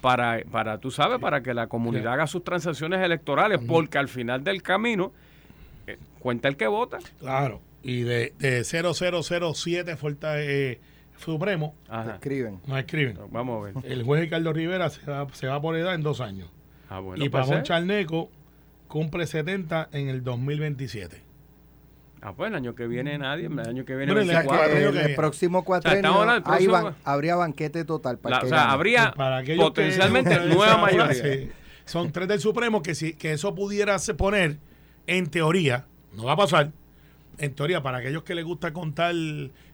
para, 0.00 0.42
para 0.50 0.78
tú 0.78 0.90
sabes, 0.90 1.18
para 1.18 1.42
que 1.42 1.54
la 1.54 1.66
comunidad 1.66 2.14
haga 2.14 2.26
sus 2.26 2.44
transacciones 2.44 3.00
electorales, 3.00 3.60
porque 3.66 3.98
al 3.98 4.08
final 4.08 4.42
del 4.44 4.62
camino 4.62 5.12
eh, 5.86 5.98
cuenta 6.18 6.48
el 6.48 6.56
que 6.56 6.66
vota. 6.66 6.98
Claro. 7.18 7.60
Y 7.82 8.02
de, 8.02 8.34
de 8.38 8.64
0007 8.64 9.96
Forta, 9.96 10.40
eh, 10.42 10.80
Supremo, 11.16 11.74
Ajá. 11.88 12.14
Escriben. 12.14 12.60
nos 12.66 12.78
escriben. 12.78 13.18
Vamos 13.30 13.60
a 13.60 13.80
ver. 13.80 13.92
El 13.92 14.02
juez 14.02 14.22
Ricardo 14.22 14.52
Rivera 14.52 14.88
se 14.88 15.04
va, 15.10 15.26
se 15.32 15.46
va 15.46 15.60
por 15.60 15.76
edad 15.76 15.94
en 15.94 16.02
dos 16.02 16.20
años. 16.20 16.48
Ah, 16.88 17.00
bueno, 17.00 17.24
y 17.24 17.28
pues, 17.28 17.42
Pavón 17.44 17.60
eh, 17.60 17.62
Charneco 17.62 18.30
cumple 18.88 19.26
70 19.26 19.90
en 19.92 20.08
el 20.08 20.24
2027. 20.24 21.22
Ah, 22.22 22.34
pues 22.36 22.50
el 22.50 22.54
año 22.56 22.74
que 22.74 22.86
viene 22.86 23.16
nadie, 23.16 23.46
el 23.46 23.58
año 23.60 23.84
que 23.84 23.96
viene 23.96 24.12
Bueno, 24.12 24.20
el 24.20 24.28
O 24.28 24.30
sea, 24.30 24.40
24. 24.40 24.44
que 24.44 24.46
cuatrenio 24.46 24.88
el, 24.88 24.92
que 24.92 24.98
el 25.00 25.04
viene. 25.06 25.16
próximo 25.16 25.64
cuatrenio 25.64 26.20
del 26.20 26.28
hay 26.30 26.40
próximo- 26.42 26.94
habría 27.04 27.36
banquete 27.36 27.84
total 27.84 28.18
para 28.18 28.36
La- 28.36 28.38
o 28.40 28.42
que 28.42 28.48
sea, 28.48 28.58
gane. 28.58 28.72
habría 28.72 29.12
Para 29.12 29.42
potencialmente 29.56 30.30
que- 30.38 30.44
nueva 30.54 30.76
mayoría. 30.78 31.48
Son 31.86 32.12
tres 32.12 32.28
del 32.28 32.40
Supremo 32.40 32.82
que 32.82 32.94
si 32.94 33.14
que 33.14 33.32
eso 33.32 33.54
pudiera 33.54 33.98
se 33.98 34.14
poner 34.14 34.58
en 35.06 35.26
teoría, 35.28 35.86
no 36.14 36.24
va 36.24 36.32
a 36.32 36.36
pasar. 36.36 36.70
En 37.38 37.54
teoría, 37.54 37.82
para 37.82 37.98
aquellos 37.98 38.22
que 38.22 38.34
les 38.34 38.44
gusta 38.44 38.72
contar 38.72 39.14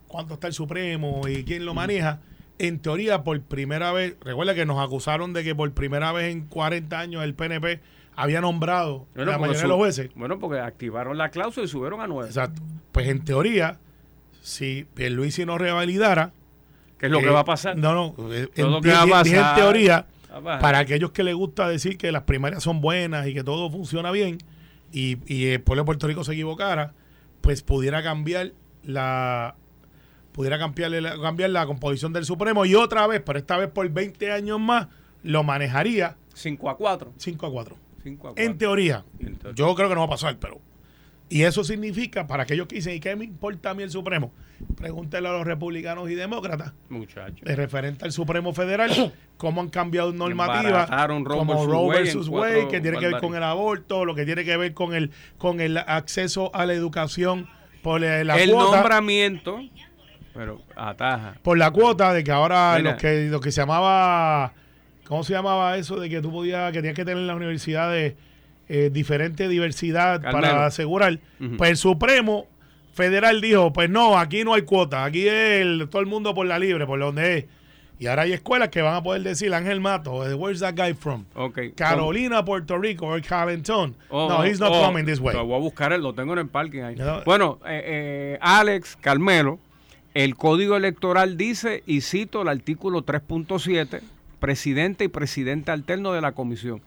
cuánto 0.06 0.34
está 0.34 0.46
el 0.46 0.52
Supremo 0.52 1.22
y 1.28 1.42
quién 1.44 1.64
lo 1.66 1.74
maneja, 1.74 2.20
en 2.58 2.78
teoría, 2.78 3.24
por 3.24 3.38
primera 3.42 3.92
vez, 3.92 4.14
recuerda 4.22 4.54
que 4.54 4.64
nos 4.64 4.78
acusaron 4.78 5.32
de 5.32 5.42
que 5.44 5.54
por 5.54 5.70
primera 5.72 6.12
vez 6.12 6.32
en 6.32 6.46
40 6.46 6.98
años 7.00 7.24
el 7.24 7.34
PNP 7.34 7.80
había 8.16 8.40
nombrado 8.40 9.06
Bueno, 9.14 9.30
la 9.32 9.38
mayoría 9.38 9.62
de 9.62 9.68
los 9.68 9.76
jueces. 9.76 10.10
Bueno, 10.14 10.38
porque 10.38 10.58
activaron 10.58 11.16
la 11.18 11.28
cláusula 11.30 11.64
y 11.66 11.68
subieron 11.68 12.00
a 12.00 12.06
nueve. 12.06 12.28
Exacto. 12.28 12.62
Pues 12.92 13.06
en 13.08 13.24
teoría, 13.24 13.78
si 14.42 14.86
Pierluisi 14.94 15.44
no 15.44 15.58
revalidara, 15.58 16.32
Que 16.98 17.06
es 17.06 17.12
lo 17.12 17.20
que 17.20 17.26
eh, 17.26 17.30
va 17.30 17.40
a 17.40 17.44
pasar. 17.44 17.76
No, 17.76 17.92
no. 17.94 18.14
lo 18.16 18.32
en, 18.32 18.82
que 18.82 18.90
va 18.90 19.20
a 19.20 19.22
dije 19.22 19.36
en 19.36 19.42
pasar. 19.42 19.56
teoría, 19.56 20.06
Va 20.32 20.36
a 20.38 20.42
pasar. 20.42 20.60
para 20.60 20.78
aquellos 20.78 21.10
que 21.12 21.22
les 21.22 21.34
gusta 21.34 21.68
decir 21.68 21.98
que 21.98 22.10
las 22.10 22.22
primarias 22.22 22.62
son 22.62 22.80
buenas 22.80 23.26
y 23.26 23.34
que 23.34 23.44
todo 23.44 23.70
funciona 23.70 24.10
bien 24.10 24.38
y, 24.92 25.18
y 25.32 25.48
el 25.48 25.60
pueblo 25.60 25.82
de 25.82 25.86
Puerto 25.86 26.06
Rico 26.06 26.24
se 26.24 26.32
equivocara, 26.32 26.94
pues 27.42 27.62
pudiera 27.62 28.02
cambiar 28.02 28.52
la 28.82 29.56
pudiera 30.32 30.58
cambiar 30.58 30.90
la, 30.90 31.18
cambiar 31.20 31.50
la 31.50 31.66
composición 31.66 32.12
del 32.12 32.24
Supremo 32.24 32.64
y 32.66 32.74
otra 32.74 33.06
vez, 33.06 33.22
pero 33.24 33.38
esta 33.38 33.56
vez 33.56 33.70
por 33.70 33.88
20 33.88 34.32
años 34.32 34.60
más, 34.60 34.86
lo 35.22 35.42
manejaría 35.42 36.16
5 36.34 36.70
a 36.70 36.76
4. 36.76 37.12
5 37.16 37.46
a 37.46 37.50
4. 37.50 37.76
5 38.06 38.28
a 38.28 38.30
4. 38.34 38.44
En 38.44 38.58
teoría. 38.58 39.04
Yo 39.54 39.74
creo 39.74 39.88
que 39.88 39.94
no 39.94 40.00
va 40.02 40.06
a 40.06 40.10
pasar, 40.10 40.36
pero. 40.38 40.60
Y 41.28 41.42
eso 41.42 41.64
significa, 41.64 42.28
para 42.28 42.44
aquellos 42.44 42.68
que 42.68 42.76
dicen, 42.76 42.94
¿y 42.94 43.00
qué 43.00 43.16
me 43.16 43.24
importa 43.24 43.70
a 43.70 43.74
mí 43.74 43.82
el 43.82 43.90
Supremo? 43.90 44.32
Pregúntele 44.76 45.26
a 45.28 45.32
los 45.32 45.44
republicanos 45.44 46.08
y 46.08 46.14
demócratas 46.14 46.72
Muchachos. 46.88 47.40
de 47.42 47.56
referente 47.56 48.04
al 48.04 48.12
Supremo 48.12 48.52
Federal, 48.54 49.12
cómo 49.36 49.60
han 49.60 49.68
cambiado 49.68 50.12
normativas 50.12 50.88
como 51.24 51.66
Roe 51.66 52.04
cuatro 52.04 52.20
Wade, 52.30 52.68
que 52.68 52.80
tiene 52.80 52.98
que 52.98 53.08
ver 53.08 53.20
con 53.20 53.34
el 53.34 53.42
aborto, 53.42 54.04
lo 54.04 54.14
que 54.14 54.24
tiene 54.24 54.44
que 54.44 54.56
ver 54.56 54.72
con 54.72 54.94
el 54.94 55.10
con 55.36 55.60
el 55.60 55.76
acceso 55.78 56.54
a 56.54 56.64
la 56.64 56.74
educación 56.74 57.48
por 57.82 58.00
la, 58.00 58.20
el 58.20 58.50
cuota, 58.50 58.76
nombramiento, 58.76 59.60
pero 60.32 60.62
ataja. 60.76 61.34
por 61.42 61.58
la 61.58 61.70
cuota 61.72 62.12
de 62.12 62.22
que 62.22 62.30
ahora 62.30 62.76
Mira. 62.78 62.92
lo 62.92 62.96
que 62.98 63.28
lo 63.28 63.40
que 63.40 63.50
se 63.50 63.60
llamaba 63.60 64.54
¿cómo 65.08 65.24
se 65.24 65.32
llamaba 65.32 65.76
eso 65.76 65.98
de 65.98 66.08
que 66.08 66.20
tú 66.20 66.30
podías 66.30 66.72
que 66.72 66.78
tenías 66.78 66.94
que 66.94 67.04
tener 67.04 67.18
en 67.18 67.26
las 67.26 67.36
universidades 67.36 68.14
eh, 68.68 68.90
diferente 68.92 69.48
diversidad 69.48 70.20
Carmelo. 70.20 70.46
para 70.46 70.66
asegurar? 70.66 71.18
Ujú. 71.40 71.56
Pues 71.56 71.70
el 71.70 71.76
Supremo 71.76 72.46
Federal 72.94 73.40
dijo, 73.40 73.72
pues 73.72 73.90
no, 73.90 74.18
aquí 74.18 74.42
no 74.44 74.54
hay 74.54 74.62
cuota, 74.62 75.04
aquí 75.04 75.28
es 75.28 75.60
el- 75.62 75.88
todo 75.90 76.00
el 76.00 76.06
mundo 76.06 76.34
por 76.34 76.46
la 76.46 76.58
libre, 76.58 76.86
por 76.86 76.98
donde 76.98 77.38
es. 77.38 77.44
Y 77.98 78.08
ahora 78.08 78.22
hay 78.22 78.32
escuelas 78.32 78.68
que 78.68 78.82
van 78.82 78.94
a 78.94 79.02
poder 79.02 79.22
decir, 79.22 79.54
Ángel 79.54 79.80
Mato, 79.80 80.12
where's 80.36 80.60
that 80.60 80.74
guy 80.76 80.92
from? 80.92 81.24
Ok. 81.34 81.58
Carolina, 81.74 82.44
Puerto 82.44 82.76
Rico, 82.78 83.06
or 83.06 83.22
Carlton. 83.22 83.94
Oh, 84.10 84.28
no, 84.28 84.44
he's 84.44 84.60
not 84.60 84.70
oh, 84.70 84.82
coming 84.84 85.06
this 85.06 85.18
way. 85.18 85.34
Lo 85.34 85.46
voy 85.46 85.56
a 85.56 85.60
buscar, 85.60 85.98
lo 85.98 86.12
tengo 86.12 86.34
en 86.34 86.40
el 86.40 86.48
parking 86.48 86.82
ahí. 86.82 86.96
No. 86.96 87.22
Bueno, 87.24 87.58
eh, 87.64 87.82
eh, 87.86 88.38
Alex 88.42 88.98
Carmelo, 89.00 89.58
el 90.12 90.36
código 90.36 90.76
electoral 90.76 91.38
dice, 91.38 91.82
y 91.86 92.02
cito 92.02 92.42
el 92.42 92.48
artículo 92.48 93.02
3.7, 93.02 94.00
presidente 94.38 95.04
y 95.04 95.08
presidente 95.08 95.70
alterno 95.70 96.12
de 96.12 96.20
la 96.20 96.32
comisión. 96.32 96.82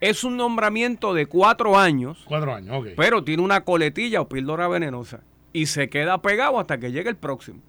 Es 0.00 0.24
un 0.24 0.36
nombramiento 0.36 1.14
de 1.14 1.26
cuatro 1.26 1.78
años, 1.78 2.22
Cuatro 2.26 2.54
años, 2.54 2.74
ok. 2.76 2.88
pero 2.96 3.22
tiene 3.24 3.42
una 3.42 3.62
coletilla 3.62 4.20
o 4.20 4.28
píldora 4.28 4.66
venenosa 4.68 5.20
y 5.52 5.66
se 5.66 5.88
queda 5.88 6.20
pegado 6.22 6.58
hasta 6.58 6.78
que 6.78 6.90
llegue 6.92 7.08
el 7.10 7.16
próximo. 7.16 7.60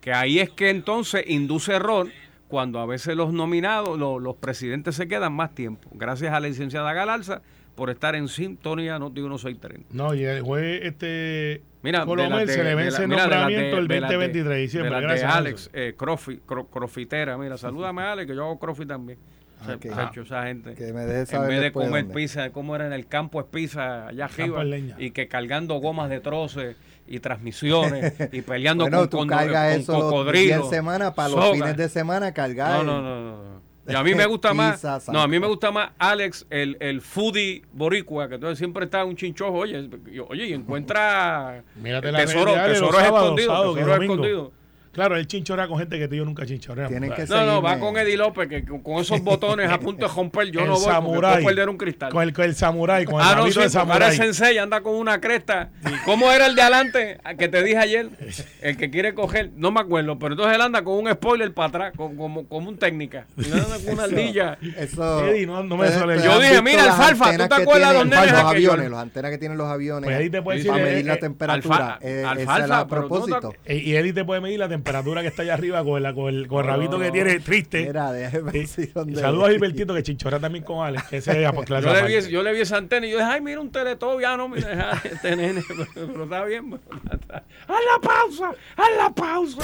Que 0.00 0.12
ahí 0.14 0.38
es 0.38 0.48
que 0.50 0.70
entonces 0.70 1.24
induce 1.26 1.74
error 1.74 2.08
cuando 2.48 2.80
a 2.80 2.86
veces 2.86 3.14
los 3.16 3.32
nominados, 3.32 3.98
lo- 3.98 4.18
los 4.18 4.36
presidentes 4.36 4.94
se 4.96 5.06
quedan 5.06 5.34
más 5.34 5.54
tiempo. 5.54 5.88
Gracias 5.92 6.32
a 6.32 6.40
la 6.40 6.48
licenciada 6.48 6.92
Galarza 6.94 7.42
por 7.74 7.90
estar 7.90 8.14
en 8.16 8.28
sintonía 8.28 8.98
Noti 8.98 9.20
1630. 9.20 9.88
No, 9.92 10.14
y 10.14 10.24
el 10.24 10.40
juez 10.42 10.80
este 10.84 11.62
Mira, 11.82 12.04
de- 12.04 12.46
se 12.46 12.62
le 12.64 12.74
vence 12.74 13.02
el 13.04 13.08
nombramiento 13.08 13.78
el 13.78 13.88
de 13.88 14.00
las 14.00 14.10
de- 14.10 14.16
2023 14.16 14.48
de 14.48 14.56
diciembre. 14.60 14.88
de 14.88 14.90
las 14.90 15.00
de 15.00 15.06
Gracias. 15.06 15.34
Alex, 15.34 15.70
eh, 15.72 15.94
crofi- 15.96 16.40
cro- 16.46 16.68
crofitera, 16.70 17.38
mira, 17.38 17.56
salúdame 17.56 18.02
Alex, 18.02 18.26
que 18.28 18.34
yo 18.36 18.44
hago 18.44 18.58
crofi 18.58 18.84
también. 18.86 19.18
Ok. 19.62 19.84
muchacho, 19.86 20.22
esa 20.22 20.44
gente. 20.44 20.74
Que 20.74 20.92
me 20.92 21.00
deje 21.04 21.20
en 21.20 21.26
saber 21.26 21.50
vez 21.50 21.60
de 21.60 21.72
comer 21.72 22.04
dónde. 22.04 22.14
pizza, 22.14 22.50
como 22.50 22.74
era 22.76 22.86
en 22.86 22.94
el 22.94 23.06
campo 23.06 23.40
es 23.40 23.46
pizza 23.46 24.06
allá 24.08 24.24
arriba, 24.24 24.64
y 24.98 25.10
que 25.10 25.28
cargando 25.28 25.74
gomas 25.76 26.08
de 26.08 26.20
troces 26.20 26.76
y 27.06 27.20
transmisiones 27.20 28.14
y 28.32 28.40
peleando 28.40 28.84
Bueno, 28.84 28.98
con, 29.00 29.08
tú 29.10 29.16
con, 29.18 29.28
cargas 29.28 29.72
con 29.72 29.80
eso 29.82 30.32
días 30.32 30.62
de 30.62 30.68
semana 30.70 31.14
para 31.14 31.28
los 31.28 31.50
fines 31.52 31.76
de 31.76 31.88
semana 31.90 32.32
cargar. 32.32 32.84
No, 32.84 33.02
no, 33.02 33.02
no, 33.02 33.42
no. 33.42 33.69
Y 33.88 33.94
a 33.94 34.02
mí 34.04 34.14
me 34.14 34.26
gusta 34.26 34.52
más, 34.54 34.84
no, 35.08 35.20
a 35.20 35.26
mí 35.26 35.40
me 35.40 35.46
gusta 35.46 35.70
más 35.72 35.90
Alex, 35.98 36.46
el, 36.50 36.76
el 36.80 37.00
foodie 37.00 37.62
boricua, 37.72 38.28
que 38.28 38.34
entonces 38.36 38.58
siempre 38.58 38.84
está 38.84 39.04
un 39.04 39.16
chinchojo, 39.16 39.52
oye, 39.58 39.88
y- 40.12 40.18
oye, 40.20 40.46
y 40.48 40.52
encuentra 40.52 41.64
Mírate 41.76 42.12
tesoro, 42.12 42.52
tesoro 42.54 42.92
sábados, 42.92 43.22
escondido, 43.40 43.74
tesoro 43.74 43.92
domingo. 43.94 44.14
escondido. 44.14 44.52
Claro, 44.92 45.16
él 45.16 45.26
chinchorrea 45.28 45.68
con 45.68 45.78
gente 45.78 45.98
que 46.00 46.08
tú 46.08 46.16
y 46.16 46.18
yo 46.18 46.24
nunca 46.24 46.44
chinchorreamos. 46.44 46.90
Tienen 46.90 47.12
que 47.12 47.24
No, 47.26 47.46
no, 47.46 47.62
va 47.62 47.78
con 47.78 47.96
Eddie 47.96 48.16
López, 48.16 48.48
que 48.48 48.64
con 48.64 48.96
esos 49.00 49.20
botones 49.22 49.70
a 49.70 49.78
punto 49.78 50.08
de 50.08 50.12
romper, 50.12 50.50
yo 50.50 50.60
el 50.62 50.66
no 50.66 50.72
voy, 50.72 50.82
porque 50.82 50.94
samurái. 50.94 51.32
puedo 51.34 51.46
perder 51.46 51.68
un 51.68 51.76
cristal. 51.76 52.10
Con 52.12 52.22
el, 52.24 52.32
con 52.32 52.44
el 52.44 52.54
samurái, 52.56 53.04
con 53.04 53.14
el 53.14 53.20
Ah, 53.20 53.30
no, 53.30 53.36
rabito 53.42 53.60
sí, 53.60 53.60
de 53.60 53.66
porque 53.66 53.78
ahora 53.92 54.06
samurái. 54.10 54.10
el 54.28 54.34
sensei 54.34 54.58
anda 54.58 54.80
con 54.80 54.96
una 54.96 55.20
cresta. 55.20 55.70
¿Cómo 56.04 56.32
era 56.32 56.46
el 56.46 56.56
de 56.56 56.62
adelante 56.62 57.18
que 57.38 57.48
te 57.48 57.62
dije 57.62 57.78
ayer? 57.78 58.08
El 58.62 58.76
que 58.76 58.90
quiere 58.90 59.14
coger, 59.14 59.50
no 59.56 59.70
me 59.70 59.80
acuerdo, 59.80 60.18
pero 60.18 60.32
entonces 60.34 60.54
él 60.56 60.60
anda 60.60 60.82
con 60.82 60.94
un 60.98 61.10
spoiler 61.10 61.52
para 61.54 61.68
atrás, 61.68 61.92
con- 61.96 62.16
como, 62.16 62.46
como 62.48 62.68
un 62.68 62.76
técnica. 62.76 63.26
Y 63.36 63.48
no 63.48 63.56
anda 63.56 63.76
con 63.84 63.94
una 63.94 64.04
ardilla. 64.04 64.58
Eso. 64.76 65.24
Eddie, 65.26 65.46
no- 65.46 65.62
no 65.62 65.76
me 65.76 65.88
suele- 65.88 66.20
Yo 66.22 66.38
dije, 66.40 66.60
mira, 66.62 66.84
alfalfa, 66.84 67.36
¿tú 67.36 67.48
te 67.48 67.62
acuerdas 67.62 67.92
de 67.92 67.98
los 67.98 68.06
nenes 68.08 68.32
los 68.32 68.40
aquellos? 68.40 68.72
aviones, 68.72 68.90
las 68.90 69.00
antenas 69.02 69.30
que 69.30 69.38
tienen 69.38 69.56
los 69.56 69.68
aviones 69.68 70.04
Pues 70.04 70.18
Eddie 70.18 70.30
te 70.30 70.42
puede 70.42 70.72
medir 70.72 71.06
la 71.06 71.16
temperatura. 71.18 71.94
alfalfa, 72.00 72.54
a 72.54 72.66
no 72.66 72.86
te- 72.86 72.88
propósito. 72.90 73.54
y 73.68 73.94
Eddie 73.94 74.12
te 74.12 74.24
puede 74.24 74.40
medir 74.40 74.58
la 74.58 74.64
temperatura 74.68 74.79
que 74.82 75.26
está 75.26 75.42
allá 75.42 75.54
arriba 75.54 75.84
con, 75.84 76.02
la, 76.02 76.14
con 76.14 76.28
el, 76.28 76.46
con 76.48 76.60
el 76.60 76.66
rabito 76.66 76.98
no, 76.98 77.04
que 77.04 77.10
tiene 77.10 77.40
triste. 77.40 77.86
Mira, 77.86 78.12
déjeme 78.12 78.58
Y 78.58 78.66
Saludos 78.66 79.48
a 79.48 79.52
Gilbertito 79.52 79.94
que 79.94 80.02
chinchorrea 80.02 80.40
también 80.40 80.64
con 80.64 80.84
Alex. 80.86 81.04
Que 81.08 81.16
ese 81.18 81.44
es 81.44 81.52
pues, 81.52 81.68
Yo 81.68 81.92
le, 81.92 82.06
vi, 82.06 82.28
yo 82.30 82.42
le 82.42 82.52
vi 82.52 82.60
esa 82.60 82.76
antena 82.76 83.06
y 83.06 83.10
yo 83.10 83.18
dije, 83.18 83.28
ay, 83.30 83.40
mira 83.40 83.60
un 83.60 83.70
teletón, 83.70 84.20
ya 84.20 84.36
no, 84.36 84.48
mira, 84.48 85.00
este 85.04 85.36
nene, 85.36 85.62
pero, 85.94 86.24
está 86.24 86.44
bien. 86.44 86.70
pero 86.70 87.00
está- 87.20 87.44
¡Haz 87.68 87.80
la 87.92 88.08
pausa! 88.08 88.50
¡Haz 88.76 88.88
la 88.96 89.10
pausa! 89.14 89.62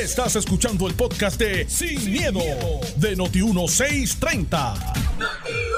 Estás 0.00 0.36
escuchando 0.36 0.86
el 0.86 0.94
podcast 0.94 1.38
de 1.40 1.68
Sin, 1.68 2.12
miedo, 2.12 2.40
de 2.96 3.16
Noti 3.16 3.42
1630. 3.42 4.74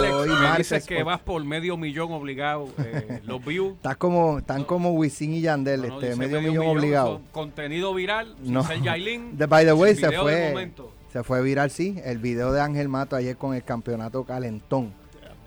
Hoy 0.00 0.28
me 0.28 0.58
dices 0.58 0.84
que 0.86 0.96
pues. 0.96 1.04
vas 1.04 1.20
por 1.20 1.44
medio 1.44 1.76
millón 1.76 2.12
obligado, 2.12 2.68
eh, 2.78 3.20
los 3.26 3.44
views. 3.44 3.74
Estás 3.76 3.96
como, 3.96 4.38
están 4.38 4.64
como 4.64 4.92
Wisin 4.92 5.34
y 5.34 5.40
Yandel, 5.42 5.82
No, 5.82 5.88
no, 5.88 5.94
este, 5.94 6.06
dice 6.08 6.18
medio, 6.18 6.40
millón, 6.40 6.66
obligado. 6.66 7.14
son 7.14 7.22
Contenido 7.32 7.94
viral, 7.94 8.34
sin 8.36 8.37
No. 8.42 8.64
Yailin. 8.82 9.36
De, 9.38 9.46
by 9.46 9.64
the 9.64 9.72
way, 9.72 9.94
se 9.94 10.10
fue, 10.12 10.70
se 11.12 11.22
fue 11.22 11.42
viral, 11.42 11.70
sí, 11.70 11.98
el 12.04 12.18
video 12.18 12.52
de 12.52 12.60
Ángel 12.60 12.88
Mato 12.88 13.16
ayer 13.16 13.36
con 13.36 13.54
el 13.54 13.64
campeonato 13.64 14.24
calentón, 14.24 14.92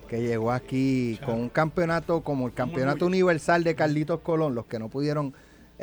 que 0.08 0.20
llegó 0.20 0.52
aquí 0.52 1.18
con 1.24 1.36
un 1.36 1.48
campeonato 1.48 2.22
como 2.22 2.46
el 2.46 2.52
campeonato 2.52 3.06
universal 3.06 3.64
de 3.64 3.74
Carlitos 3.74 4.20
Colón, 4.20 4.54
los 4.54 4.66
que 4.66 4.78
no 4.78 4.88
pudieron 4.88 5.34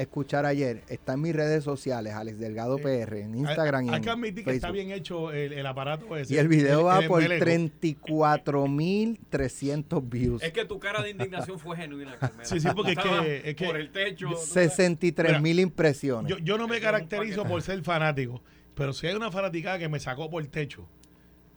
escuchar 0.02 0.46
ayer, 0.46 0.84
está 0.90 1.14
en 1.14 1.22
mis 1.22 1.36
redes 1.36 1.64
sociales, 1.64 2.14
Alex 2.14 2.40
Delgado 2.40 2.78
PR, 2.78 3.20
en 3.22 3.36
Instagram 3.36 3.86
y 3.86 3.90
Hay 3.90 3.96
en 3.98 4.02
que 4.02 4.10
admitir 4.10 4.44
que 4.46 4.52
está 4.52 4.72
bien 4.72 4.92
hecho 4.92 5.32
el, 5.32 5.54
el 5.54 5.66
aparato 5.66 6.16
ese. 6.18 6.34
Y 6.34 6.38
el 6.38 6.48
video 6.48 6.86
va 6.86 7.02
por 7.02 7.22
embeleco. 7.22 7.46
34.300 7.46 10.10
views. 10.10 10.44
Es 10.44 10.52
que 10.52 10.66
tu 10.66 10.80
cara 10.80 11.02
de 11.02 11.12
indignación 11.12 11.60
fue 11.60 11.78
genuina, 11.78 12.16
Carmelo. 12.20 12.46
Sí, 12.46 12.60
sí, 12.60 12.68
porque 12.76 12.92
es 12.94 12.98
que- 12.98 13.50
es 13.50 13.56
que- 13.56 13.66
Por 13.66 13.78
el 13.78 13.92
techo. 13.92 14.30
63.000 14.30 15.60
impresiones. 15.60 16.30
Yo, 16.30 16.38
yo 16.40 16.58
no 16.58 16.68
me 16.68 16.78
Eso 16.78 16.86
caracterizo 16.86 17.46
por 17.46 17.62
ser 17.62 17.82
fanático, 17.84 18.42
pero 18.76 18.94
si 18.94 19.08
hay 19.08 19.16
una 19.16 19.32
fanaticada 19.32 19.78
que 19.80 19.90
me 19.90 20.00
sacó 20.00 20.30
por 20.30 20.42
el 20.44 20.50
techo, 20.50 20.88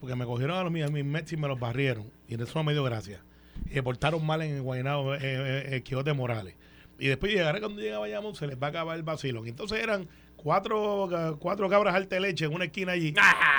porque 0.01 0.17
me 0.17 0.25
cogieron 0.25 0.57
a, 0.57 0.63
los, 0.65 0.73
míos, 0.73 0.91
a 0.91 0.93
mis 0.93 1.05
Mets 1.05 1.33
y 1.33 1.37
me 1.37 1.47
los 1.49 1.59
barrieron, 1.61 2.11
y 2.29 2.35
eso 2.35 2.47
no 2.57 2.65
me 2.65 2.73
dio 2.73 2.83
gracia. 2.85 3.23
Y 3.71 3.81
portaron 3.83 4.25
mal 4.27 4.43
en 4.43 4.57
el 4.57 4.63
Guaynabo, 4.63 5.15
eh, 5.15 5.19
eh, 5.23 5.77
eh, 5.77 5.83
Quijote 5.83 6.13
Morales. 6.13 6.55
Y 7.03 7.09
después 7.09 7.33
llegaré 7.33 7.59
cuando 7.61 7.81
llega 7.83 7.99
Bayamón, 7.99 8.37
se 8.37 8.47
les 8.47 8.57
va 8.57 8.69
a 8.69 8.71
acabar 8.71 8.97
el 8.97 9.03
vacilón. 9.03 9.49
Entonces 9.49 9.83
eran 9.83 10.07
cuatro, 10.37 11.09
ca- 11.11 11.33
cuatro 11.39 11.69
cabras 11.69 11.95
alta 11.97 12.15
de 12.15 12.21
leche 12.21 12.45
en 12.45 12.55
una 12.55 12.67
esquina 12.67 12.93
allí, 12.93 13.13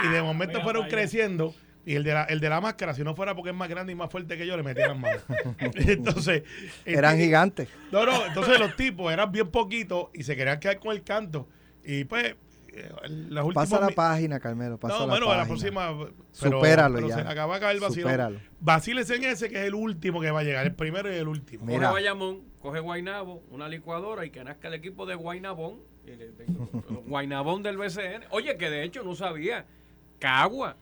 y 0.06 0.08
de 0.08 0.22
momento 0.22 0.54
mira 0.54 0.64
fueron 0.64 0.88
creciendo. 0.88 1.54
Y 1.86 1.96
el 1.96 2.06
de, 2.06 2.14
la, 2.14 2.24
el 2.24 2.40
de 2.40 2.48
la 2.48 2.62
máscara, 2.62 2.94
si 2.94 3.04
no 3.04 3.14
fuera 3.14 3.36
porque 3.36 3.50
es 3.50 3.56
más 3.58 3.68
grande 3.68 3.92
y 3.92 3.96
más 3.96 4.10
fuerte 4.10 4.38
que 4.38 4.48
yo, 4.48 4.56
le 4.56 4.64
metieran 4.64 5.02
mano. 5.02 5.20
entonces, 5.76 6.44
Eran 6.86 7.16
este, 7.16 7.26
gigantes. 7.26 7.68
no, 7.92 8.06
no, 8.06 8.26
entonces 8.26 8.58
los 8.58 8.78
tipos 8.78 9.12
eran 9.12 9.30
bien 9.34 9.50
poquitos 9.50 10.08
y 10.14 10.24
se 10.24 10.38
querían 10.38 10.62
quedar 10.62 10.80
con 10.80 10.94
el 10.94 11.04
canto. 11.04 11.50
Y 11.84 12.06
pues, 12.06 12.24
eh, 12.28 12.36
las 13.08 13.44
últimas 13.46 13.70
Pasa 13.70 13.80
la 13.80 13.90
página, 13.92 14.40
Carmelo. 14.40 14.78
Pasa 14.80 14.96
No, 14.96 15.00
la 15.02 15.06
bueno, 15.12 15.26
página. 15.28 15.42
la 15.44 15.48
próxima. 15.48 15.98
Pero, 16.42 16.58
Supéralo 16.58 16.96
pero 16.96 17.08
ya. 17.10 17.16
se 17.16 17.22
acaba 17.22 17.56
acá 17.56 17.72
el 17.72 17.80
vacío. 17.80 18.04
Supéralo. 18.04 18.40
Vacílese 18.60 19.16
en 19.16 19.24
ese 19.26 19.50
que 19.50 19.60
es 19.62 19.66
el 19.68 19.76
último 19.76 20.20
que 20.22 20.32
va 20.32 20.40
a 20.40 20.44
llegar, 20.44 20.66
el 20.66 20.74
primero 20.76 21.12
y 21.14 21.16
el 21.18 21.28
último. 21.28 21.66
Mira. 21.66 21.90
Coge 21.90 21.94
Bayamón, 21.94 22.42
coge 22.60 22.80
Guainabo, 22.80 23.44
una 23.52 23.68
licuadora 23.70 24.26
y 24.26 24.30
que 24.32 24.44
nazca 24.44 24.68
el 24.70 24.74
equipo 24.76 25.06
de 25.06 25.16
Guainabón. 25.16 25.82
Guainabón 27.08 27.64
del 27.64 27.78
BCN. 27.78 28.26
Oye, 28.32 28.58
que 28.58 28.70
de 28.70 28.84
hecho 28.84 29.04
no 29.04 29.16
sabía. 29.16 29.66
Cagua. 30.20 30.78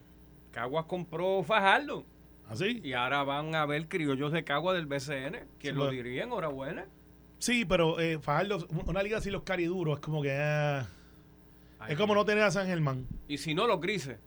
Caguas 0.51 0.85
compró 0.85 1.43
Fajardo. 1.43 2.05
¿Así? 2.47 2.81
Y 2.83 2.93
ahora 2.93 3.23
van 3.23 3.55
a 3.55 3.65
ver 3.65 3.87
criollos 3.87 4.31
de 4.33 4.43
Cagua 4.43 4.73
del 4.73 4.85
BCN. 4.85 5.47
¿Quién 5.57 5.73
Sí, 5.75 5.79
lo 5.79 5.89
diría? 5.89 6.23
Enhorabuena. 6.23 6.85
Sí, 7.39 7.65
pero 7.65 7.99
eh, 7.99 8.19
Fajardo, 8.19 8.67
una 8.85 9.01
liga 9.01 9.17
así 9.19 9.31
los 9.31 9.43
cariduros, 9.43 9.95
es 9.99 10.01
como 10.01 10.21
que. 10.21 10.31
ah, 10.37 10.87
Es 11.87 11.97
como 11.97 12.15
no 12.15 12.25
tener 12.25 12.43
a 12.43 12.51
San 12.51 12.67
Germán. 12.67 13.07
Y 13.27 13.37
si 13.37 13.53
no, 13.53 13.67
los 13.67 13.81
grises. 13.81 14.17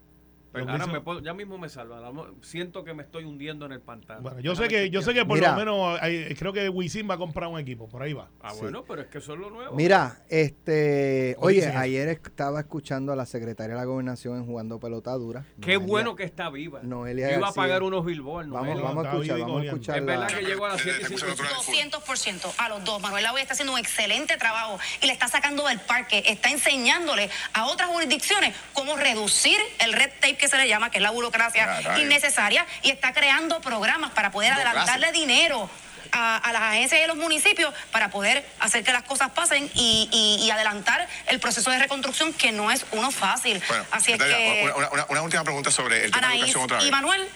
Pero 0.54 0.70
ahora 0.70 0.86
me 0.86 1.00
puedo- 1.00 1.20
ya 1.20 1.34
mismo 1.34 1.58
me 1.58 1.68
salva. 1.68 2.00
Siento 2.42 2.84
que 2.84 2.94
me 2.94 3.02
estoy 3.02 3.24
hundiendo 3.24 3.66
en 3.66 3.72
el 3.72 3.80
pantano. 3.80 4.22
Bueno, 4.22 4.40
yo 4.40 4.54
sé 4.54 4.68
que 4.68 4.88
yo 4.88 5.02
sé 5.02 5.12
que 5.12 5.24
por 5.24 5.36
Mira. 5.36 5.50
lo 5.52 5.56
menos 5.58 5.98
hay- 6.00 6.34
creo 6.36 6.52
que 6.52 6.68
Wisin 6.68 7.08
va 7.10 7.14
a 7.14 7.18
comprar 7.18 7.48
un 7.50 7.58
equipo, 7.58 7.88
por 7.88 8.02
ahí 8.02 8.12
va. 8.12 8.28
Ah, 8.40 8.50
Sí. 8.52 8.60
bueno, 8.60 8.84
pero 8.84 9.02
es 9.02 9.08
que 9.08 9.18
eso 9.18 9.34
es 9.34 9.38
lo 9.40 9.50
nuevo. 9.50 9.74
Mira, 9.74 10.18
este, 10.30 11.34
¿Cómo 11.36 11.48
oye, 11.48 11.66
ayer 11.66 12.08
estaba 12.08 12.60
escuchando 12.60 13.12
a 13.12 13.16
la 13.16 13.26
secretaria 13.26 13.74
de 13.74 13.80
la 13.80 13.84
gobernación 13.84 14.36
en 14.38 14.46
jugando 14.46 14.78
pelota 14.78 15.12
dura. 15.12 15.44
Qué 15.60 15.74
Noelia- 15.74 15.86
bueno 15.86 16.16
que 16.16 16.24
está 16.24 16.48
viva. 16.50 16.80
Noelia 16.82 17.36
Iba 17.36 17.48
a 17.48 17.52
pagar 17.52 17.82
unos 17.82 18.04
billboards. 18.04 18.48
Vamos, 18.50 18.80
vamos 18.80 19.06
a 19.06 19.10
escuchar, 19.10 19.40
vamos 19.40 19.62
a 19.62 19.64
escuchar 19.64 19.98
Es 19.98 20.04
la- 20.04 20.12
verdad 20.12 20.28
que 20.38 20.42
llegó 20.44 20.66
a 20.66 20.68
las 20.70 20.80
7 20.80 20.98
y 21.02 21.04
55. 21.18 21.54
200% 21.56 22.52
a 22.58 22.68
los 22.68 22.84
dos. 22.84 23.00
Manuel 23.02 23.24
Lavoy 23.24 23.40
está 23.40 23.54
haciendo 23.54 23.72
un 23.72 23.78
excelente 23.78 24.36
trabajo 24.36 24.78
y 25.02 25.06
le 25.06 25.12
está 25.12 25.28
sacando 25.28 25.66
del 25.66 25.80
parque, 25.80 26.22
está 26.26 26.50
enseñándole 26.50 27.28
a 27.52 27.66
otras 27.66 27.88
jurisdicciones 27.88 28.54
cómo 28.72 28.96
reducir 28.96 29.56
el 29.84 29.92
red 29.92 30.10
tape 30.20 30.36
que 30.44 30.48
se 30.50 30.56
le 30.58 30.68
llama, 30.68 30.90
que 30.90 30.98
es 30.98 31.02
la 31.02 31.10
burocracia 31.10 31.66
Caray. 31.82 32.02
innecesaria, 32.02 32.66
y 32.82 32.90
está 32.90 33.12
creando 33.12 33.60
programas 33.60 34.10
para 34.12 34.30
poder 34.30 34.52
adelantarle 34.52 35.10
dinero. 35.12 35.68
A, 36.16 36.36
a 36.36 36.52
las 36.52 36.62
agencias 36.62 37.00
y 37.00 37.02
a 37.04 37.06
los 37.08 37.16
municipios 37.16 37.74
para 37.90 38.08
poder 38.10 38.46
hacer 38.60 38.84
que 38.84 38.92
las 38.92 39.02
cosas 39.02 39.30
pasen 39.32 39.68
y, 39.74 40.08
y- 40.12 40.46
y 40.46 40.50
adelantar 40.52 41.08
el 41.26 41.40
proceso 41.40 41.72
de 41.72 41.78
reconstrucción 41.80 42.32
que 42.32 42.52
no 42.52 42.70
es 42.70 42.86
uno 42.92 43.10
fácil. 43.10 43.60
Bueno, 43.66 43.84
Así 43.90 44.12
es 44.12 44.18
Natalia, 44.20 44.36
que 44.38 44.72
una, 44.76 44.88
una- 44.90 45.06
una 45.08 45.22
última 45.22 45.42
pregunta 45.42 45.72
sobre 45.72 46.04
el 46.04 46.12
tema 46.12 46.28
de 46.28 46.34
educación 46.36 46.62
otra 46.64 46.76
vez. 46.76 46.86
y 46.86 46.90
Manuel, 46.92 47.28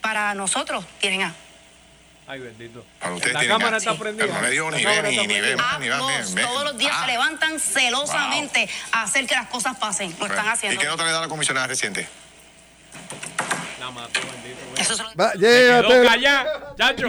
para 0.00 0.34
nosotros, 0.34 0.84
tienen 0.98 1.22
a. 1.22 1.34
Ay, 2.26 2.40
bendito. 2.40 2.84
Para 2.98 3.14
ustedes 3.14 3.34
la 3.34 3.40
tienen 3.40 3.58
cámara 3.58 3.76
a- 3.76 3.78
está 3.78 3.92
Sí. 3.92 3.98
prendida. 3.98 4.26
No 4.26 4.40
le 4.42 4.50
digo 4.50 4.70
La 4.72 4.76
ni 4.78 4.82
cámara 4.82 5.02
ve, 5.02 5.10
está 5.10 5.22
ni- 5.22 5.28
ni 5.34 5.40
ve. 5.40 5.52
Ambos 5.52 5.78
mira. 6.32 6.46
todos 6.48 6.64
los 6.64 6.78
días 6.78 6.92
Ah. 6.96 7.00
se 7.02 7.12
levantan 7.12 7.60
celosamente 7.60 8.68
a 8.90 9.02
hacer 9.04 9.26
que 9.28 9.34
las 9.36 9.46
cosas 9.46 9.76
pasen. 9.76 10.08
Lo 10.18 10.26
están 10.26 10.38
Bueno, 10.38 10.50
haciendo. 10.52 10.80
¿Y 10.80 10.82
qué 10.82 10.88
nota 10.90 11.04
le 11.04 11.12
da 11.12 11.20
la 11.20 11.28
comisionada 11.28 11.68
reciente? 11.68 12.08
La 13.80 13.90
mató, 13.90 14.20
bendito. 14.20 14.60
Eso 14.80 14.94
se 14.94 15.02
lo- 15.02 15.08
Va, 15.20 15.32
callada, 16.04 16.74
chacho. 16.76 17.08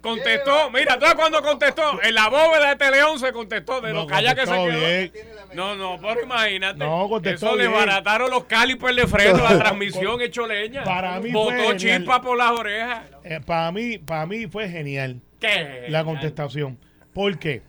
Contestó. 0.00 0.70
Mira, 0.70 0.98
¿tú 0.98 1.06
cuando 1.16 1.42
contestó? 1.42 2.02
En 2.02 2.14
la 2.14 2.28
bóveda 2.28 2.70
de 2.70 2.76
Teleón 2.76 3.18
se 3.18 3.32
contestó 3.32 3.80
de 3.80 3.92
No, 3.92 4.00
lo 4.02 4.06
callada 4.06 4.34
que 4.34 4.46
se 4.46 4.52
quedó. 4.52 4.64
bien. 4.66 5.12
No, 5.54 5.74
no, 5.76 5.98
pero 6.00 6.22
imagínate. 6.22 6.78
No, 6.78 7.08
contestó 7.08 7.46
Eso 7.48 7.56
le 7.56 7.68
bien. 7.68 7.78
barataron 7.78 8.30
los 8.30 8.44
calipers 8.44 8.96
de 8.96 9.06
freno, 9.06 9.38
la 9.42 9.58
transmisión 9.58 10.20
hecho 10.20 10.46
leña. 10.46 10.84
Para 10.84 11.18
mí 11.20 11.30
fue 11.30 11.40
Botó 11.40 11.50
genial. 11.56 11.78
chispa 11.78 12.20
por 12.20 12.36
las 12.36 12.50
orejas. 12.52 13.00
Eh, 13.24 13.40
para 13.44 13.72
mí, 13.72 13.98
para 13.98 14.26
mí 14.26 14.46
fue 14.46 14.68
genial 14.68 15.20
¿Qué? 15.40 15.86
la 15.88 16.04
contestación. 16.04 16.78
¿Por 17.14 17.38
qué? 17.38 17.62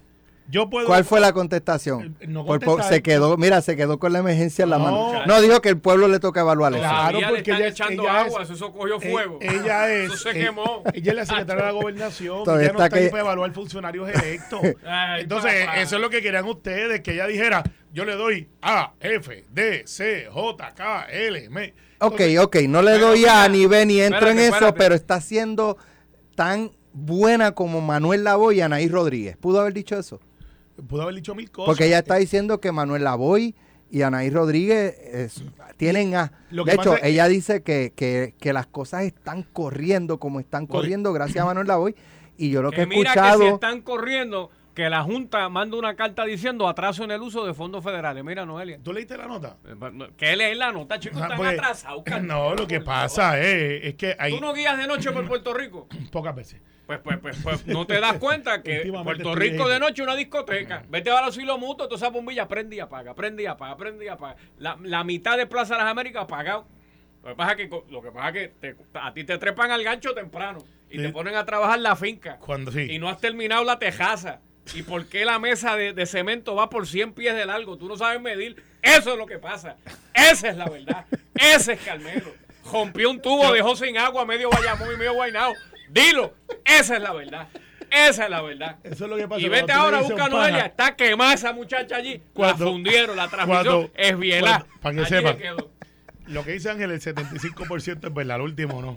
Yo 0.51 0.69
puedo. 0.69 0.87
¿Cuál 0.87 1.05
fue 1.05 1.19
la 1.19 1.31
contestación? 1.31 2.17
Eh, 2.19 2.25
no 2.27 2.43
Por 2.45 2.83
se 2.83 3.03
quedó, 3.03 3.37
mira, 3.37 3.61
se 3.61 3.75
quedó 3.75 3.99
con 3.99 4.13
la 4.13 4.19
emergencia 4.19 4.63
en 4.63 4.71
la 4.71 4.77
No. 4.79 4.83
mano. 4.83 5.25
No, 5.27 5.41
dijo 5.41 5.61
que 5.61 5.69
el 5.69 5.77
pueblo 5.77 6.07
le 6.07 6.19
toca 6.19 6.39
evaluar 6.41 6.73
eso. 6.73 6.81
Claro, 6.81 7.19
porque 7.29 7.51
ella 7.51 7.67
echando 7.67 8.03
ella 8.03 8.21
agua, 8.21 8.41
es- 8.43 8.49
eso 8.49 8.71
cogió 8.73 8.97
Eh, 9.01 9.11
fuego. 9.11 9.37
ella 9.41 9.89
es. 9.93 10.05
Eso 10.11 10.17
se 10.17 10.29
eh, 10.31 10.45
quemó. 10.45 10.81
Ella 10.93 11.11
es 11.11 11.15
la 11.17 11.25
secretaria 11.27 11.65
de 11.65 11.71
la 11.71 11.71
gobernación. 11.79 12.41
Ella 12.41 12.53
no 12.55 12.61
está 12.61 12.85
está 12.85 12.97
ahí 12.97 13.03
que- 13.03 13.09
para 13.11 13.21
evaluar 13.23 13.51
funcionarios 13.53 14.09
electos. 14.09 14.59
Ay, 14.85 15.21
Entonces, 15.21 15.65
papá. 15.65 15.81
eso 15.81 15.95
es 15.97 16.01
lo 16.01 16.09
que 16.09 16.21
querían 16.21 16.45
ustedes, 16.45 17.01
que 17.01 17.13
ella 17.13 17.27
dijera, 17.27 17.63
yo 17.93 18.05
le 18.05 18.15
doy 18.15 18.47
A, 18.61 18.93
F, 18.99 19.45
D, 19.51 19.83
C, 19.85 20.27
J, 20.31 20.73
K, 20.73 21.05
L, 21.11 21.43
M. 21.45 21.73
Ok, 21.99 22.11
Entonces, 22.21 22.39
ok, 22.39 22.55
no 22.69 22.81
le 22.81 22.91
Pero 22.93 23.07
doy 23.09 23.19
mira, 23.19 23.43
a 23.43 23.49
ni 23.49 23.65
B 23.67 23.85
ni 23.85 23.99
entro 24.01 24.17
espérate, 24.19 24.31
en 24.31 24.45
eso, 24.45 24.55
espérate. 24.55 24.77
pero 24.79 24.95
está 24.95 25.21
siendo 25.21 25.77
tan 26.35 26.71
buena 26.93 27.51
como 27.51 27.81
Manuel 27.81 28.23
Lavoy 28.23 28.57
y 28.57 28.61
Anaí 28.61 28.87
Rodríguez. 28.87 29.37
¿Pudo 29.37 29.59
haber 29.61 29.73
dicho 29.73 29.97
eso? 29.99 30.19
Pudo 30.87 31.01
haber 31.03 31.15
dicho 31.15 31.35
mil 31.35 31.49
cosas. 31.51 31.67
Porque 31.67 31.85
ella 31.87 31.99
está 31.99 32.15
diciendo 32.15 32.59
que 32.59 32.71
Manuel 32.71 33.03
Lavoy 33.03 33.55
y 33.91 34.01
Anaí 34.03 34.29
Rodríguez 34.29 34.95
es- 34.99 35.43
tienen 35.77 36.15
A. 36.15 36.31
Lo 36.51 36.63
De 36.65 36.73
hecho, 36.73 36.95
que- 36.95 37.07
ella 37.09 37.27
dice 37.27 37.63
que, 37.63 37.93
que, 37.95 38.35
que 38.39 38.53
las 38.53 38.67
cosas 38.67 39.03
están 39.03 39.43
corriendo 39.43 40.19
como 40.19 40.39
están 40.39 40.67
corriendo 40.67 41.13
gracias 41.13 41.41
a 41.43 41.45
Manuel 41.45 41.67
Lavoy. 41.67 41.95
Y 42.37 42.49
yo 42.51 42.61
lo 42.61 42.69
que, 42.71 42.77
Que 42.77 42.81
he 42.83 42.85
mira 42.87 43.11
escuchado... 43.11 43.39
que 43.39 43.47
si 43.47 43.53
están 43.53 43.81
corriendo, 43.81 44.49
que 44.73 44.89
la 44.89 45.03
Junta 45.03 45.49
manda 45.49 45.77
una 45.77 45.95
carta 45.95 46.23
diciendo 46.23 46.67
atraso 46.69 47.03
en 47.03 47.11
el 47.11 47.21
uso 47.21 47.45
de 47.45 47.53
fondos 47.53 47.83
federales. 47.83 48.23
Mira, 48.23 48.45
Noelia. 48.45 48.79
¿Tú 48.81 48.93
leíste 48.93 49.17
la 49.17 49.27
nota? 49.27 49.57
¿Qué 50.15 50.35
lees 50.37 50.57
la 50.57 50.71
nota, 50.71 50.99
chicos? 50.99 51.19
Ah, 51.21 51.23
Están 51.25 51.37
pues, 51.37 51.49
atrasados. 51.59 52.03
No, 52.23 52.55
lo 52.55 52.65
que 52.67 52.79
pasa 52.79 53.39
es, 53.39 53.83
es 53.83 53.95
que 53.95 54.15
hay 54.17 54.33
¿Tú 54.33 54.39
no 54.39 54.53
guías 54.53 54.77
de 54.77 54.87
noche 54.87 55.11
por 55.11 55.27
Puerto 55.27 55.53
Rico? 55.53 55.87
pocas 56.11 56.33
veces. 56.35 56.61
Pues, 56.89 57.01
pues, 57.03 57.19
pues, 57.21 57.37
pues, 57.43 57.67
no 57.67 57.85
te 57.85 57.99
das 57.99 58.17
cuenta 58.17 58.63
que 58.63 58.81
Puerto 59.03 59.35
Rico 59.35 59.69
de 59.69 59.79
noche 59.79 60.01
es 60.01 60.07
una 60.07 60.15
discoteca. 60.15 60.81
Vete 60.89 61.11
a 61.11 61.23
los 61.23 61.37
hilos 61.37 61.59
mutuos, 61.59 61.87
toda 61.87 61.97
esa 61.97 62.09
bombilla 62.09 62.47
prende 62.47 62.77
y 62.77 62.79
apaga, 62.79 63.13
prende 63.13 63.43
y 63.43 63.45
apaga, 63.45 63.77
prende 63.77 64.05
y 64.05 64.07
apaga. 64.07 64.37
La, 64.57 64.75
la 64.81 65.03
mitad 65.03 65.37
de 65.37 65.45
Plaza 65.45 65.75
de 65.75 65.83
las 65.83 65.91
Américas 65.91 66.23
apagado. 66.23 66.65
Lo 67.21 67.29
que 67.29 67.35
pasa 67.35 67.51
es 67.51 67.57
que, 67.57 67.81
lo 67.91 68.01
que, 68.01 68.11
pasa 68.11 68.29
es 68.29 68.33
que 68.33 68.47
te- 68.59 68.75
a 68.95 69.13
ti 69.13 69.23
te 69.23 69.37
trepan 69.37 69.69
al 69.69 69.83
gancho 69.83 70.15
temprano 70.15 70.63
y 70.89 70.97
te 70.97 71.09
ponen 71.09 71.35
a 71.35 71.45
trabajar 71.45 71.77
la 71.79 71.95
finca. 71.95 72.37
Cuando 72.39 72.71
sí. 72.71 72.87
Y 72.89 72.97
no 72.97 73.07
has 73.07 73.19
terminado 73.21 73.63
la 73.63 73.77
tejaza. 73.77 74.39
¿Y 74.73 74.81
por 74.81 75.05
qué 75.05 75.25
la 75.25 75.37
mesa 75.37 75.75
de, 75.75 75.93
de 75.93 76.05
cemento 76.07 76.55
va 76.55 76.71
por 76.71 76.87
100 76.87 77.13
pies 77.13 77.35
de 77.35 77.45
largo? 77.45 77.77
Tú 77.77 77.87
no 77.87 77.97
sabes 77.97 78.19
medir. 78.19 78.63
Eso 78.81 79.11
es 79.11 79.17
lo 79.19 79.27
que 79.27 79.37
pasa. 79.37 79.77
Esa 80.15 80.49
es 80.49 80.57
la 80.57 80.67
verdad. 80.67 81.05
Ese 81.35 81.73
es 81.73 81.81
Carmelo. 81.81 82.33
Rompió 82.71 83.11
un 83.11 83.21
tubo, 83.21 83.51
dejó 83.53 83.75
sin 83.75 83.95
agua 83.97 84.25
medio 84.25 84.49
Bayamón 84.49 84.89
y 84.93 84.97
medio 84.97 85.13
Guaynao. 85.13 85.53
Dilo. 85.89 86.33
Esa 86.65 86.95
es 86.97 87.01
la 87.01 87.13
verdad. 87.13 87.47
Esa 87.91 88.25
es 88.25 88.29
la 88.29 88.41
verdad. 88.41 88.77
Eso 88.83 89.05
es 89.05 89.09
lo 89.09 89.17
que 89.17 89.27
pasa. 89.27 89.41
Y 89.41 89.49
vete 89.49 89.71
ahora, 89.71 89.99
a 89.99 90.07
pana, 90.07 90.29
Noelia. 90.29 90.65
Está 90.67 90.95
quemada 90.95 91.33
esa 91.33 91.53
muchacha 91.53 91.95
allí. 91.95 92.21
Cuando- 92.33 92.65
la 92.65 92.71
fundieron, 92.71 93.15
la 93.17 93.27
transmisión 93.27 93.63
cuando- 93.65 93.91
es 93.95 94.19
biela. 94.19 94.65
para 94.81 94.95
que 94.95 95.05
sepan. 95.05 95.37
Lo 96.27 96.43
que 96.43 96.51
dice 96.51 96.69
Ángel, 96.69 96.91
el 96.91 97.01
75% 97.01 98.07
es 98.07 98.13
verdad, 98.13 98.35
el 98.37 98.43
último 98.43 98.81
no. 98.81 98.95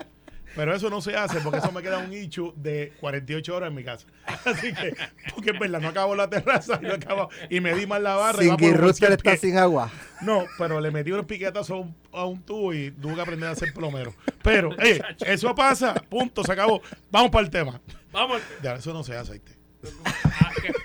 Pero 0.54 0.74
eso 0.74 0.90
no 0.90 1.00
se 1.00 1.16
hace 1.16 1.40
porque 1.40 1.58
eso 1.58 1.72
me 1.72 1.82
queda 1.82 1.98
un 1.98 2.12
ichu 2.12 2.52
de 2.56 2.92
48 3.00 3.56
horas 3.56 3.68
en 3.68 3.74
mi 3.74 3.84
casa. 3.84 4.06
Así 4.44 4.72
que, 4.72 4.94
porque 5.34 5.50
es 5.50 5.58
verdad, 5.58 5.80
no 5.80 5.88
acabo 5.88 6.14
la 6.14 6.28
terraza 6.28 6.78
y, 6.82 6.86
no 6.86 6.94
acabo, 6.94 7.28
y 7.48 7.60
me 7.60 7.74
di 7.74 7.86
mal 7.86 8.02
la 8.02 8.16
barra. 8.16 8.38
Sin 8.38 8.58
Rooster 8.58 9.08
100 9.08 9.12
está 9.12 9.36
sin 9.36 9.56
agua. 9.56 9.90
No, 10.20 10.44
pero 10.58 10.80
le 10.80 10.90
metí 10.90 11.10
unos 11.10 11.26
piquetazos 11.26 11.70
a 11.70 11.74
un, 11.74 11.96
a 12.12 12.24
un 12.24 12.42
tubo 12.42 12.74
y 12.74 12.90
tuve 12.90 13.14
que 13.14 13.20
aprender 13.20 13.48
a 13.48 13.54
ser 13.54 13.72
plomero. 13.72 14.14
Pero, 14.42 14.70
eh, 14.80 15.00
eso 15.26 15.54
pasa, 15.54 15.94
punto, 15.94 16.44
se 16.44 16.52
acabó. 16.52 16.82
Vamos 17.10 17.30
para 17.30 17.44
el 17.44 17.50
tema. 17.50 17.80
Vamos. 18.12 18.40
Ya, 18.62 18.74
eso 18.74 18.92
no 18.92 19.02
se 19.02 19.16
hace, 19.16 19.32
¿viste? 19.32 19.56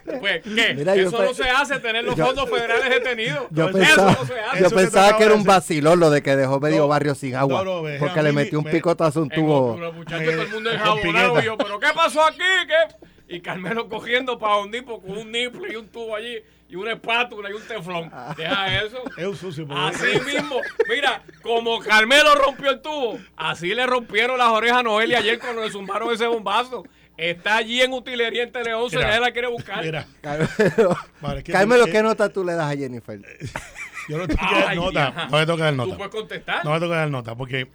Ah. 0.10 0.18
Pues, 0.20 0.42
¿qué? 0.44 0.74
Mira, 0.76 0.96
Eso 0.96 1.22
no 1.22 1.34
se 1.34 1.50
hace, 1.50 1.80
tener 1.80 2.04
los 2.04 2.16
yo- 2.16 2.26
fondos 2.26 2.50
federales 2.50 2.90
detenidos. 2.90 3.48
Yo 3.52 3.70
Eso 3.70 3.78
pensaba, 3.78 4.12
no 4.12 4.26
se 4.26 4.40
hace. 4.40 4.60
yo 4.60 4.66
Eso 4.68 4.76
que 4.76 4.82
pensaba 4.84 5.18
que 5.18 5.24
era 5.24 5.34
un 5.34 5.44
vacilón 5.44 6.00
lo 6.00 6.10
de 6.10 6.22
que 6.24 6.36
dejó 6.36 6.60
medio 6.60 6.80
No, 6.80 6.88
barrio 6.88 7.14
sin 7.16 7.36
agua. 7.36 7.64
no, 7.64 7.82
no, 7.84 8.00
porque 8.00 8.20
a 8.20 8.24
le 8.24 8.32
metió 8.32 8.60
un 8.60 8.66
me- 8.66 8.72
picotazo 8.72 9.20
a 9.20 9.24
un 9.24 9.30
tubo. 9.30 9.74
otro, 9.74 9.94
muchacho, 9.94 10.24
me- 10.26 10.32
todo 10.32 10.42
el 10.44 10.50
mundo 10.50 10.72
enjabonado. 10.72 11.40
Y 11.42 11.44
yo, 11.46 11.58
¿pero 11.58 11.80
qué 11.80 11.88
pasó 11.94 12.24
aquí? 12.26 12.38
¿Qué? 12.68 13.36
Y 13.36 13.42
Carmelo 13.42 13.90
cogiendo 13.90 14.40
para 14.40 14.56
Hondipo 14.56 15.02
con 15.02 15.18
un 15.18 15.32
nipple 15.32 15.74
y 15.74 15.76
un 15.76 15.88
tubo 15.90 16.16
allí, 16.16 16.38
y 16.70 16.76
una 16.78 16.94
espátula 16.94 17.50
y 17.50 17.54
un 17.54 17.62
teflón. 17.62 18.10
Deja 18.38 18.82
eso. 18.84 19.04
Es 19.18 19.26
un 19.26 19.36
sucio. 19.36 19.68
Así 19.70 20.18
mismo, 20.26 20.62
mira, 20.90 21.22
como 21.42 21.80
Carmelo 21.80 22.36
rompió 22.36 22.70
el 22.72 22.82
tubo, 22.82 23.20
así 23.36 23.74
le 23.74 23.86
rompieron 23.86 24.38
las 24.38 24.48
orejas 24.50 24.78
a 24.78 24.84
Noelia 24.84 25.18
ayer 25.20 25.40
cuando 25.40 25.62
le 25.64 25.70
zumbaron 25.70 26.14
ese 26.14 26.26
bombazo. 26.28 26.86
Está 27.18 27.58
allí 27.58 27.82
en 27.82 27.94
utilería 27.94 28.44
en 28.44 28.52
Tele 28.52 28.74
11, 28.76 28.96
Mira, 28.96 29.08
nadie 29.08 29.22
la 29.22 29.32
quiere 29.32 29.48
buscar. 29.48 29.84
Mira, 29.84 30.06
Carmelo, 30.22 31.86
que- 31.86 31.92
¿qué 31.92 32.04
nota 32.04 32.30
tú 32.30 32.44
le 32.44 32.54
das 32.54 32.72
a 32.72 32.78
Jennifer? 32.78 33.20
yo 34.10 34.18
no 34.18 34.28
tengo 34.28 34.42
que 34.50 34.56
dar 34.60 34.76
nota. 34.76 35.28
No 35.32 35.38
me 35.38 35.46
toca 35.46 35.64
dar 35.64 35.72
Tú 35.74 35.78
nota. 35.78 35.98
puedes 35.98 36.12
contestar. 36.14 36.64
No 36.66 36.72
me 36.72 36.80
toca 36.80 36.96
dar 36.96 37.10
nota 37.10 37.36
porque 37.36 37.68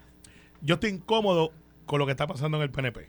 yo 0.60 0.74
estoy 0.74 0.90
incómodo 0.90 1.52
con 1.86 1.98
lo 1.98 2.06
que 2.06 2.12
está 2.12 2.26
pasando 2.26 2.56
en 2.58 2.62
el 2.62 2.70
PNP. 2.70 3.08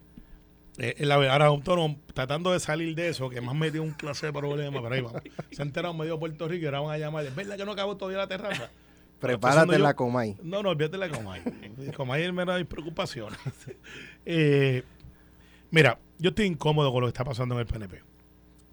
Eh, 0.79 0.95
en 0.97 1.07
la, 1.07 1.15
ahora, 1.31 1.51
un 1.51 1.61
tono, 1.61 1.97
tratando 2.15 2.51
de 2.51 2.59
salir 2.59 2.95
de 2.95 3.09
eso, 3.09 3.29
que 3.29 3.39
más 3.41 3.53
me 3.53 3.69
dio 3.69 3.83
un 3.83 3.91
clase 3.91 4.25
de 4.25 4.33
problema, 4.33 4.81
pero 4.81 4.95
ahí 4.95 5.01
vamos. 5.01 5.21
Se 5.51 5.61
ha 5.61 5.65
enterado 5.65 5.93
medio 5.93 6.19
Puerto 6.19 6.47
Rico 6.47 6.63
y 6.63 6.65
ahora 6.65 6.79
van 6.79 6.95
a 6.95 6.97
llamar. 6.97 7.25
¿Es 7.25 7.35
verdad 7.35 7.57
que 7.57 7.65
no 7.65 7.73
acabó 7.73 7.95
todavía 7.95 8.17
la 8.17 8.27
terraza? 8.27 8.71
Prepárate 9.19 9.77
la 9.77 9.91
yo- 9.91 9.95
Comay. 9.95 10.35
No, 10.41 10.63
no, 10.63 10.69
olvídate 10.69 10.97
la 10.97 11.09
Comay. 11.09 11.43
Comay 11.95 12.23
es 12.23 12.33
menos 12.33 12.55
de 12.55 12.61
mis 12.61 12.67
preocupaciones. 12.69 13.37
Eh, 14.25 14.83
mira, 15.69 15.99
yo 16.19 16.29
estoy 16.29 16.45
incómodo 16.45 16.91
con 16.91 17.01
lo 17.01 17.07
que 17.07 17.11
está 17.11 17.23
pasando 17.23 17.55
en 17.55 17.61
el 17.61 17.67
PNP. 17.67 18.01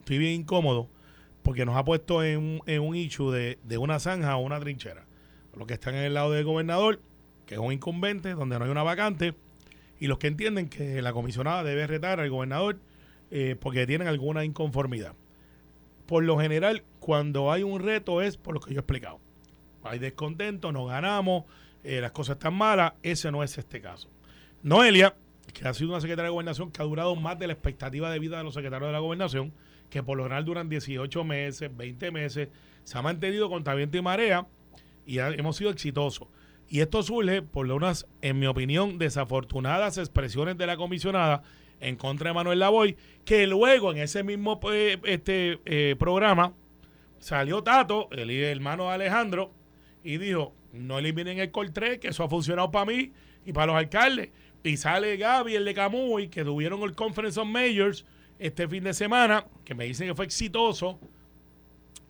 Estoy 0.01 0.19
bien 0.19 0.41
incómodo 0.41 0.89
porque 1.43 1.65
nos 1.65 1.77
ha 1.77 1.85
puesto 1.85 2.23
en, 2.23 2.61
en 2.67 2.83
un 2.83 2.97
issue 2.97 3.31
de, 3.31 3.59
de 3.65 3.79
una 3.79 3.99
zanja 3.99 4.37
o 4.37 4.41
una 4.41 4.61
trinchera. 4.61 5.07
Los 5.55 5.67
que 5.67 5.75
están 5.75 5.95
en 5.95 6.05
el 6.05 6.15
lado 6.15 6.33
del 6.33 6.45
gobernador, 6.45 7.01
que 7.47 7.55
es 7.55 7.61
un 7.61 7.73
incumbente, 7.73 8.35
donde 8.35 8.59
no 8.59 8.65
hay 8.65 8.71
una 8.71 8.83
vacante, 8.83 9.35
y 9.99 10.07
los 10.07 10.19
que 10.19 10.29
entienden 10.29 10.69
que 10.69 11.03
la 11.03 11.13
comisionada 11.13 11.63
debe 11.63 11.87
retar 11.87 12.21
al 12.21 12.31
gobernador 12.31 12.79
eh, 13.31 13.57
porque 13.61 13.87
tienen 13.87 14.09
alguna 14.09 14.45
inconformidad. 14.45 15.15
Por 16.07 16.25
lo 16.25 16.39
general, 16.39 16.83
cuando 16.99 17.53
hay 17.53 17.63
un 17.63 17.81
reto 17.81 18.23
es 18.23 18.37
por 18.37 18.55
lo 18.55 18.61
que 18.61 18.73
yo 18.73 18.79
he 18.79 18.81
explicado. 18.81 19.21
Hay 19.83 19.99
descontento, 19.99 20.73
no 20.73 20.87
ganamos, 20.87 21.45
eh, 21.85 22.01
las 22.01 22.13
cosas 22.13 22.37
están 22.37 22.55
malas. 22.55 22.95
Ese 23.03 23.31
no 23.31 23.43
es 23.43 23.57
este 23.59 23.81
caso. 23.81 24.09
Noelia, 24.63 25.15
que 25.53 25.67
ha 25.67 25.75
sido 25.75 25.91
una 25.91 26.01
secretaria 26.01 26.25
de 26.27 26.33
gobernación 26.33 26.71
que 26.71 26.83
ha 26.83 26.85
durado 26.85 27.15
más 27.17 27.39
de 27.39 27.47
la 27.47 27.53
expectativa 27.53 28.11
de 28.11 28.19
vida 28.19 28.39
de 28.39 28.45
los 28.45 28.55
secretarios 28.55 28.89
de 28.89 28.93
la 28.93 28.99
gobernación, 28.99 29.53
que 29.89 30.03
por 30.03 30.17
lo 30.17 30.25
general 30.25 30.45
duran 30.45 30.69
18 30.69 31.25
meses, 31.25 31.77
20 31.77 32.11
meses, 32.11 32.49
se 32.85 32.99
ha 32.99 33.03
mantenido 33.03 33.49
contra 33.49 33.75
viento 33.75 33.99
y 33.99 34.03
marea 34.03 34.47
y 35.07 35.19
hemos 35.19 35.57
sido 35.57 35.71
exitosos. 35.71 36.29
Y 36.69 36.81
esto 36.81 37.03
surge 37.03 37.43
por 37.43 37.67
unas, 37.71 38.07
en 38.23 38.39
mi 38.39 38.47
opinión, 38.47 38.99
desafortunadas 38.99 39.99
expresiones 39.99 40.57
de 40.57 40.67
la 40.67 40.77
comisionada 40.77 41.43
en 41.81 41.97
contra 41.97 42.31
de 42.31 42.35
Manuel 42.35 42.61
Lavoy, 42.61 42.97
que 43.25 43.47
luego 43.47 43.91
en 43.91 43.99
ese 43.99 44.23
mismo 44.23 44.61
eh, 44.73 44.99
este, 45.05 45.59
eh, 45.65 45.97
programa 45.99 46.55
salió 47.19 47.63
Tato, 47.63 48.09
el 48.13 48.31
hermano 48.31 48.85
de 48.89 48.95
Alejandro, 48.95 49.53
y 50.05 50.19
dijo, 50.19 50.55
no 50.73 50.99
eliminen 50.99 51.39
el 51.39 51.51
Col 51.51 51.73
3, 51.73 51.99
que 51.99 52.09
eso 52.09 52.23
ha 52.23 52.29
funcionado 52.29 52.71
para 52.71 52.87
mí 52.87 53.13
y 53.45 53.53
para 53.53 53.67
los 53.67 53.77
alcaldes. 53.77 54.31
Y 54.63 54.77
sale 54.77 55.17
Gaby, 55.17 55.57
el 55.57 55.65
de 55.65 55.75
Camuy, 55.75 56.29
que 56.29 56.45
tuvieron 56.45 56.83
el 56.83 56.95
Conference 56.95 57.41
of 57.41 57.47
Mayors 57.47 58.05
este 58.39 58.69
fin 58.69 58.85
de 58.85 58.95
semana, 58.95 59.47
que 59.65 59.75
me 59.75 59.85
dicen 59.85 60.09
que 60.09 60.15
fue 60.15 60.25
exitoso, 60.25 60.99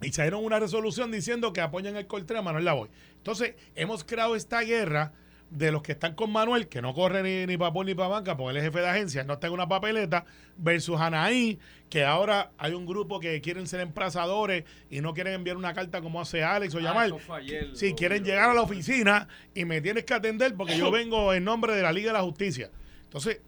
y 0.03 0.13
salieron 0.13 0.45
una 0.45 0.59
resolución 0.59 1.11
diciendo 1.11 1.53
que 1.53 1.61
apoyan 1.61 1.97
el 1.97 2.07
Col 2.07 2.27
3 2.27 2.41
a 2.41 2.43
Manuel 2.43 2.65
Lavoy. 2.65 2.89
Entonces, 3.17 3.55
hemos 3.75 4.05
creado 4.05 4.35
esta 4.35 4.63
guerra 4.63 5.13
de 5.51 5.73
los 5.73 5.83
que 5.83 5.93
están 5.93 6.15
con 6.15 6.31
Manuel, 6.33 6.69
que 6.69 6.81
no 6.81 6.95
corre 6.95 7.23
ni, 7.25 7.47
ni 7.47 7.59
para 7.59 7.73
ni 7.85 7.95
para 7.95 8.09
banca, 8.09 8.37
porque 8.37 8.53
él 8.53 8.57
es 8.59 8.63
jefe 8.65 8.79
de 8.81 8.89
agencia, 8.89 9.25
no 9.25 9.33
está 9.35 9.49
en 9.49 9.53
una 9.53 9.69
papeleta, 9.69 10.25
versus 10.57 11.01
Anaí, 11.01 11.59
que 11.89 12.05
ahora 12.05 12.53
hay 12.57 12.73
un 12.73 12.87
grupo 12.87 13.19
que 13.19 13.41
quieren 13.41 13.67
ser 13.67 13.81
emplazadores 13.81 14.65
y 14.91 15.01
no 15.01 15.13
quieren 15.13 15.35
enviar 15.35 15.57
una 15.57 15.75
carta 15.75 16.01
como 16.01 16.21
hace 16.21 16.45
Alex 16.45 16.75
o 16.77 16.79
Ah, 16.79 16.83
llamar. 16.83 17.11
ayer, 17.35 17.67
lo- 17.91 17.97
quieren 17.97 18.25
llegar 18.25 18.49
a 18.51 18.55
la 18.55 18.63
oficina 18.63 19.27
y 19.55 19.65
me 19.65 19.81
tienes 19.81 20.05
que 20.05 20.15
atender 20.15 20.55
porque 20.55 20.77
yo 20.77 20.91
vengo 20.93 21.35
en 21.35 21.43
nombre 21.45 21.75
de 21.75 21.83
la 21.83 21.93
Liga 21.93 22.13
de 22.13 22.19
la 22.19 22.23
Justicia. 22.25 22.71
Entonces, 23.03 23.41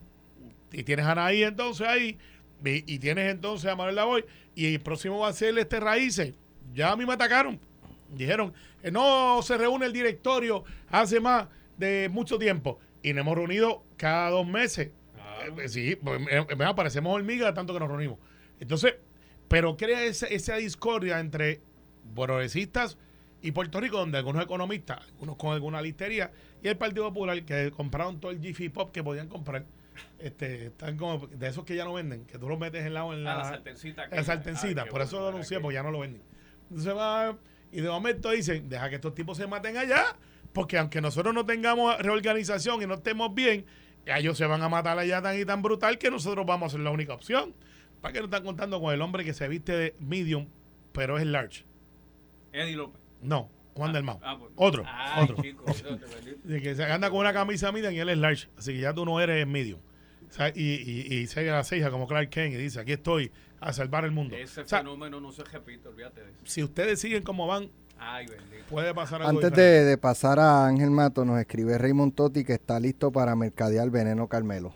y 0.72 0.82
tienes 0.82 1.06
a 1.06 1.12
Anaí 1.12 1.44
entonces 1.44 1.86
ahí, 1.86 2.18
y, 2.64 2.94
y 2.94 2.98
tienes 2.98 3.30
entonces 3.30 3.70
a 3.70 3.76
Manuel 3.76 3.94
Lavoy, 3.94 4.24
y 4.56 4.74
el 4.74 4.80
próximo 4.80 5.20
va 5.20 5.28
a 5.28 5.32
ser 5.32 5.56
este 5.56 5.78
Raíces. 5.78 6.34
Ya 6.74 6.90
a 6.90 6.96
mí 6.96 7.06
me 7.06 7.12
atacaron. 7.12 7.60
Dijeron, 8.10 8.52
eh, 8.82 8.90
no 8.90 9.40
se 9.42 9.56
reúne 9.56 9.86
el 9.86 9.92
directorio 9.92 10.64
hace 10.90 11.20
más 11.20 11.46
de 11.76 12.08
mucho 12.11 12.38
tiempo. 12.38 12.78
Y 13.02 13.12
nos 13.12 13.22
hemos 13.22 13.37
reunido 13.37 13.85
cada 13.96 14.30
dos 14.30 14.46
meses. 14.46 14.90
Eh, 15.58 15.68
sí, 15.68 15.96
pues, 15.96 16.20
eh, 16.30 16.44
parecemos 16.76 17.14
hormigas 17.14 17.52
tanto 17.54 17.72
que 17.72 17.80
nos 17.80 17.88
reunimos. 17.88 18.18
Entonces, 18.61 18.94
pero 19.48 19.76
crea 19.76 20.04
esa, 20.04 20.26
esa 20.26 20.56
discordia 20.56 21.18
entre 21.18 21.61
progresistas 22.14 22.98
y 23.42 23.50
Puerto 23.52 23.80
Rico, 23.80 23.98
donde 23.98 24.18
algunos 24.18 24.42
economistas, 24.44 25.00
algunos 25.08 25.37
con 25.37 25.52
alguna 25.52 25.82
listería, 25.82 26.30
y 26.62 26.68
el 26.68 26.76
Partido 26.76 27.08
Popular, 27.08 27.44
que 27.44 27.72
compraron 27.72 28.20
todo 28.20 28.30
el 28.30 28.40
Jiffy 28.40 28.68
Pop 28.68 28.92
que 28.92 29.02
podían 29.02 29.28
comprar, 29.28 29.64
este, 30.20 30.66
están 30.66 30.96
como 30.96 31.26
de 31.26 31.48
esos 31.48 31.64
que 31.64 31.74
ya 31.74 31.85
no 31.85 31.94
venden, 31.94 32.24
que 32.24 32.38
tú 32.38 32.48
los 32.48 32.58
metes 32.58 32.87
en 32.87 32.94
la, 32.94 33.04
en 33.06 33.26
Ah, 33.26 33.38
la, 33.38 33.44
sartencita. 33.44 34.06
la 34.08 34.22
sartencita. 34.22 34.87
Por 34.87 35.02
eso 35.02 35.18
lo 35.20 35.28
anuncié, 35.28 35.58
porque 35.58 35.74
ya 35.74 35.82
no 35.82 35.90
lo 35.90 35.98
venden. 35.98 36.22
Entonces 36.70 36.94
va, 36.96 37.37
y 37.72 37.80
de 37.80 37.88
momento 37.88 38.30
dicen, 38.30 38.68
deja 38.68 38.88
que 38.88 38.94
estos 38.94 39.14
tipos 39.14 39.37
se 39.37 39.46
maten 39.48 39.76
allá, 39.76 40.16
porque 40.52 40.78
aunque 40.78 41.00
nosotros 41.00 41.34
no 41.34 41.44
tengamos 41.46 41.96
reorganización 41.98 42.82
y 42.82 42.86
no 42.86 42.94
estemos 42.94 43.34
bien, 43.34 43.64
ellos 44.06 44.36
se 44.36 44.46
van 44.46 44.62
a 44.62 44.68
matar 44.68 44.98
allá 44.98 45.22
tan 45.22 45.38
y 45.38 45.44
tan 45.44 45.62
brutal 45.62 45.98
que 45.98 46.10
nosotros 46.10 46.44
vamos 46.46 46.66
a 46.66 46.76
ser 46.76 46.80
la 46.80 46.90
única 46.90 47.14
opción. 47.14 47.54
¿Para 48.00 48.12
qué 48.14 48.18
no 48.18 48.24
están 48.26 48.44
contando 48.44 48.80
con 48.80 48.92
el 48.92 49.00
hombre 49.00 49.24
que 49.24 49.32
se 49.32 49.46
viste 49.48 49.72
de 49.76 49.94
medium, 50.00 50.48
pero 50.92 51.18
es 51.18 51.26
large? 51.26 51.64
Eddie 52.52 52.76
López. 52.76 53.00
No, 53.22 53.48
Juan 53.74 53.92
del 53.92 54.02
Mao. 54.02 54.20
Ah, 54.22 54.36
pues- 54.38 54.50
otro, 54.56 54.84
Ay, 54.86 55.24
otro. 55.24 55.42
chico. 55.42 55.64
De 56.42 56.60
que 56.60 56.74
se 56.74 56.84
anda 56.84 57.10
con 57.10 57.20
una 57.20 57.32
camisa 57.32 57.70
medium 57.70 57.92
y 57.94 57.98
él 58.00 58.08
es 58.08 58.18
large. 58.18 58.48
Así 58.58 58.72
que 58.72 58.80
ya 58.80 58.92
tú 58.92 59.04
no 59.04 59.20
eres 59.20 59.46
medium. 59.46 59.80
O 60.28 60.32
sea, 60.34 60.48
y, 60.48 60.52
y, 60.64 61.14
y 61.14 61.26
se 61.26 61.44
la 61.44 61.62
ceja 61.62 61.90
como 61.90 62.08
Clark 62.08 62.30
Kent 62.30 62.54
y 62.54 62.56
dice, 62.56 62.80
aquí 62.80 62.92
estoy 62.92 63.30
a 63.60 63.72
salvar 63.72 64.04
el 64.04 64.10
mundo. 64.10 64.34
Ese 64.34 64.62
O 64.62 64.66
sea, 64.68 64.78
fenómeno 64.78 65.20
no 65.20 65.30
se 65.30 65.44
repite, 65.44 65.86
olvídate 65.88 66.22
de 66.24 66.30
eso. 66.30 66.40
si 66.44 66.62
ustedes 66.62 67.00
siguen 67.00 67.22
como 67.22 67.46
van, 67.46 67.70
Ay, 68.04 68.26
bendito. 68.26 68.64
puede 68.68 68.92
pasar 68.94 69.22
algo 69.22 69.30
Antes 69.38 69.52
de, 69.52 69.84
de 69.84 69.98
pasar 69.98 70.38
a 70.38 70.66
Ángel 70.66 70.90
Mato, 70.90 71.24
nos 71.24 71.38
escribe 71.40 71.78
Raymond 71.78 72.14
Totti 72.14 72.44
que 72.44 72.54
está 72.54 72.78
listo 72.80 73.10
para 73.12 73.34
mercadear 73.36 73.88
veneno 73.90 74.26
Carmelo. 74.28 74.72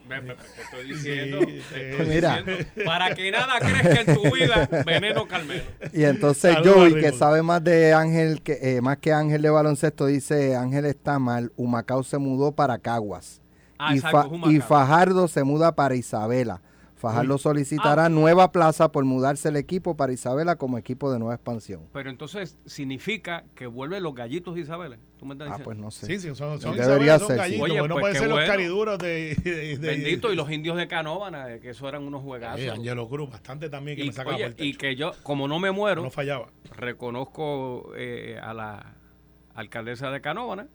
Estoy 0.62 0.88
diciendo. 0.88 1.38
Sí, 1.46 1.60
estoy 1.74 2.06
Mira. 2.06 2.42
diciendo, 2.42 2.70
Para 2.84 3.14
que 3.14 3.30
nada 3.30 3.58
crezca 3.58 4.00
en 4.12 4.14
tu 4.14 4.34
vida, 4.34 4.68
veneno 4.84 5.26
Carmelo. 5.26 5.64
Y 5.92 6.04
entonces 6.04 6.54
Saludos, 6.54 6.74
Joey, 6.76 6.94
que 7.00 7.12
sabe 7.12 7.42
más 7.42 7.62
de 7.64 7.92
Ángel, 7.94 8.42
que 8.42 8.58
eh, 8.62 8.80
más 8.80 8.98
que 8.98 9.12
Ángel 9.12 9.42
de 9.42 9.50
baloncesto, 9.50 10.06
dice 10.06 10.56
Ángel 10.56 10.84
está 10.86 11.18
mal, 11.18 11.52
Humacao 11.56 12.02
se 12.02 12.18
mudó 12.18 12.52
para 12.52 12.78
Caguas. 12.78 13.40
Ah, 13.78 13.94
y, 13.94 13.96
exacto, 13.98 14.22
Fa- 14.22 14.26
Humacao. 14.28 14.52
y 14.52 14.60
Fajardo 14.60 15.28
se 15.28 15.44
muda 15.44 15.72
para 15.74 15.94
Isabela. 15.94 16.62
Fajardo 16.96 17.37
solicitará 17.37 18.09
nueva 18.09 18.52
plaza 18.52 18.90
por 18.90 19.04
mudarse 19.04 19.50
el 19.50 19.56
equipo 19.56 19.96
para 19.98 20.12
Isabela 20.14 20.56
como 20.56 20.78
equipo 20.78 21.12
de 21.12 21.18
nueva 21.18 21.35
expansión. 21.35 21.82
Pero 21.92 22.09
entonces 22.09 22.59
significa 22.64 23.44
que 23.54 23.66
vuelven 23.66 24.02
los 24.02 24.14
gallitos 24.14 24.54
de 24.54 24.62
Isabel. 24.62 24.96
¿Tú 25.18 25.26
me 25.26 25.35
estás 25.35 25.50
Ah, 25.52 25.61
pues 25.62 25.76
no 25.76 25.90
sé. 25.90 26.06
Sí, 26.06 26.18
sí, 26.18 26.35
son, 26.35 26.59
son, 26.59 26.74
Debería 26.74 27.16
Isabel, 27.16 27.18
son 27.20 27.26
ser, 27.28 27.37
sí. 27.37 27.40
gallitos, 27.42 27.64
Oye, 27.64 27.74
porque 27.78 27.88
no 27.88 27.94
pues 27.96 28.00
pueden 28.02 28.16
ser 28.16 28.28
los 28.30 28.40
cariduros 28.44 28.98
de, 28.98 29.35
de- 29.44 29.76
de- 29.78 29.88
Bendito, 29.88 30.32
y 30.32 30.37
los 30.37 30.50
indios 30.50 30.76
de 30.78 30.88
Canóvana, 30.88 31.59
que 31.61 31.70
eso 31.70 31.87
eran 31.88 32.02
unos 32.02 32.22
juegazos. 32.22 32.61
Eh, 32.61 32.70
Angelo 32.70 33.06
Cruz, 33.09 33.30
bastante 33.30 33.68
también 33.68 33.96
que 33.98 34.04
y, 34.04 34.06
me 34.06 34.12
sacaba 34.12 34.37
oye, 34.37 34.50
por 34.50 34.61
el 34.61 34.66
y 34.66 34.70
techo. 34.72 34.78
que 34.80 34.96
yo, 34.96 35.12
como 35.22 35.48
no 35.48 35.59
me 35.59 35.70
muero, 35.72 36.02
no 36.02 36.11
fallaba. 36.11 36.48
reconozco 36.74 37.92
eh, 37.96 38.38
a 38.42 38.54
la 38.54 38.94
alcaldesa 39.54 40.11
de 40.11 40.20
Canóvana, 40.22 40.66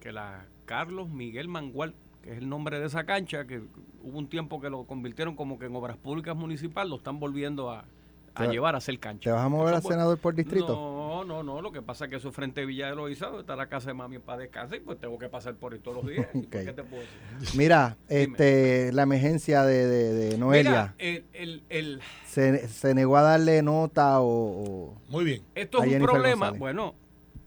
que 0.00 0.12
la 0.12 0.46
Carlos 0.66 1.08
Miguel 1.10 1.48
Mangual, 1.48 1.94
que 2.28 2.34
es 2.34 2.38
el 2.42 2.48
nombre 2.50 2.78
de 2.78 2.84
esa 2.86 3.04
cancha, 3.04 3.46
que 3.46 3.58
hubo 4.02 4.18
un 4.18 4.28
tiempo 4.28 4.60
que 4.60 4.68
lo 4.68 4.84
convirtieron 4.84 5.34
como 5.34 5.58
que 5.58 5.64
en 5.64 5.74
obras 5.74 5.96
públicas 5.96 6.36
municipal, 6.36 6.90
lo 6.90 6.96
están 6.96 7.18
volviendo 7.18 7.70
a, 7.70 7.86
a 8.34 8.44
llevar 8.46 8.74
a 8.74 8.78
hacer 8.78 8.98
cancha. 8.98 9.30
¿Te 9.30 9.34
vas 9.34 9.46
a 9.46 9.48
mover 9.48 9.74
Eso 9.74 9.88
a 9.88 9.92
senador 9.92 10.18
por 10.18 10.34
distrito? 10.34 10.68
No, 10.68 11.24
no, 11.24 11.42
no, 11.42 11.62
lo 11.62 11.72
que 11.72 11.80
pasa 11.80 12.04
es 12.04 12.10
que 12.10 12.16
eso 12.16 12.30
frente 12.30 12.60
a 12.60 12.66
Villa 12.66 12.90
de 12.90 12.96
los 12.96 13.10
Izados 13.10 13.40
está 13.40 13.56
la 13.56 13.66
casa 13.68 13.88
de 13.88 13.94
mami 13.94 14.18
para 14.18 14.40
descansar 14.42 14.76
y 14.76 14.80
pues 14.80 15.00
tengo 15.00 15.18
que 15.18 15.30
pasar 15.30 15.54
por 15.54 15.72
ahí 15.72 15.78
todos 15.78 16.04
los 16.04 16.06
días. 16.06 16.26
¿Y 16.34 16.42
por 16.42 16.60
Ok. 16.60 16.66
¿Qué 16.66 16.72
te 16.74 16.84
puedo 16.84 17.02
decir? 17.02 17.48
Mira, 17.58 17.96
este, 18.08 18.92
la 18.92 19.04
emergencia 19.04 19.62
de, 19.64 19.86
de- 19.86 20.12
de 20.12 20.36
Noelia, 20.38 20.70
Mira, 20.70 20.94
el, 20.98 21.24
el, 21.32 21.62
el- 21.70 22.00
se, 22.26 22.68
se 22.68 22.94
negó 22.94 23.16
a 23.16 23.22
darle 23.22 23.62
nota 23.62 24.20
o, 24.20 24.26
o- 24.26 24.94
Muy 25.08 25.24
bien. 25.24 25.42
esto 25.54 25.78
es 25.78 25.84
un 25.84 25.90
Jennifer 25.92 26.10
problema. 26.12 26.46
González. 26.50 26.60
Bueno, 26.60 26.94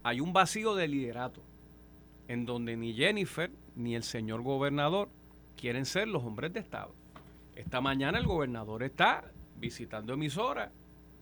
hay 0.02 0.20
un 0.22 0.34
vacío 0.34 0.74
de 0.74 0.88
liderato 0.88 1.44
en 2.28 2.48
donde 2.48 2.76
ni 2.76 2.94
Jennifer 2.96 3.52
ni 3.76 3.96
el 3.96 4.04
señor 4.04 4.42
gobernador 4.42 5.10
quieren 5.58 5.86
ser 5.86 6.08
los 6.08 6.24
hombres 6.24 6.54
de 6.54 6.60
Estado. 6.60 6.94
Esta 7.56 7.82
mañana 7.82 8.18
el 8.18 8.26
gobernador 8.26 8.84
está 8.84 9.26
visitando 9.58 10.14
emisoras 10.14 10.72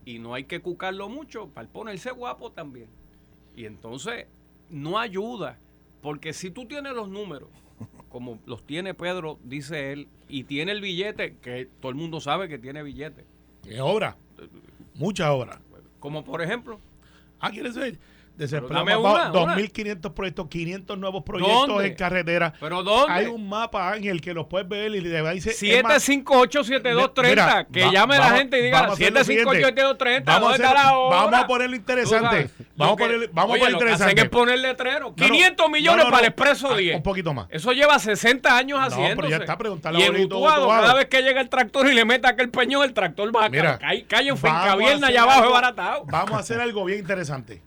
y 0.06 0.20
no 0.20 0.34
hay 0.34 0.46
que 0.46 0.62
cucarlo 0.62 1.10
mucho 1.10 1.50
para 1.50 1.68
ponerse 1.68 2.12
guapo 2.12 2.52
también. 2.52 2.88
Y 3.56 3.66
entonces 3.66 4.28
no 4.70 4.98
ayuda, 5.00 5.58
porque 6.02 6.32
si 6.34 6.50
tú 6.52 6.66
tienes 6.66 6.94
los 6.94 7.10
números, 7.10 7.50
como 8.10 8.40
los 8.46 8.66
tiene 8.66 8.94
Pedro, 8.94 9.40
dice 9.44 9.92
él, 9.92 10.08
y 10.30 10.44
tiene 10.46 10.72
el 10.72 10.82
billete, 10.82 11.36
que 11.42 11.68
todo 11.80 11.90
el 11.90 11.96
mundo 11.98 12.22
sabe 12.22 12.48
que 12.48 12.58
tiene 12.60 12.84
billete, 12.84 13.26
Es 13.66 13.80
obra. 13.82 14.16
Mucha 14.96 15.34
obra. 15.34 15.60
como 16.00 16.24
por 16.24 16.42
ejemplo, 16.42 16.80
Ah, 17.42 17.52
¿quieres 17.52 17.76
ver? 17.76 17.98
Dame 18.48 18.96
una, 18.96 19.32
una. 19.32 19.56
2.500 19.56 20.14
proyectos, 20.14 20.48
500 20.50 20.98
nuevos 20.98 21.24
proyectos 21.24 21.68
¿Dónde? 21.68 21.88
en 21.88 21.96
carretera. 21.96 22.54
¿Pero 22.60 22.84
dónde? 22.84 23.14
Hay 23.14 23.26
un 23.26 23.48
mapa, 23.50 23.92
Ángel, 23.92 24.22
que 24.22 24.34
los 24.34 24.48
puedes 24.48 24.68
ver 24.68 24.94
y 24.96 25.02
le 25.02 25.34
dice... 25.34 25.52
758-7230. 25.52 27.30
Mira, 27.30 27.68
Que 27.72 27.86
va- 27.86 27.92
llame 27.92 28.16
la 28.16 28.22
vamos- 28.22 28.40
gente 28.40 28.60
y 28.60 28.64
diga 28.64 28.82
vamos 28.82 28.92
a 28.92 28.94
hacer 28.96 29.14
lo 29.14 29.24
siguiente. 29.24 29.52
758-7230. 29.66 30.24
Vamos 30.26 30.28
a, 30.28 30.40
¿Dónde 30.40 30.54
hacer- 30.54 30.66
está 30.66 30.74
la 30.74 30.92
vamos 30.92 31.34
a 31.40 31.48
ponerlo 31.48 31.76
interesante. 31.76 32.50
Vamos 32.76 32.94
a 32.94 32.98
ponerle, 32.98 33.28
que- 33.28 33.34
vamos 33.34 33.52
oye, 33.54 33.62
a 33.62 33.66
poner 33.66 33.74
lo 33.74 33.80
que 33.80 33.86
hacen 33.94 34.10
interesante. 34.10 34.22
es 34.22 34.30
poner 34.30 34.60
letrero. 34.60 35.14
No, 35.16 35.28
no, 35.28 35.34
500 35.34 35.66
no, 35.68 35.72
millones 35.72 36.06
no, 36.06 36.12
para 36.12 36.28
el 36.28 36.34
no. 36.36 36.44
Expreso 36.44 36.70
Ah, 36.74 36.78
10. 36.78 36.96
Un 36.98 37.04
poquito 37.04 37.34
más. 37.34 37.48
Eso 37.50 37.72
lleva 37.74 38.00
60 38.00 38.56
años 38.58 38.80
No, 38.80 38.86
haciéndose. 38.86 39.16
pero 39.16 39.30
ya 39.30 39.38
está, 39.38 39.58
pregúntale 39.58 40.00
Y 40.00 40.04
a 40.04 40.08
en 40.08 40.16
Utuado, 40.22 40.68
cada 40.68 40.94
vez 40.94 41.06
que 41.08 41.22
llega 41.22 41.42
el 41.42 41.50
tractor 41.50 41.88
y 41.90 41.94
le 41.94 42.06
mete 42.06 42.28
aquel 42.28 42.50
peñón, 42.50 42.84
el 42.84 42.94
tractor 42.94 43.32
baja. 43.32 43.50
Mira, 43.50 43.78
cae, 43.78 44.04
cae 44.06 44.28
en 44.28 44.34
a 44.34 44.38
Fincavierna 44.38 45.08
allá 45.08 45.24
abajo 45.24 45.46
es 45.46 45.52
baratado. 45.52 46.06
Vamos 46.06 46.32
a 46.34 46.40
hacer 46.40 46.60
algo 46.62 46.86
bien 46.86 47.00
interesante. 47.00 47.62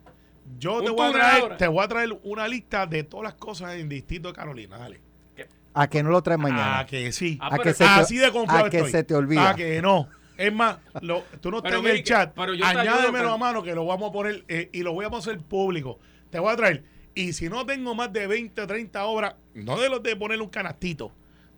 Yo 0.62 0.80
te 0.82 0.90
voy, 0.90 1.08
a 1.08 1.12
traer, 1.12 1.56
te 1.56 1.66
voy 1.66 1.84
a 1.84 1.88
traer 1.88 2.16
una 2.22 2.46
lista 2.46 2.86
de 2.86 3.02
todas 3.02 3.24
las 3.24 3.34
cosas 3.34 3.74
en 3.74 3.88
Distrito 3.88 4.28
de 4.28 4.34
Carolina. 4.34 4.78
Dale. 4.78 5.00
a 5.74 5.88
que 5.88 6.02
no 6.02 6.10
lo 6.10 6.22
traes 6.22 6.38
mañana. 6.38 6.80
Ah, 6.80 6.86
que 6.86 7.10
sí. 7.12 7.38
Ah, 7.40 7.48
a 7.52 7.58
que 7.58 7.72
se 7.72 7.78
te, 7.82 7.84
Así 7.90 8.16
de 8.18 8.30
confiado 8.30 8.66
a 8.66 8.70
que 8.70 8.76
estoy. 8.76 8.92
se 8.92 9.04
te 9.04 9.14
olvida. 9.14 9.50
Ah, 9.50 9.54
que 9.56 9.80
no. 9.82 10.06
Es 10.36 10.52
más, 10.52 10.76
lo- 11.00 11.24
tú 11.40 11.50
no 11.50 11.56
estás 11.58 11.74
en 11.74 11.86
el 11.86 12.04
chat. 12.04 12.32
pero 12.36 12.52
yo 12.54 12.60
te 12.60 12.66
ayudo, 12.78 12.80
Añádemelo 12.80 13.12
pero- 13.12 13.32
a 13.32 13.38
mano 13.38 13.62
que 13.62 13.74
lo 13.74 13.86
vamos 13.86 14.10
a 14.10 14.12
poner 14.12 14.44
eh, 14.48 14.68
y 14.72 14.82
lo 14.82 14.92
voy 14.92 15.04
a 15.04 15.08
hacer 15.08 15.38
público. 15.40 15.98
Te 16.30 16.38
voy 16.38 16.52
a 16.52 16.56
traer. 16.56 16.84
Y 17.14 17.32
si 17.32 17.48
no 17.48 17.64
tengo 17.66 17.94
más 17.94 18.12
de 18.12 18.26
20 18.26 18.60
o 18.62 18.66
30 18.66 19.04
obras, 19.06 19.34
no 19.54 19.80
de 19.80 19.88
los 19.88 20.02
de 20.02 20.14
ponerle 20.14 20.44
un 20.44 20.50
canastito. 20.50 21.10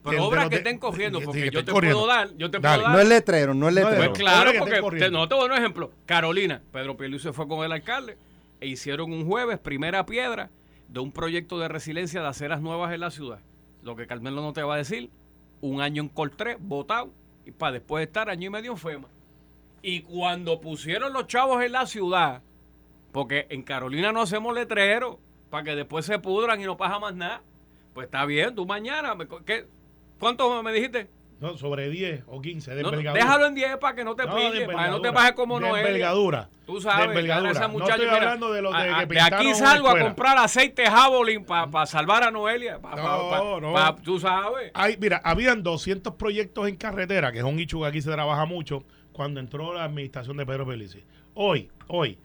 Pero 0.03 0.13
de- 0.13 0.17
de 0.21 0.23
obras 0.27 0.45
que 0.45 0.51
de- 0.51 0.57
estén 0.57 0.79
corriendo, 0.79 1.19
sí, 1.19 1.25
porque 1.27 1.43
que 1.43 1.51
yo 1.51 1.65
te 1.65 1.73
corriendo. 1.73 1.99
puedo 2.01 2.13
dar, 2.15 2.29
yo 2.37 2.51
te 2.51 2.59
Dale. 2.61 2.79
puedo 2.83 2.89
No 2.91 2.97
dar. 2.97 3.03
es 3.05 3.09
letrero, 3.09 3.55
no 3.55 3.69
es 3.69 3.75
No 3.75 3.81
es 3.81 3.87
letrero. 3.87 4.11
Pues 4.13 4.19
claro, 4.23 4.51
porque 4.81 4.99
te, 5.01 5.11
no 5.11 5.27
te 5.29 5.35
voy 5.35 5.45
a 5.45 5.49
dar 5.49 5.57
un 5.59 5.63
ejemplo. 5.65 5.93
Carolina, 6.07 6.63
Pedro 6.73 6.97
Pierluisi 6.97 7.25
se 7.25 7.33
fue 7.33 7.49
con 7.49 7.65
el 7.65 7.73
alcalde 7.73 8.17
e 8.61 8.67
hicieron 8.67 9.13
un 9.13 9.27
jueves, 9.27 9.59
primera 9.59 10.07
piedra, 10.07 10.51
de 10.89 11.01
un 11.01 11.13
proyecto 11.13 11.59
de 11.59 11.69
resiliencia 11.69 12.21
de 12.21 12.29
aceras 12.29 12.61
nuevas 12.61 12.93
en 12.93 13.01
la 13.01 13.11
ciudad. 13.11 13.41
Lo 13.83 13.97
que 13.97 14.07
Carmelo 14.07 14.43
no 14.43 14.53
te 14.53 14.63
va 14.63 14.75
a 14.75 14.79
decir, 14.79 15.11
un 15.61 15.81
año 15.81 16.03
en 16.03 16.09
Coltré, 16.09 16.57
votado, 16.59 17.13
y 17.45 17.51
para 17.51 17.73
después 17.73 18.07
estar 18.07 18.29
año 18.31 18.47
y 18.47 18.51
medio 18.51 18.73
en 18.73 18.79
FEMA. 18.79 19.09
Y 19.83 20.03
cuando 20.03 20.61
pusieron 20.61 21.13
los 21.13 21.27
chavos 21.27 21.63
en 21.63 21.73
la 21.73 21.87
ciudad, 21.87 22.43
porque 23.13 23.47
en 23.51 23.63
Carolina 23.63 24.13
no 24.13 24.23
hacemos 24.23 24.55
letreros, 24.55 25.19
para 25.51 25.65
que 25.65 25.77
después 25.77 26.07
se 26.07 26.19
pudran 26.19 26.61
y 26.61 26.65
no 26.65 26.77
pasa 26.77 26.99
más 26.99 27.15
nada, 27.15 27.43
pues 27.93 28.07
está 28.07 28.25
bien, 28.25 28.55
tú 28.55 28.67
mañana, 28.67 29.15
¿qué? 29.45 29.67
¿cuánto 30.19 30.63
me 30.63 30.73
dijiste? 30.73 31.09
No, 31.45 31.59
sobre 31.59 31.91
10 31.91 32.25
o 32.27 32.41
15 32.41 32.75
de 32.75 32.83
No, 32.83 32.91
no, 32.91 32.95
envergadura. 32.97 33.25
déjalo 33.25 33.47
en 33.47 33.55
10 33.55 33.77
para 33.77 33.95
que 33.95 34.05
no 34.05 34.17
te 34.17 34.25
No, 34.27 34.35
pille, 34.35 34.67
para 34.67 34.85
que 34.87 34.91
no 34.91 35.01
te 35.01 35.11
bajes 35.11 35.33
como 35.33 35.61
de 35.61 35.69
Noelia. 35.69 35.87
envergadura. 35.89 36.49
Tú 36.67 36.81
sabes, 36.81 37.09
envergadura. 37.09 37.51
esa 37.51 37.69
no 37.69 37.69
muchacha, 37.75 37.93
estoy 37.95 38.07
mira, 38.07 38.17
hablando 38.19 38.53
de 38.53 38.63
los 38.63 38.73
de, 38.73 38.79
a- 38.91 39.07
que 39.07 39.15
de 39.15 39.21
aquí 39.21 39.55
salgo 39.55 39.89
a 39.91 39.99
comprar 40.01 40.39
aceite 40.39 40.87
Javelin 40.87 41.45
para 41.45 41.85
salvar 41.87 42.23
a 42.25 42.31
Noelia. 42.31 42.79
pa- 42.81 42.93
pa- 42.93 42.97
No, 42.97 43.31
pa- 43.31 43.61
no. 43.61 43.73
pa- 43.75 43.97
tú 43.97 44.19
sabes. 44.19 44.71
Hay, 44.75 44.97
mira, 44.99 45.21
habían 45.23 45.63
200 45.63 46.15
proyectos 46.15 46.67
en 46.69 46.77
carretera, 46.77 47.31
que 47.33 47.39
es 47.39 47.45
un 47.45 47.57
nicho 47.57 47.81
que 47.81 47.87
aquí 47.87 48.01
se 48.01 48.11
trabaja 48.11 48.47
mucho, 48.47 48.85
cuando 49.13 49.39
entró 49.41 49.75
la 49.75 49.85
administración 49.85 50.37
de 50.39 50.47
Pedro 50.47 50.65
Felici. 50.67 51.05
Hoy, 51.35 51.71
hoy, 51.89 52.19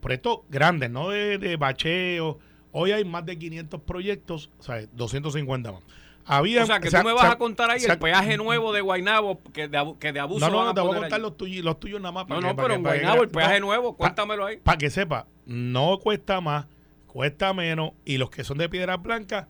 proyectos 0.00 0.40
grandes, 0.48 0.90
no 0.90 1.08
de, 1.08 1.38
de 1.38 1.56
bacheo. 1.56 2.38
Hoy 2.72 2.92
hay 2.92 3.04
más 3.06 3.24
de 3.24 3.38
500 3.38 3.80
proyectos, 3.80 4.50
o 4.58 4.62
sea, 4.62 4.82
250 4.92 5.72
más. 5.72 5.82
Había, 6.28 6.64
o 6.64 6.66
sea, 6.66 6.80
que 6.80 6.90
tú 6.90 6.96
me 7.04 7.12
vas 7.12 7.30
a 7.30 7.38
contar 7.38 7.70
ahí 7.70 7.80
el 7.84 7.98
peaje 7.98 8.36
nuevo 8.36 8.72
de 8.72 8.80
Guainabo 8.80 9.40
que 9.52 9.68
de, 9.68 9.94
que 10.00 10.12
de 10.12 10.18
abuso 10.20 10.40
No, 10.46 10.50
no, 10.50 10.56
van 10.58 10.64
no, 10.66 10.70
a 10.70 10.74
te 10.74 10.80
voy 10.80 10.96
a 10.96 11.00
contar 11.00 11.20
los 11.20 11.36
tuyos, 11.36 11.64
los 11.64 11.78
tuyos 11.78 12.00
nada 12.00 12.10
más. 12.12 12.24
No, 12.24 12.34
para 12.36 12.40
no, 12.40 12.48
que- 12.48 12.54
pero 12.56 12.66
para 12.66 12.74
en 12.74 12.80
que- 12.80 12.84
para 12.84 12.94
que- 12.94 13.00
Guaynabo 13.04 13.22
el 13.22 13.28
no, 13.28 13.32
peaje 13.38 13.60
nuevo, 13.60 13.96
cuéntamelo 13.96 14.46
ahí. 14.46 14.56
Para 14.56 14.78
que 14.78 14.90
sepa, 14.90 15.26
no 15.46 15.98
cuesta 16.00 16.40
más, 16.40 16.66
cuesta 17.06 17.52
menos 17.54 17.92
y 18.04 18.18
los 18.18 18.30
que 18.30 18.42
son 18.42 18.58
de 18.58 18.68
piedras 18.68 19.00
blancas 19.00 19.46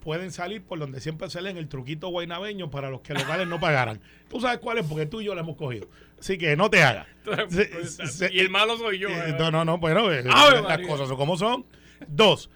pueden 0.00 0.30
salir 0.30 0.62
por 0.62 0.78
donde 0.78 1.00
siempre 1.00 1.28
salen 1.28 1.56
el 1.56 1.68
truquito 1.68 2.08
guaynabeño 2.08 2.70
para 2.70 2.88
los 2.90 3.00
que 3.00 3.14
locales 3.14 3.48
no 3.48 3.58
pagaran. 3.58 4.00
Tú 4.28 4.40
sabes 4.40 4.58
cuál 4.58 4.78
es 4.78 4.86
porque 4.86 5.06
tú 5.06 5.20
y 5.20 5.24
yo 5.24 5.34
lo 5.34 5.40
hemos 5.40 5.56
cogido. 5.56 5.88
Así 6.20 6.36
que 6.38 6.56
no 6.56 6.68
te 6.70 6.82
hagas. 6.82 7.06
Y 8.32 8.38
el 8.40 8.50
malo 8.50 8.76
soy 8.76 8.98
yo. 8.98 9.08
eh, 9.08 9.30
eh. 9.30 9.36
no, 9.38 9.50
no, 9.50 9.64
no, 9.64 9.78
bueno, 9.78 10.10
eh, 10.12 10.22
las 10.24 10.62
María. 10.62 10.86
cosas 10.86 11.08
son 11.08 11.16
como 11.16 11.36
son. 11.36 11.64
Dos, 12.06 12.50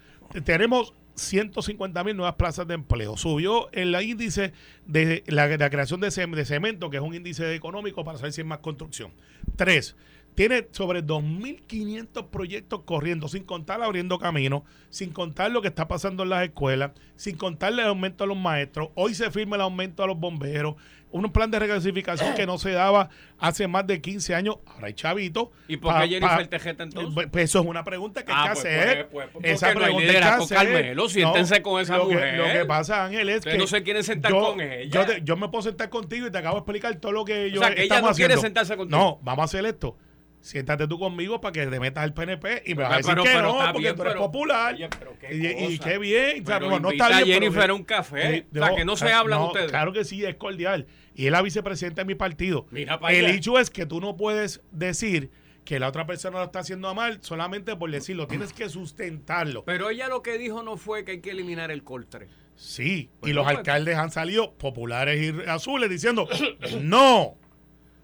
tenemos 0.45 0.93
150 1.15 2.03
mil 2.03 2.15
nuevas 2.15 2.35
plazas 2.35 2.67
de 2.67 2.73
empleo. 2.73 3.17
Subió 3.17 3.69
el 3.71 3.95
índice 4.01 4.53
de 4.85 5.23
la, 5.27 5.47
creación 5.69 5.99
de, 6.01 6.07
cem- 6.07 6.33
de 6.35 6.45
cemento, 6.45 6.89
que 6.89 6.97
es 6.97 7.03
un 7.03 7.13
índice 7.13 7.53
económico 7.55 8.03
para 8.03 8.17
saber 8.17 8.33
si 8.33 8.41
hay 8.41 8.47
más 8.47 8.59
construcción. 8.59 9.11
Tres, 9.55 9.95
tiene 10.35 10.67
sobre 10.71 11.03
2.500 11.03 12.27
proyectos 12.29 12.81
corriendo, 12.85 13.27
sin 13.27 13.43
contar 13.43 13.81
abriendo 13.83 14.17
camino, 14.17 14.63
sin 14.89 15.11
contar 15.11 15.51
lo 15.51 15.61
que 15.61 15.67
está 15.67 15.87
pasando 15.87 16.23
en 16.23 16.29
las 16.29 16.43
escuelas, 16.43 16.91
sin 17.15 17.37
contar 17.37 17.73
el 17.73 17.81
aumento 17.81 18.23
a 18.23 18.27
los 18.27 18.37
maestros. 18.37 18.89
Hoy 18.95 19.13
se 19.13 19.29
firma 19.29 19.55
el 19.57 19.61
aumento 19.61 20.03
a 20.03 20.07
los 20.07 20.19
bomberos, 20.19 20.75
un 21.13 21.31
plan 21.31 21.49
de 21.51 21.59
reclasificación 21.59 22.33
que 22.35 22.45
no 22.45 22.57
se 22.57 22.71
daba 22.71 23.09
hace 23.39 23.67
más 23.67 23.87
de 23.87 24.01
15 24.01 24.35
años. 24.35 24.57
Ahora 24.65 24.87
hay 24.87 24.93
chavitos. 24.93 25.49
¿Y 25.67 25.77
por 25.77 25.93
qué 26.01 26.07
Jennifer 26.09 26.47
Tejeta 26.47 26.83
entonces? 26.83 27.13
Pues, 27.13 27.27
pues 27.31 27.43
eso 27.45 27.59
es 27.61 27.65
una 27.65 27.83
pregunta 27.83 28.25
que 28.25 28.31
hay 28.31 28.37
Ah, 28.39 28.43
que 28.53 28.61
pues, 28.61 28.65
hacer. 28.65 29.07
pues, 29.09 29.27
pues, 29.31 29.45
Esa 29.45 29.67
porque 29.67 29.79
no 29.79 29.85
hay 29.85 29.93
pregunta 30.07 30.19
que 30.37 30.43
hacer. 30.43 30.57
Carmelo, 30.57 31.09
siéntense 31.09 31.61
con 31.61 31.81
esa 31.81 31.97
lo 31.97 32.07
que- 32.09 32.15
mujer. 32.15 32.37
lo 32.37 32.45
que 32.51 32.65
pasa, 32.65 33.05
Ángel, 33.05 33.29
es 33.29 33.37
Ustedes 33.37 33.55
que. 33.55 33.59
no 33.61 33.67
se 33.67 33.83
quieren 33.83 34.03
sentar 34.03 34.31
yo, 34.31 34.41
con 34.41 34.61
ella. 34.61 34.89
Yo, 34.89 35.05
te- 35.05 35.21
yo 35.23 35.37
me 35.37 35.47
puedo 35.49 35.61
sentar 35.61 35.89
contigo 35.89 36.27
y 36.27 36.31
te 36.31 36.37
acabo 36.39 36.55
de 36.55 36.59
explicar 36.59 36.95
todo 36.95 37.11
lo 37.11 37.23
que 37.25 37.51
yo 37.51 37.61
sea, 37.61 37.73
que 37.75 37.83
ella 37.83 38.01
no 38.01 38.07
quiere 38.13 38.33
haciendo. 38.33 38.41
sentarse 38.41 38.75
contigo. 38.75 38.97
No, 38.99 39.19
vamos 39.21 39.43
a 39.43 39.45
hacer 39.45 39.65
esto. 39.65 39.95
Siéntate 40.41 40.89
tú 40.89 40.99
conmigo 40.99 41.39
para 41.39 41.53
que 41.53 41.65
te 41.67 41.79
metas 41.79 42.03
al 42.03 42.13
PNP 42.13 42.63
y 42.65 42.75
me 42.75 42.83
vas 42.83 42.91
a 42.91 42.97
decir 42.97 43.11
pero- 43.13 43.23
que 43.23 43.29
pero 43.29 43.41
no, 43.43 43.59
porque 43.71 43.79
bien, 43.79 43.95
tú 43.95 44.01
eres 44.01 44.13
pero- 44.15 44.25
popular. 44.25 44.73
Oye, 44.73 44.89
pero 44.99 45.13
qué 45.17 45.33
y, 45.69 45.79
qué 45.79 45.97
bien. 45.97 46.43
o 46.43 46.45
sea, 46.45 46.59
no, 46.59 46.89
está 46.91 47.07
bien. 47.09 47.25
Jennifer 47.39 47.61
pero- 47.61 47.75
un 47.77 47.83
café. 47.85 48.35
Eh, 48.35 48.45
O 48.53 48.57
sea, 48.65 48.75
que 48.75 48.83
no 48.83 48.97
se 48.97 49.13
hablan 49.13 49.39
no, 49.39 49.47
ustedes. 49.47 49.69
Claro 49.71 49.93
que 49.93 50.03
sí, 50.03 50.25
es 50.25 50.35
cordial. 50.35 50.85
Y 51.15 51.25
es 51.27 51.31
la 51.31 51.41
vicepresidenta 51.41 52.01
de 52.01 52.05
mi 52.05 52.15
partido. 52.15 52.65
Mira 52.71 52.99
para 52.99 53.13
El 53.13 53.25
hecho 53.27 53.59
es 53.59 53.69
que 53.69 53.85
tú 53.85 53.99
no 54.01 54.15
puedes 54.17 54.61
decir 54.71 55.29
que 55.63 55.79
la 55.79 55.87
otra 55.87 56.05
persona 56.05 56.39
lo 56.39 56.45
está 56.45 56.59
haciendo 56.59 56.93
mal 56.93 57.19
solamente 57.21 57.75
por 57.75 57.89
decirlo. 57.91 58.27
Tienes 58.27 58.51
que 58.53 58.67
sustentarlo. 58.69 59.63
Pero 59.63 59.89
ella 59.89 60.07
lo 60.09 60.21
que 60.21 60.37
dijo 60.37 60.63
no 60.63 60.77
fue 60.77 61.05
que 61.05 61.11
hay 61.13 61.21
que 61.21 61.31
eliminar 61.31 61.71
el 61.71 61.83
coltre. 61.83 62.27
Sí, 62.55 62.83
y 62.93 63.09
Bueno, 63.21 63.35
los 63.37 63.45
pues. 63.45 63.57
alcaldes 63.57 63.95
han 63.97 64.11
salido 64.11 64.53
populares 64.53 65.19
y 65.21 65.49
azules 65.49 65.89
diciendo 65.89 66.27
no. 66.81 67.35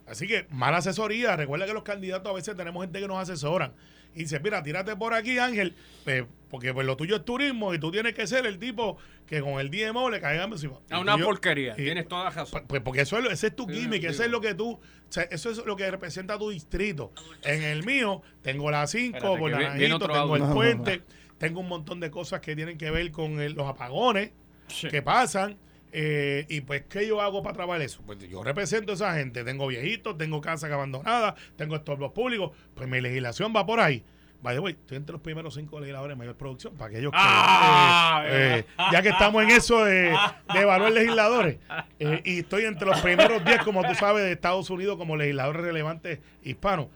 Así 0.08 0.28
que 0.28 0.48
mala 0.50 0.78
asesoría. 0.78 1.36
Recuerda 1.36 1.66
que 1.68 1.74
los 1.74 1.84
candidatos 1.84 2.32
a 2.32 2.36
veces 2.36 2.56
tenemos 2.56 2.84
gente 2.84 3.00
que 3.00 3.08
nos 3.08 3.18
asesoran. 3.18 3.74
Y 4.16 4.20
dice, 4.24 4.40
mira, 4.40 4.62
tírate 4.64 4.96
por 4.96 5.14
aquí, 5.14 5.38
Ángel, 5.38 5.76
pues, 6.04 6.26
porque 6.50 6.74
pues, 6.74 6.86
lo 6.86 6.98
tuyo 6.98 7.18
es 7.18 7.26
turismo 7.26 7.74
y 7.74 7.80
tú 7.80 7.92
tienes 7.92 8.14
que 8.16 8.26
ser 8.28 8.46
el 8.48 8.58
tipo 8.58 8.98
que 9.28 9.40
con 9.42 9.60
el 9.60 9.70
DMO 9.70 10.10
le 10.10 10.20
caiga 10.20 10.44
encima. 10.46 10.80
A 10.90 11.00
una 11.00 11.16
yo- 11.18 11.26
porquería. 11.26 11.74
y- 11.78 11.84
Tienes 11.84 12.08
toda 12.08 12.24
la 12.26 12.30
razón. 12.32 12.66
pues 12.68 12.82
porque 12.82 13.02
eso 13.02 13.18
es, 13.20 13.24
lo- 13.24 13.30
ese 13.30 13.48
es 13.48 13.56
tu 13.56 13.66
Sí, 13.70 13.76
gimmick, 13.82 14.04
ese 14.04 14.26
es 14.26 14.32
lo 14.32 14.42
que 14.42 14.56
tú, 14.56 14.72
o 14.72 14.80
sea, 15.10 15.24
eso 15.24 15.52
es 15.52 15.64
lo 15.64 15.76
que 15.76 15.90
representa 15.92 16.40
tu 16.40 16.50
distrito. 16.50 17.14
En 17.44 17.62
el 17.62 17.84
mío 17.86 18.24
tengo 18.42 18.72
la 18.72 18.88
5, 18.88 19.16
Espérate, 19.18 19.40
por 19.40 19.94
otro 19.94 20.14
tengo 20.14 20.36
el 20.36 20.44
puente, 20.54 21.04
tengo 21.38 21.60
un 21.60 21.68
montón 21.70 22.00
de 22.00 22.10
cosas 22.10 22.40
que 22.42 22.56
tienen 22.56 22.78
que 22.80 22.90
ver 22.90 23.12
con 23.12 23.40
el- 23.40 23.54
los 23.54 23.68
apagones 23.68 24.32
que 24.90 25.02
pasan. 25.04 25.58
Eh, 25.92 26.46
y 26.50 26.62
pues, 26.62 26.84
¿qué 26.90 27.08
yo 27.08 27.22
hago 27.22 27.42
para 27.44 27.56
trabajar 27.56 27.82
eso? 27.82 28.02
Pues 28.06 28.20
yo 28.30 28.44
represento 28.44 28.92
a 28.92 28.96
esa 28.96 29.14
gente. 29.16 29.44
Tengo 29.44 29.68
viejitos, 29.68 30.18
tengo 30.18 30.40
casas 30.42 30.72
abandonadas, 30.72 31.34
tengo 31.56 31.76
estorbos 31.76 32.12
públicos. 32.12 32.52
Pues 32.76 32.88
mi 32.88 33.02
legislación 33.02 33.54
va 33.56 33.66
por 33.66 33.80
ahí. 33.80 34.04
Vaya, 34.42 34.62
voy, 34.62 34.72
estoy 34.72 34.96
entre 34.96 35.12
los 35.14 35.22
primeros 35.22 35.54
cinco 35.56 35.82
legisladores 35.82 36.16
de 36.16 36.20
mayor 36.20 36.38
producción 36.38 36.74
para 36.76 36.92
aquellos 36.92 37.12
que. 37.12 37.18
Ah, 37.20 38.24
eh, 38.26 38.60
eh, 38.60 38.66
ya 38.94 39.02
que 39.02 39.10
estamos 39.10 39.44
en 39.44 39.50
eso 39.52 39.84
de, 39.84 40.16
de 40.54 40.60
evaluar 40.62 40.94
legisladores. 40.94 41.58
eh, 42.00 42.22
y 42.24 42.40
estoy 42.40 42.64
entre 42.64 42.88
los 42.88 43.02
primeros 43.02 43.44
10, 43.44 43.64
como 43.64 43.84
tú 43.84 43.94
sabes, 43.96 44.24
de 44.24 44.32
Estados 44.32 44.70
Unidos 44.70 44.96
como 44.98 45.18
legisladores 45.18 45.62
relevantes 45.62 46.20
hispanos. 46.42 46.88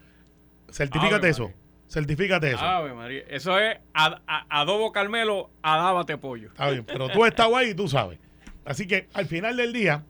Certifícate 0.71 1.29
eso. 1.29 1.51
Certifícate 1.87 2.51
eso. 2.51 2.59
Ave 2.63 2.93
María. 2.93 3.23
Eso 3.27 3.59
es 3.59 3.77
ad- 3.93 4.21
a- 4.25 4.61
adobo 4.61 4.91
Carmelo, 4.91 5.51
adábate 5.61 6.17
pollo. 6.17 6.47
Está 6.47 6.69
bien, 6.71 6.85
pero 6.85 7.09
tú 7.09 7.25
estás 7.25 7.47
ahí 7.53 7.69
y 7.71 7.73
tú 7.75 7.87
sabes. 7.87 8.19
Así 8.65 8.87
que 8.87 9.07
al 9.13 9.25
final 9.25 9.57
del 9.57 9.73
día, 9.73 10.03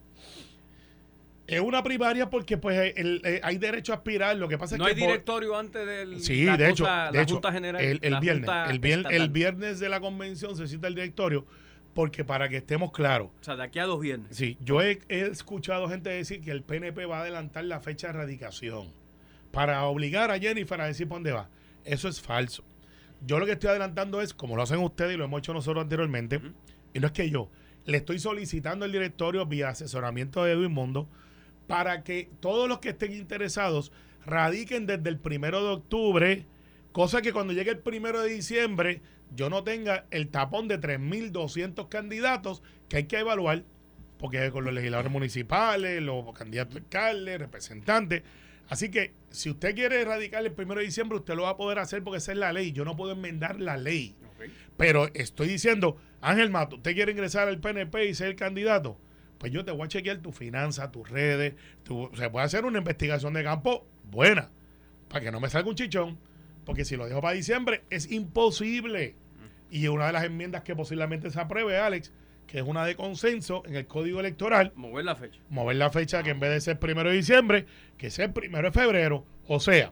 es 1.45 1.59
una 1.59 1.83
primaria 1.83 2.29
porque 2.29 2.57
pues 2.57 2.93
el- 2.95 3.21
el- 3.25 3.39
hay 3.43 3.57
derecho 3.57 3.91
a 3.91 3.97
aspirar. 3.97 4.37
Lo 4.37 4.47
que 4.47 4.57
pasa 4.57 4.77
No 4.77 4.85
es 4.85 4.89
hay 4.91 4.95
que. 4.95 5.01
por- 5.01 5.09
directorio 5.09 5.57
antes 5.57 5.85
del. 5.85 6.21
Sí, 6.21 6.45
la 6.45 6.55
de 6.57 6.69
hecho, 6.69 6.83
cosa- 6.85 7.11
de 7.11 7.17
la 7.17 7.23
hecho 7.23 7.33
Junta 7.35 7.51
General. 7.51 7.81
el, 7.83 7.99
viernes, 8.19 8.49
Junta 8.49 8.69
el, 9.15 9.29
viernes 9.29 9.79
de 9.79 9.89
la 9.89 9.99
convención 9.99 10.55
se 10.55 10.67
cita 10.67 10.87
el 10.87 10.95
directorio 10.95 11.45
porque 11.93 12.23
para 12.23 12.47
que 12.49 12.57
estemos 12.57 12.91
claros, 12.91 13.29
O 13.39 13.43
sea, 13.43 13.55
de 13.55 13.63
aquí 13.63 13.77
a 13.79 13.85
dos 13.85 13.99
viernes. 13.99 14.35
Sí, 14.35 14.57
yo 14.61 14.81
he, 14.81 14.99
he 15.09 15.21
escuchado 15.27 15.87
gente 15.89 16.09
decir 16.09 16.41
que 16.41 16.51
el 16.51 16.63
PNP 16.63 17.05
va 17.05 17.17
a 17.19 17.21
adelantar 17.21 17.65
la 17.65 17.79
fecha 17.81 18.07
de 18.07 18.13
radicación 18.13 18.87
para 19.51 19.83
obligar 19.85 20.31
a 20.31 20.39
Jennifer 20.39 20.79
a 20.81 20.85
decir 20.85 21.07
por 21.07 21.17
dónde 21.17 21.33
va. 21.33 21.49
Eso 21.83 22.07
es 22.07 22.19
falso. 22.21 22.63
Yo 23.25 23.37
lo 23.37 23.45
que 23.45 23.51
estoy 23.51 23.69
adelantando 23.69 24.21
es, 24.21 24.33
como 24.33 24.55
lo 24.55 24.63
hacen 24.63 24.79
ustedes 24.79 25.13
y 25.13 25.17
lo 25.17 25.25
hemos 25.25 25.39
hecho 25.39 25.53
nosotros 25.53 25.83
anteriormente, 25.83 26.41
y 26.93 26.99
no 26.99 27.07
es 27.07 27.13
que 27.13 27.29
yo, 27.29 27.49
le 27.85 27.97
estoy 27.97 28.19
solicitando 28.19 28.85
al 28.85 28.91
directorio 28.91 29.45
vía 29.45 29.69
asesoramiento 29.69 30.43
de 30.43 30.53
Edwin 30.53 30.71
Mundo 30.71 31.09
para 31.67 32.03
que 32.03 32.29
todos 32.39 32.67
los 32.67 32.79
que 32.79 32.89
estén 32.89 33.13
interesados 33.13 33.91
radiquen 34.25 34.85
desde 34.85 35.09
el 35.09 35.19
primero 35.19 35.63
de 35.63 35.73
octubre, 35.73 36.45
cosa 36.91 37.21
que 37.21 37.33
cuando 37.33 37.53
llegue 37.53 37.71
el 37.71 37.79
primero 37.79 38.21
de 38.21 38.29
diciembre 38.29 39.01
yo 39.35 39.49
no 39.49 39.63
tenga 39.63 40.05
el 40.11 40.29
tapón 40.29 40.67
de 40.67 40.79
3.200 40.79 41.89
candidatos 41.89 42.61
que 42.87 42.97
hay 42.97 43.03
que 43.05 43.19
evaluar, 43.19 43.63
porque 44.19 44.51
con 44.51 44.63
los 44.63 44.73
legisladores 44.73 45.11
municipales, 45.11 46.01
los 46.01 46.31
candidatos 46.33 46.77
alcaldes, 46.77 47.39
representantes. 47.39 48.23
Así 48.69 48.89
que 48.89 49.13
si 49.29 49.49
usted 49.49 49.75
quiere 49.75 50.01
erradicar 50.01 50.45
el 50.45 50.51
primero 50.51 50.79
de 50.79 50.85
diciembre, 50.85 51.17
usted 51.17 51.35
lo 51.35 51.43
va 51.43 51.49
a 51.49 51.57
poder 51.57 51.79
hacer 51.79 52.03
porque 52.03 52.19
esa 52.19 52.31
es 52.31 52.37
la 52.37 52.53
ley. 52.53 52.71
Yo 52.71 52.85
no 52.85 52.95
puedo 52.95 53.13
enmendar 53.13 53.59
la 53.59 53.75
ley. 53.75 54.15
Pero 54.77 55.09
estoy 55.13 55.47
diciendo, 55.47 55.97
Ángel 56.21 56.49
Mato, 56.49 56.77
¿usted 56.77 56.93
quiere 56.93 57.11
ingresar 57.11 57.47
al 57.47 57.59
PNP 57.59 58.05
y 58.07 58.13
ser 58.13 58.29
el 58.29 58.35
candidato? 58.35 58.99
Pues 59.37 59.51
yo 59.51 59.65
te 59.65 59.71
voy 59.71 59.85
a 59.85 59.87
chequear 59.87 60.19
tu 60.19 60.31
finanzas, 60.31 60.91
tus 60.91 61.09
redes. 61.09 61.55
Tu, 61.83 62.09
se 62.15 62.29
puede 62.29 62.45
hacer 62.45 62.65
una 62.65 62.79
investigación 62.79 63.33
de 63.33 63.43
campo 63.43 63.85
buena 64.09 64.49
para 65.09 65.25
que 65.25 65.31
no 65.31 65.39
me 65.39 65.49
salga 65.49 65.69
un 65.69 65.75
chichón. 65.75 66.17
Porque 66.65 66.85
si 66.85 66.95
lo 66.95 67.07
dejo 67.07 67.21
para 67.21 67.35
diciembre, 67.35 67.83
es 67.89 68.09
imposible. 68.11 69.15
Y 69.69 69.87
una 69.87 70.07
de 70.07 70.13
las 70.13 70.23
enmiendas 70.23 70.63
que 70.63 70.75
posiblemente 70.75 71.29
se 71.29 71.39
apruebe, 71.39 71.77
Alex, 71.77 72.13
que 72.47 72.59
es 72.59 72.63
una 72.63 72.85
de 72.85 72.95
consenso 72.95 73.63
en 73.65 73.75
el 73.75 73.87
código 73.87 74.19
electoral, 74.19 74.71
Mover 74.75 75.03
la 75.03 75.15
fecha. 75.15 75.39
mover 75.49 75.75
la 75.75 75.89
fecha 75.89 76.23
que 76.23 76.29
en 76.29 76.39
vez 76.39 76.51
de 76.51 76.61
ser 76.61 76.79
primero 76.79 77.09
de 77.09 77.15
diciembre, 77.15 77.65
que 77.97 78.09
sea 78.09 78.25
el 78.25 78.33
primero 78.33 78.69
de 78.69 78.71
febrero. 78.71 79.25
O 79.47 79.59
sea, 79.59 79.91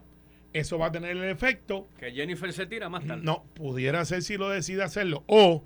eso 0.52 0.78
va 0.78 0.86
a 0.86 0.92
tener 0.92 1.16
el 1.16 1.24
efecto, 1.24 1.88
Que 1.98 2.12
Jennifer 2.12 2.52
se 2.52 2.66
tira 2.66 2.88
más 2.88 3.04
tarde. 3.06 3.22
no, 3.24 3.44
pudiera 3.54 4.04
ser 4.04 4.22
si 4.22 4.36
lo 4.36 4.48
decide 4.48 4.82
hacerlo, 4.82 5.24
o 5.26 5.64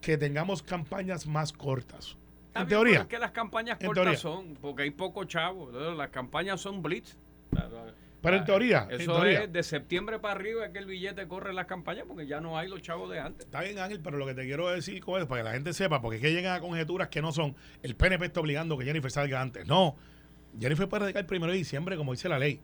que 0.00 0.16
tengamos 0.16 0.62
campañas 0.62 1.26
más 1.26 1.52
cortas. 1.52 2.16
Está 2.48 2.60
en 2.60 2.66
bien, 2.66 2.68
teoría. 2.68 2.98
Es 3.00 3.06
que 3.06 3.18
las 3.18 3.32
campañas 3.32 3.78
cortas 3.78 3.94
teoría. 3.94 4.18
son, 4.18 4.54
porque 4.60 4.82
hay 4.84 4.90
poco 4.90 5.24
chavo. 5.24 5.70
Las 5.70 6.10
campañas 6.10 6.60
son 6.60 6.82
blitz. 6.82 7.16
Pero 8.20 8.36
en 8.36 8.44
teoría, 8.44 8.88
en 8.90 9.00
Eso 9.00 9.12
teoría. 9.14 9.44
es 9.44 9.52
de 9.52 9.62
septiembre 9.62 10.18
para 10.18 10.34
arriba 10.34 10.66
es 10.66 10.72
que 10.72 10.78
el 10.80 10.86
billete 10.86 11.28
corre 11.28 11.50
en 11.50 11.56
las 11.56 11.66
campañas 11.66 12.04
porque 12.08 12.26
ya 12.26 12.40
no 12.40 12.58
hay 12.58 12.68
los 12.68 12.82
chavos 12.82 13.08
de 13.10 13.20
antes. 13.20 13.46
Está 13.46 13.60
bien, 13.62 13.78
Ángel, 13.78 14.00
pero 14.00 14.18
lo 14.18 14.26
que 14.26 14.34
te 14.34 14.42
quiero 14.44 14.68
decir 14.68 15.00
con 15.04 15.24
para 15.28 15.40
que 15.40 15.44
la 15.44 15.52
gente 15.54 15.72
sepa, 15.72 16.00
porque 16.00 16.16
es 16.16 16.22
que 16.22 16.32
llegan 16.32 16.56
a 16.56 16.60
conjeturas 16.60 17.08
que 17.08 17.22
no 17.22 17.30
son, 17.30 17.54
el 17.82 17.94
PNP 17.94 18.26
está 18.26 18.40
obligando 18.40 18.76
que 18.76 18.84
Jennifer 18.84 19.10
salga 19.10 19.40
antes. 19.40 19.66
No, 19.68 19.94
Jennifer 20.58 20.88
puede 20.88 21.02
radicar 21.02 21.20
el 21.20 21.26
primero 21.26 21.52
de 21.52 21.58
diciembre, 21.58 21.96
como 21.96 22.10
dice 22.12 22.28
la 22.28 22.40
ley. 22.40 22.60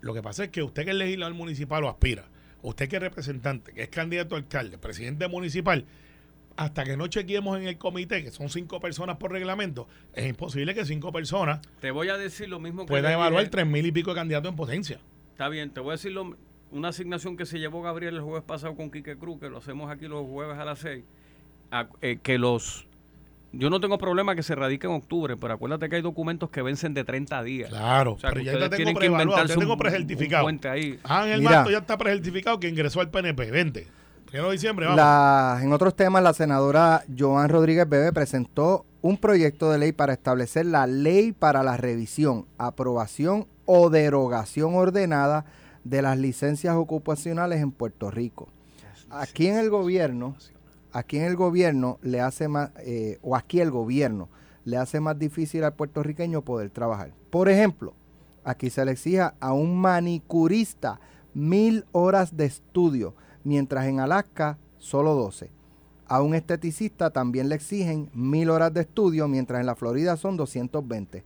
Lo 0.00 0.14
que 0.14 0.22
pasa 0.22 0.44
es 0.44 0.50
que 0.50 0.62
usted 0.62 0.84
que 0.84 0.90
es 0.90 0.96
legislador 0.96 1.34
municipal 1.34 1.82
o 1.84 1.88
aspira, 1.88 2.24
usted 2.62 2.88
que 2.88 2.96
es 2.96 3.02
representante, 3.02 3.72
que 3.72 3.82
es 3.84 3.88
candidato 3.88 4.34
a 4.34 4.38
alcalde, 4.38 4.78
presidente 4.78 5.26
municipal, 5.28 5.84
hasta 6.56 6.84
que 6.84 6.96
no 6.96 7.06
chequeemos 7.06 7.58
en 7.58 7.66
el 7.68 7.76
comité, 7.76 8.22
que 8.22 8.30
son 8.30 8.48
cinco 8.48 8.80
personas 8.80 9.16
por 9.18 9.30
reglamento, 9.32 9.88
es 10.14 10.26
imposible 10.26 10.74
que 10.74 10.84
cinco 10.86 11.12
personas 11.12 11.60
Te 11.80 11.90
voy 11.90 12.08
a 12.08 12.16
decir 12.16 12.48
lo 12.48 12.58
mismo 12.60 12.84
que 12.86 12.88
puedan 12.90 13.12
evaluar 13.12 13.42
dije. 13.42 13.50
tres 13.50 13.66
mil 13.66 13.84
y 13.84 13.92
pico 13.92 14.10
de 14.10 14.16
candidatos 14.16 14.50
en 14.50 14.56
potencia. 14.56 15.00
Está 15.32 15.48
bien, 15.50 15.70
te 15.70 15.80
voy 15.80 15.90
a 15.90 15.92
decir 15.92 16.12
lo- 16.12 16.36
una 16.70 16.88
asignación 16.88 17.36
que 17.36 17.44
se 17.46 17.58
llevó 17.58 17.82
Gabriel 17.82 18.16
el 18.16 18.22
jueves 18.22 18.42
pasado 18.44 18.74
con 18.74 18.90
Quique 18.90 19.16
Cruz, 19.16 19.38
que 19.38 19.48
lo 19.50 19.58
hacemos 19.58 19.90
aquí 19.90 20.08
los 20.08 20.26
jueves 20.26 20.56
a 20.58 20.64
las 20.64 20.78
6, 20.80 21.04
que 22.22 22.38
los... 22.38 22.86
Yo 23.52 23.70
no 23.70 23.80
tengo 23.80 23.96
problema 23.96 24.34
que 24.34 24.42
se 24.42 24.54
radique 24.54 24.86
en 24.86 24.92
octubre, 24.92 25.36
pero 25.36 25.54
acuérdate 25.54 25.88
que 25.88 25.96
hay 25.96 26.02
documentos 26.02 26.50
que 26.50 26.60
vencen 26.62 26.92
de 26.94 27.04
30 27.04 27.42
días. 27.42 27.70
Claro, 27.70 28.14
O 28.14 28.18
sea, 28.18 28.30
pero 28.30 28.42
ya 28.42 28.68
tengo 28.68 28.92
preevaluado, 28.98 29.46
te 29.46 29.54
tengo 29.56 29.76
precertificado. 29.78 30.42
un 30.44 30.46
puente 30.46 30.68
ahí. 30.68 30.98
Ángel 31.04 31.40
Mira. 31.40 31.58
Mato 31.60 31.70
ya 31.70 31.78
está 31.78 31.96
precertificado 31.96 32.60
que 32.60 32.68
ingresó 32.68 33.00
al 33.00 33.10
PNP. 33.10 33.50
Vente. 33.50 33.86
Primero 34.26 34.48
de 34.48 34.52
diciembre, 34.54 34.86
vamos. 34.86 34.96
La- 34.98 35.58
en 35.62 35.72
otros 35.72 35.94
temas, 35.94 36.22
la 36.22 36.34
senadora 36.34 37.04
Joan 37.16 37.48
Rodríguez 37.48 37.88
Bebe 37.88 38.12
presentó 38.12 38.84
un 39.00 39.16
proyecto 39.16 39.70
de 39.70 39.78
ley 39.78 39.92
para 39.92 40.12
establecer 40.12 40.66
la 40.66 40.86
ley 40.86 41.30
para 41.32 41.62
la 41.62 41.76
revisión, 41.76 42.44
aprobación 42.58 43.46
o 43.64 43.88
derogación 43.88 44.74
ordenada 44.74 45.44
de 45.84 46.02
las 46.02 46.18
licencias 46.18 46.74
ocupacionales 46.74 47.62
en 47.62 47.70
Puerto 47.70 48.10
Rico. 48.10 48.48
Aquí 49.10 49.46
en 49.46 49.56
el 49.58 49.70
gobierno, 49.70 50.34
aquí 50.96 51.18
en 51.18 51.24
el 51.24 51.36
gobierno 51.36 51.98
le 52.00 52.22
hace 52.22 52.48
más, 52.48 52.70
eh, 52.78 53.18
o 53.20 53.36
aquí 53.36 53.60
el 53.60 53.70
gobierno 53.70 54.30
le 54.64 54.78
hace 54.78 54.98
más 54.98 55.18
difícil 55.18 55.62
al 55.62 55.74
puertorriqueño 55.74 56.40
poder 56.40 56.70
trabajar. 56.70 57.12
Por 57.28 57.50
ejemplo, 57.50 57.92
aquí 58.44 58.70
se 58.70 58.82
le 58.82 58.92
exija 58.92 59.34
a 59.38 59.52
un 59.52 59.76
manicurista 59.76 60.98
mil 61.34 61.84
horas 61.92 62.34
de 62.34 62.46
estudio, 62.46 63.14
mientras 63.44 63.86
en 63.86 64.00
Alaska 64.00 64.56
solo 64.78 65.14
12. 65.14 65.50
A 66.06 66.22
un 66.22 66.34
esteticista 66.34 67.10
también 67.10 67.50
le 67.50 67.56
exigen 67.56 68.08
mil 68.14 68.48
horas 68.48 68.72
de 68.72 68.80
estudio, 68.80 69.28
mientras 69.28 69.60
en 69.60 69.66
la 69.66 69.74
Florida 69.74 70.16
son 70.16 70.38
220. 70.38 71.24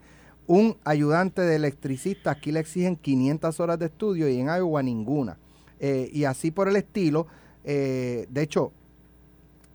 Un 0.49 0.77
ayudante 0.85 1.43
de 1.43 1.55
electricista 1.55 2.33
aquí 2.33 2.51
le 2.51 2.59
exigen 2.59 2.97
500 2.97 3.61
horas 3.61 3.79
de 3.79 3.87
estudio 3.87 4.29
y 4.29 4.41
en 4.41 4.49
Iowa 4.49 4.83
ninguna. 4.83 5.39
Eh, 5.79 6.11
y 6.13 6.25
así 6.25 6.51
por 6.51 6.67
el 6.67 6.75
estilo. 6.75 7.29
eh, 7.63 8.27
de 8.31 8.43
hecho, 8.43 8.73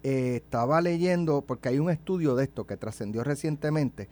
eh, 0.08 0.36
estaba 0.36 0.82
leyendo, 0.82 1.42
porque 1.42 1.70
hay 1.70 1.80
un 1.80 1.90
estudio 1.90 2.36
de 2.36 2.44
esto 2.44 2.68
que 2.68 2.78
trascendió 2.78 3.24
recientemente, 3.24 4.08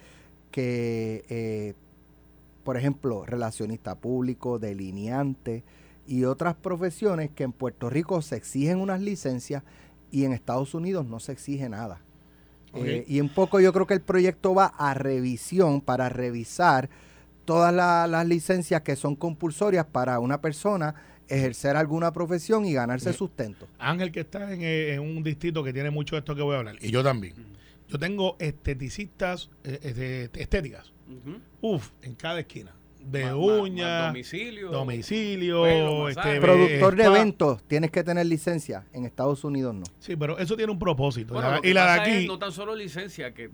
que, 0.49 1.23
eh, 1.29 1.73
por 2.63 2.77
ejemplo, 2.77 3.25
relacionista 3.25 3.93
público, 3.93 4.57
delineante 4.57 5.63
y 6.07 6.23
otras 6.23 6.55
profesiones 6.55 7.29
que 7.29 7.43
en 7.43 7.51
Puerto 7.51 7.91
Rico 7.91 8.21
se 8.23 8.37
exigen 8.37 8.79
unas 8.79 9.01
licencias 9.01 9.61
y 10.11 10.25
en 10.25 10.33
Estados 10.33 10.73
Unidos 10.73 11.05
no 11.05 11.19
se 11.19 11.31
exige 11.31 11.69
nada. 11.69 12.01
Eh, 12.75 13.05
y 13.07 13.21
un 13.21 13.29
poco 13.29 13.59
yo 13.59 13.71
creo 13.71 13.85
que 13.85 13.93
el 13.93 14.01
proyecto 14.01 14.55
va 14.55 14.65
a 14.65 14.95
revisión 14.95 15.79
para 15.79 16.09
revisar 16.09 16.89
todas 17.45 17.71
la- 17.71 18.07
las 18.07 18.25
licencias 18.25 18.81
que 18.81 18.95
son 18.95 19.15
compulsorias 19.15 19.85
para 19.85 20.19
una 20.19 20.41
persona 20.41 20.95
ejercer 21.27 21.75
alguna 21.75 22.11
profesión 22.13 22.65
y 22.65 22.73
ganarse 22.73 23.09
Eh, 23.09 23.13
sustento. 23.13 23.67
Ángel 23.79 24.11
que 24.11 24.21
está 24.21 24.53
en, 24.53 24.61
eh, 24.61 24.93
en 24.93 24.99
un 25.01 25.23
distrito 25.23 25.63
que 25.63 25.73
tiene 25.73 25.89
mucho 25.89 26.15
de 26.15 26.19
esto 26.19 26.35
que 26.35 26.41
voy 26.41 26.55
a 26.55 26.59
hablar. 26.59 26.75
Y 26.81 26.89
yo 26.91 27.03
también. 27.03 27.33
Yo 27.89 27.99
tengo 27.99 28.35
esteticistas, 28.39 29.49
eh, 29.63 30.29
estéticas. 30.33 30.91
Ujú. 31.07 31.39
Uf, 31.61 31.89
en 32.01 32.15
cada 32.15 32.39
esquina. 32.39 32.73
De 32.99 33.25
Más- 33.25 33.33
más- 33.35 33.41
más 33.47 33.59
uñas, 33.59 34.07
domicilio. 34.07 34.71
domicilio, 34.71 35.63
Pelo, 35.63 36.07
este, 36.09 36.39
Productor 36.39 36.95
de 36.95 37.03
eventos, 37.03 37.63
tienes 37.67 37.91
que 37.91 38.01
tener 38.03 38.25
licencia. 38.25 38.85
En 38.93 39.05
Estados 39.05 39.43
Unidos 39.43 39.75
no. 39.75 39.83
Sí, 39.99 40.15
pero 40.15 40.39
eso 40.39 40.55
tiene 40.55 40.71
un 40.71 40.79
propósito. 40.79 41.33
Bueno, 41.33 41.49
La- 41.49 41.55
lo 41.57 41.61
que 41.61 41.69
y 41.69 41.73
la 41.73 41.85
de 41.95 42.01
es 42.11 42.17
aquí, 42.17 42.27
no 42.27 42.39
tan 42.39 42.53
solo 42.53 42.73
licencia, 42.75 43.33
que 43.33 43.49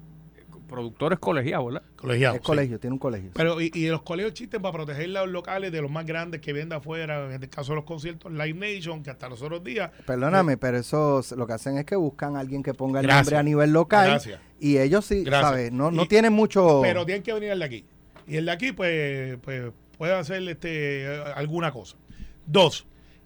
productores 0.70 1.20
colegiados, 1.20 1.66
¿verdad? 1.74 1.82
colegiado. 1.98 2.36
es 2.36 2.42
sí. 2.42 2.46
colegio, 2.46 2.80
tiene 2.80 2.94
un 2.94 3.00
colegio. 3.00 3.32
Pero 3.34 3.60
y, 3.60 3.72
y 3.74 3.88
los 3.88 4.04
colegios 4.04 4.32
existen 4.32 4.62
para 4.62 4.72
proteger 4.74 5.10
los 5.10 5.28
locales 5.28 5.72
de 5.72 5.82
los 5.82 5.92
más 5.92 6.06
grandes 6.06 6.40
que 6.42 6.54
vienen 6.54 6.70
de 6.70 6.76
afuera, 6.76 7.34
en 7.34 7.44
el 7.44 7.50
caso 7.50 7.72
de 7.74 7.78
los 7.78 7.86
conciertos 7.86 8.32
Live 8.32 8.54
Nation, 8.54 9.04
que 9.04 9.10
hasta 9.10 9.28
los 9.28 9.42
otros 9.42 9.64
días. 9.64 9.92
Perdóname, 10.06 10.58
pero 10.58 10.78
eso 10.78 11.22
lo 11.36 11.46
que 11.48 11.54
hacen 11.54 11.78
es 11.78 11.86
que 11.86 11.96
buscan 11.96 12.36
a 12.38 12.40
alguien 12.40 12.64
que 12.64 12.74
ponga 12.74 13.00
el 13.02 13.06
Gracias. 13.08 13.26
nombre 13.26 13.38
a 13.38 13.44
nivel 13.44 13.72
local. 13.74 14.08
Gracias. 14.12 14.40
Y 14.60 14.78
ellos 14.78 15.06
sí, 15.06 15.24
Gracias. 15.24 15.50
¿sabes? 15.50 15.72
No, 15.72 15.92
no 15.92 16.04
Y- 16.04 16.08
tienen 16.08 16.32
mucho. 16.34 16.80
Pero 16.82 17.06
tienen 17.06 17.24
que 17.24 17.34
venir 17.34 17.50
el 17.52 17.60
de 17.60 17.66
aquí. 17.66 17.86
Y 18.28 18.38
el 18.38 18.46
de 18.46 18.52
aquí, 18.52 18.72
pues, 18.72 19.38
pues 19.42 19.72
puede 19.98 20.14
hacer 20.14 20.48
este, 20.48 21.04
eh, 21.06 21.24
alguna 21.36 21.72
cosa. 21.72 21.98
Dos, 22.46 22.86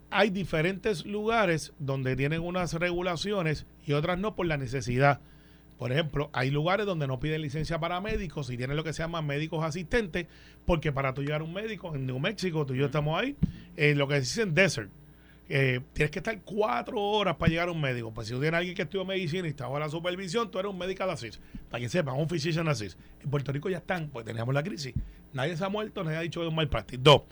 hay 0.10 0.30
diferentes 0.30 1.06
lugares 1.06 1.74
donde 1.80 2.16
tienen 2.16 2.42
unas 2.42 2.74
regulaciones 2.74 3.66
y 3.86 3.94
otras 3.94 4.18
no 4.20 4.36
por 4.36 4.46
la 4.46 4.58
necesidad. 4.58 5.20
Por 5.84 5.92
ejemplo, 5.92 6.30
hay 6.32 6.50
lugares 6.50 6.86
donde 6.86 7.08
no 7.08 7.20
piden 7.20 7.42
licencia 7.42 7.78
para 7.78 8.00
médicos 8.00 8.50
y 8.50 8.56
tienen 8.56 8.78
lo 8.78 8.86
que 8.86 8.94
se 8.94 9.04
llama 9.04 9.22
médicos 9.22 9.66
asistentes, 9.66 10.28
porque 10.64 10.94
para 10.94 11.14
tú 11.14 11.24
llegar 11.24 11.42
a 11.42 11.44
un 11.44 11.52
médico 11.52 11.94
en 11.94 12.06
New 12.06 12.20
México, 12.20 12.66
tú 12.66 12.74
y 12.74 12.78
yo 12.78 12.86
estamos 12.86 13.22
ahí, 13.22 13.36
eh, 13.76 13.94
lo 13.94 14.08
que 14.08 14.22
dicen 14.22 14.54
desert. 14.56 14.90
eh, 15.50 15.82
tienes 15.92 16.10
que 16.10 16.20
estar 16.20 16.40
cuatro 16.42 17.02
horas 17.02 17.36
para 17.36 17.50
llegar 17.50 17.68
a 17.68 17.74
un 17.74 17.82
médico. 17.82 18.14
Pues 18.14 18.30
si 18.30 18.34
tú 18.34 18.40
tienes 18.40 18.60
alguien 18.60 18.78
que 18.78 18.84
estudió 18.84 19.04
medicina 19.04 19.46
y 19.46 19.50
está 19.50 19.66
bajo 19.66 19.80
la 19.80 19.90
supervisión, 19.90 20.50
tú 20.50 20.58
eres 20.58 20.72
un 20.72 20.78
medical 20.78 21.10
assist. 21.10 21.42
Para 21.70 21.82
que 21.82 21.90
sepan, 21.90 22.16
un 22.16 22.30
physician 22.30 22.70
assist. 22.70 22.98
En 23.22 23.30
Puerto 23.30 23.52
Rico 23.52 23.70
ya 23.70 23.80
están, 23.80 24.08
pues 24.08 24.26
teníamos 24.26 24.54
la 24.54 24.64
crisis. 24.64 24.94
Nadie 25.34 25.58
se 25.58 25.66
ha 25.66 25.70
muerto, 25.70 26.02
nadie 26.06 26.18
ha 26.18 26.22
dicho 26.22 26.40
de 26.40 26.48
un 26.48 26.56
mal 26.56 26.70
practice. 26.70 27.02
Dos, 27.04 27.24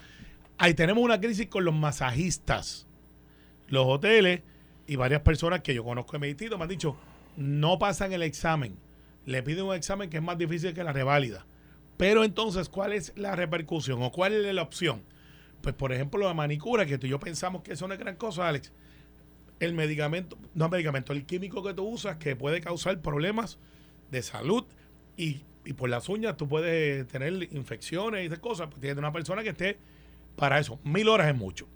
ahí 0.58 0.74
tenemos 0.74 1.02
una 1.02 1.22
crisis 1.22 1.47
con 1.47 1.64
los 1.64 1.74
masajistas. 1.74 2.86
Los 3.70 3.86
hoteles 3.88 4.41
y 4.88 4.97
varias 4.97 5.22
personas 5.22 5.62
que 5.62 5.74
yo 5.74 5.86
conozco 5.86 6.18
en 6.18 6.22
meditito 6.24 6.58
me 6.58 6.64
han 6.64 6.70
dicho, 6.70 6.97
no 7.36 7.80
pasan 7.80 8.14
el 8.14 8.24
examen. 8.24 8.78
Le 9.26 9.44
piden 9.44 9.66
un 9.66 9.76
examen 9.76 10.10
que 10.10 10.18
es 10.18 10.24
más 10.24 10.38
difícil 10.38 10.74
que 10.74 10.84
la 10.84 10.94
reválida. 10.94 11.46
Pero 11.98 12.24
entonces, 12.24 12.70
¿cuál 12.70 12.94
es 12.94 13.14
la 13.16 13.36
repercusión 13.36 14.02
o 14.02 14.12
cuál 14.12 14.34
es 14.34 14.54
la 14.54 14.64
opción? 14.64 15.04
Pues, 15.62 15.76
por 15.76 15.92
ejemplo, 15.92 16.26
la 16.26 16.34
manicura, 16.34 16.86
que 16.86 16.98
tú 16.98 17.08
y 17.08 17.12
yo 17.12 17.20
pensamos 17.20 17.62
que 17.62 17.74
eso 17.74 17.88
no 17.88 17.94
es 17.94 18.00
gran 18.00 18.16
cosa, 18.16 18.48
Alex. 18.48 18.72
El 19.60 19.76
medicamento, 19.76 20.38
no 20.56 20.66
el 20.66 20.72
medicamento, 20.72 21.14
el 21.14 21.26
químico 21.26 21.64
que 21.64 21.76
tú 21.76 21.88
usas 21.88 22.18
que 22.18 22.36
puede 22.36 22.62
causar 22.62 23.00
problemas 23.02 23.60
de 24.10 24.24
salud 24.24 24.66
y, 25.16 25.42
y 25.66 25.74
por 25.74 25.90
las 25.90 26.10
uñas 26.10 26.36
tú 26.36 26.48
puedes 26.48 27.08
tener 27.08 27.32
infecciones 27.54 28.24
y 28.24 28.26
esas 28.26 28.40
cosas. 28.40 28.68
Pues 28.70 28.82
tienes 28.82 28.98
una 28.98 29.12
persona 29.12 29.44
que 29.44 29.50
esté 29.50 29.78
para 30.36 30.58
eso. 30.58 30.80
Mil 30.84 31.08
horas 31.08 31.28
es 31.28 31.36
mucho. 31.36 31.68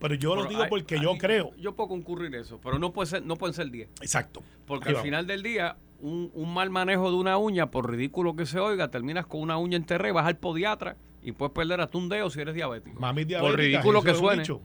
Pero 0.00 0.14
yo 0.14 0.34
lo 0.34 0.46
digo 0.46 0.62
hay- 0.62 0.68
porque 0.70 0.98
yo 1.00 1.16
creo. 1.18 1.54
Yo 1.56 1.74
puedo 1.76 1.88
concurrir 1.88 2.34
eso, 2.34 2.58
pero 2.62 2.78
no 2.78 2.92
puede 2.92 3.06
ser, 3.06 3.24
no 3.24 3.36
pueden 3.36 3.54
ser 3.54 3.70
10. 3.70 3.88
Exacto. 4.00 4.42
Porque 4.66 4.86
Ahí 4.88 4.90
al 4.90 4.94
vamos. 4.96 5.04
final 5.04 5.26
del 5.26 5.42
día, 5.42 5.76
un, 6.00 6.30
un 6.34 6.52
mal 6.54 6.70
manejo 6.70 7.10
de 7.10 7.16
una 7.16 7.36
uña, 7.38 7.70
por 7.70 7.90
ridículo 7.90 8.34
que 8.34 8.46
se 8.46 8.58
oiga, 8.58 8.88
terminas 8.90 9.26
con 9.26 9.40
una 9.42 9.58
uña 9.58 9.76
enterrada 9.76 10.08
y 10.08 10.12
vas 10.12 10.26
al 10.26 10.38
podiatra 10.38 10.96
y 11.22 11.32
puedes 11.32 11.52
perder 11.52 11.80
hasta 11.82 11.98
un 11.98 12.08
dedo 12.08 12.30
si 12.30 12.40
eres 12.40 12.54
diabético. 12.54 12.98
Mami 12.98 13.22
por 13.22 13.28
diabéticas, 13.28 13.56
ridículo 13.60 14.02
que 14.02 14.14
suene. 14.14 14.42
dicho. 14.42 14.60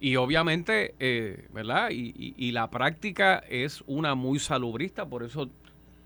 Y 0.00 0.16
obviamente, 0.16 0.94
eh, 0.98 1.46
¿verdad? 1.52 1.90
Y, 1.90 2.12
y- 2.16 2.34
y 2.36 2.52
la 2.52 2.68
práctica 2.70 3.38
es 3.48 3.84
una 3.86 4.14
muy 4.16 4.38
salubrista, 4.40 5.06
por 5.06 5.22
eso 5.22 5.48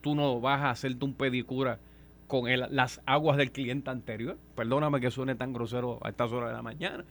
tú 0.03 0.15
no 0.15 0.41
vas 0.41 0.61
a 0.61 0.71
hacerte 0.71 1.05
un 1.05 1.15
pedicura 1.15 1.79
con 2.27 2.49
el- 2.49 2.67
las 2.71 3.01
aguas 3.07 3.37
del 3.39 3.51
cliente 3.53 3.89
anterior. 3.91 4.37
Perdóname 4.57 5.01
que 5.01 5.11
suene 5.11 5.37
tan 5.37 5.53
grosero 5.55 6.01
a 6.03 6.09
estas 6.11 6.33
horas 6.33 6.51
de 6.51 6.57
la 6.57 6.63
mañana. 6.63 7.05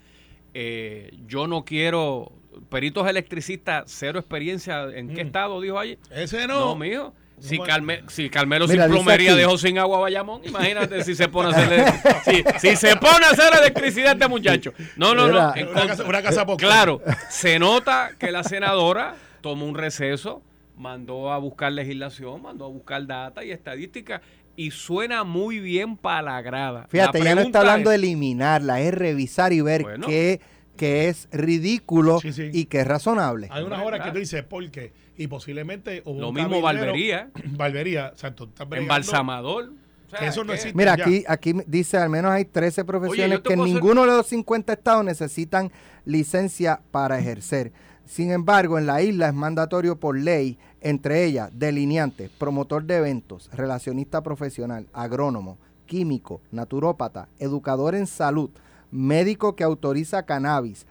Eh, 0.53 1.11
yo 1.27 1.47
no 1.47 1.65
quiero 1.65 2.31
peritos 2.69 3.07
electricistas, 3.07 3.85
cero 3.87 4.19
experiencia. 4.19 4.83
¿En 4.93 5.09
qué 5.13 5.23
Mm. 5.23 5.27
estado 5.27 5.61
dijo 5.61 5.79
ayer? 5.79 5.97
Ese 6.11 6.47
No, 6.47 6.59
no. 6.59 6.75
mijo. 6.75 7.13
Si, 7.39 7.57
Carme- 7.57 8.03
si 8.09 8.29
Carmelo 8.29 8.67
Mira, 8.67 8.83
sin 8.85 8.93
plomería 8.93 9.31
aquí- 9.31 9.39
dejó 9.41 9.57
sin 9.57 9.77
agua 9.77 9.97
a 9.97 10.01
Bayamón, 10.01 10.41
imagínate 10.45 11.03
si 11.03 11.13
se 11.15 11.27
pone 11.27 11.49
a 11.49 11.51
hacer 11.51 11.83
si, 12.25 12.43
si 12.69 12.75
se 12.77 12.95
pone 12.95 13.25
a 13.25 13.31
hacer 13.31 13.51
electricidad 13.59 14.13
este 14.13 14.27
muchacho. 14.29 14.71
No, 14.95 15.13
no, 15.13 15.27
Mira. 15.27 15.47
no. 15.47 15.55
en 15.55 15.67
Una 15.67 15.87
casa, 15.87 16.03
una 16.03 16.21
casa 16.21 16.45
poco. 16.45 16.57
Claro, 16.59 17.01
se 17.29 17.59
nota 17.59 18.11
que 18.17 18.31
la 18.31 18.43
senadora 18.43 19.15
tomó 19.41 19.65
un 19.65 19.75
receso 19.75 20.41
mandó 20.77 21.31
a 21.33 21.37
buscar 21.37 21.71
legislación, 21.71 22.41
mandó 22.41 22.65
a 22.65 22.69
buscar 22.69 23.05
data 23.05 23.43
y 23.43 23.51
estadística 23.51 24.21
y 24.55 24.71
suena 24.71 25.23
muy 25.23 25.59
bien 25.59 25.97
para 25.97 26.21
la 26.21 26.41
grada. 26.41 26.85
Fíjate, 26.89 27.19
La 27.19 27.25
ya 27.25 27.35
no 27.35 27.41
está 27.41 27.59
hablando 27.61 27.89
de 27.89 27.95
eliminarla, 27.97 28.81
es 28.81 28.93
revisar 28.93 29.51
y 29.53 29.61
ver 29.61 29.81
Bueno. 29.83 30.07
qué, 30.07 30.39
qué 30.77 31.09
es 31.09 31.27
ridículo 31.31 32.19
Sí, 32.19 32.33
sí. 32.33 32.49
y 32.53 32.65
qué 32.65 32.81
es 32.81 32.87
razonable. 32.87 33.47
Hay 33.51 33.63
unas 33.63 33.81
horas 33.83 34.01
que 34.01 34.11
tú 34.11 34.19
dices, 34.19 34.43
¿por 34.43 34.69
qué? 34.71 34.91
Y 35.17 35.27
posiblemente 35.27 36.01
hubo 36.05 36.19
Lo 36.21 36.29
un 36.29 36.35
mismo 36.35 36.61
Valvería, 36.61 37.29
Valvería, 37.51 38.11
o 38.13 38.17
sea, 38.17 38.33
tú 38.35 38.45
estás 38.45 38.67
bregando- 38.67 38.81
embalsamador. 38.83 39.71
O 40.07 40.09
sea, 40.09 40.19
Que 40.19 40.27
eso 40.27 40.43
no 40.43 40.53
existe. 40.53 40.77
Mira, 40.77 40.95
ya. 40.95 41.03
aquí, 41.05 41.23
aquí 41.27 41.53
dice 41.65 41.97
al 41.97 42.09
menos 42.09 42.31
hay 42.31 42.45
13 42.45 42.85
profesiones 42.85 43.39
que 43.39 43.55
ninguno 43.57 44.01
de 44.01 44.07
los 44.07 44.27
50 44.27 44.73
estados 44.73 45.03
necesitan 45.03 45.71
licencia 46.05 46.81
para 46.91 47.17
ejercer. 47.19 47.71
Sin 48.05 48.31
embargo, 48.31 48.77
en 48.77 48.85
la 48.85 49.01
isla 49.01 49.27
es 49.29 49.33
mandatorio 49.33 49.99
por 49.99 50.17
ley, 50.19 50.57
entre 50.83 51.25
ellas 51.25 51.49
delineante, 51.53 52.29
promotor 52.37 52.83
de 52.83 52.97
eventos, 52.97 53.49
relacionista 53.53 54.21
profesional, 54.21 54.87
agrónomo, 54.93 55.57
químico, 55.85 56.41
naturópata, 56.51 57.27
educador 57.39 57.95
en 57.95 58.05
salud, 58.07 58.49
médico 58.91 59.55
que 59.55 59.63
autoriza 59.63 60.23
cannabis, 60.23 60.85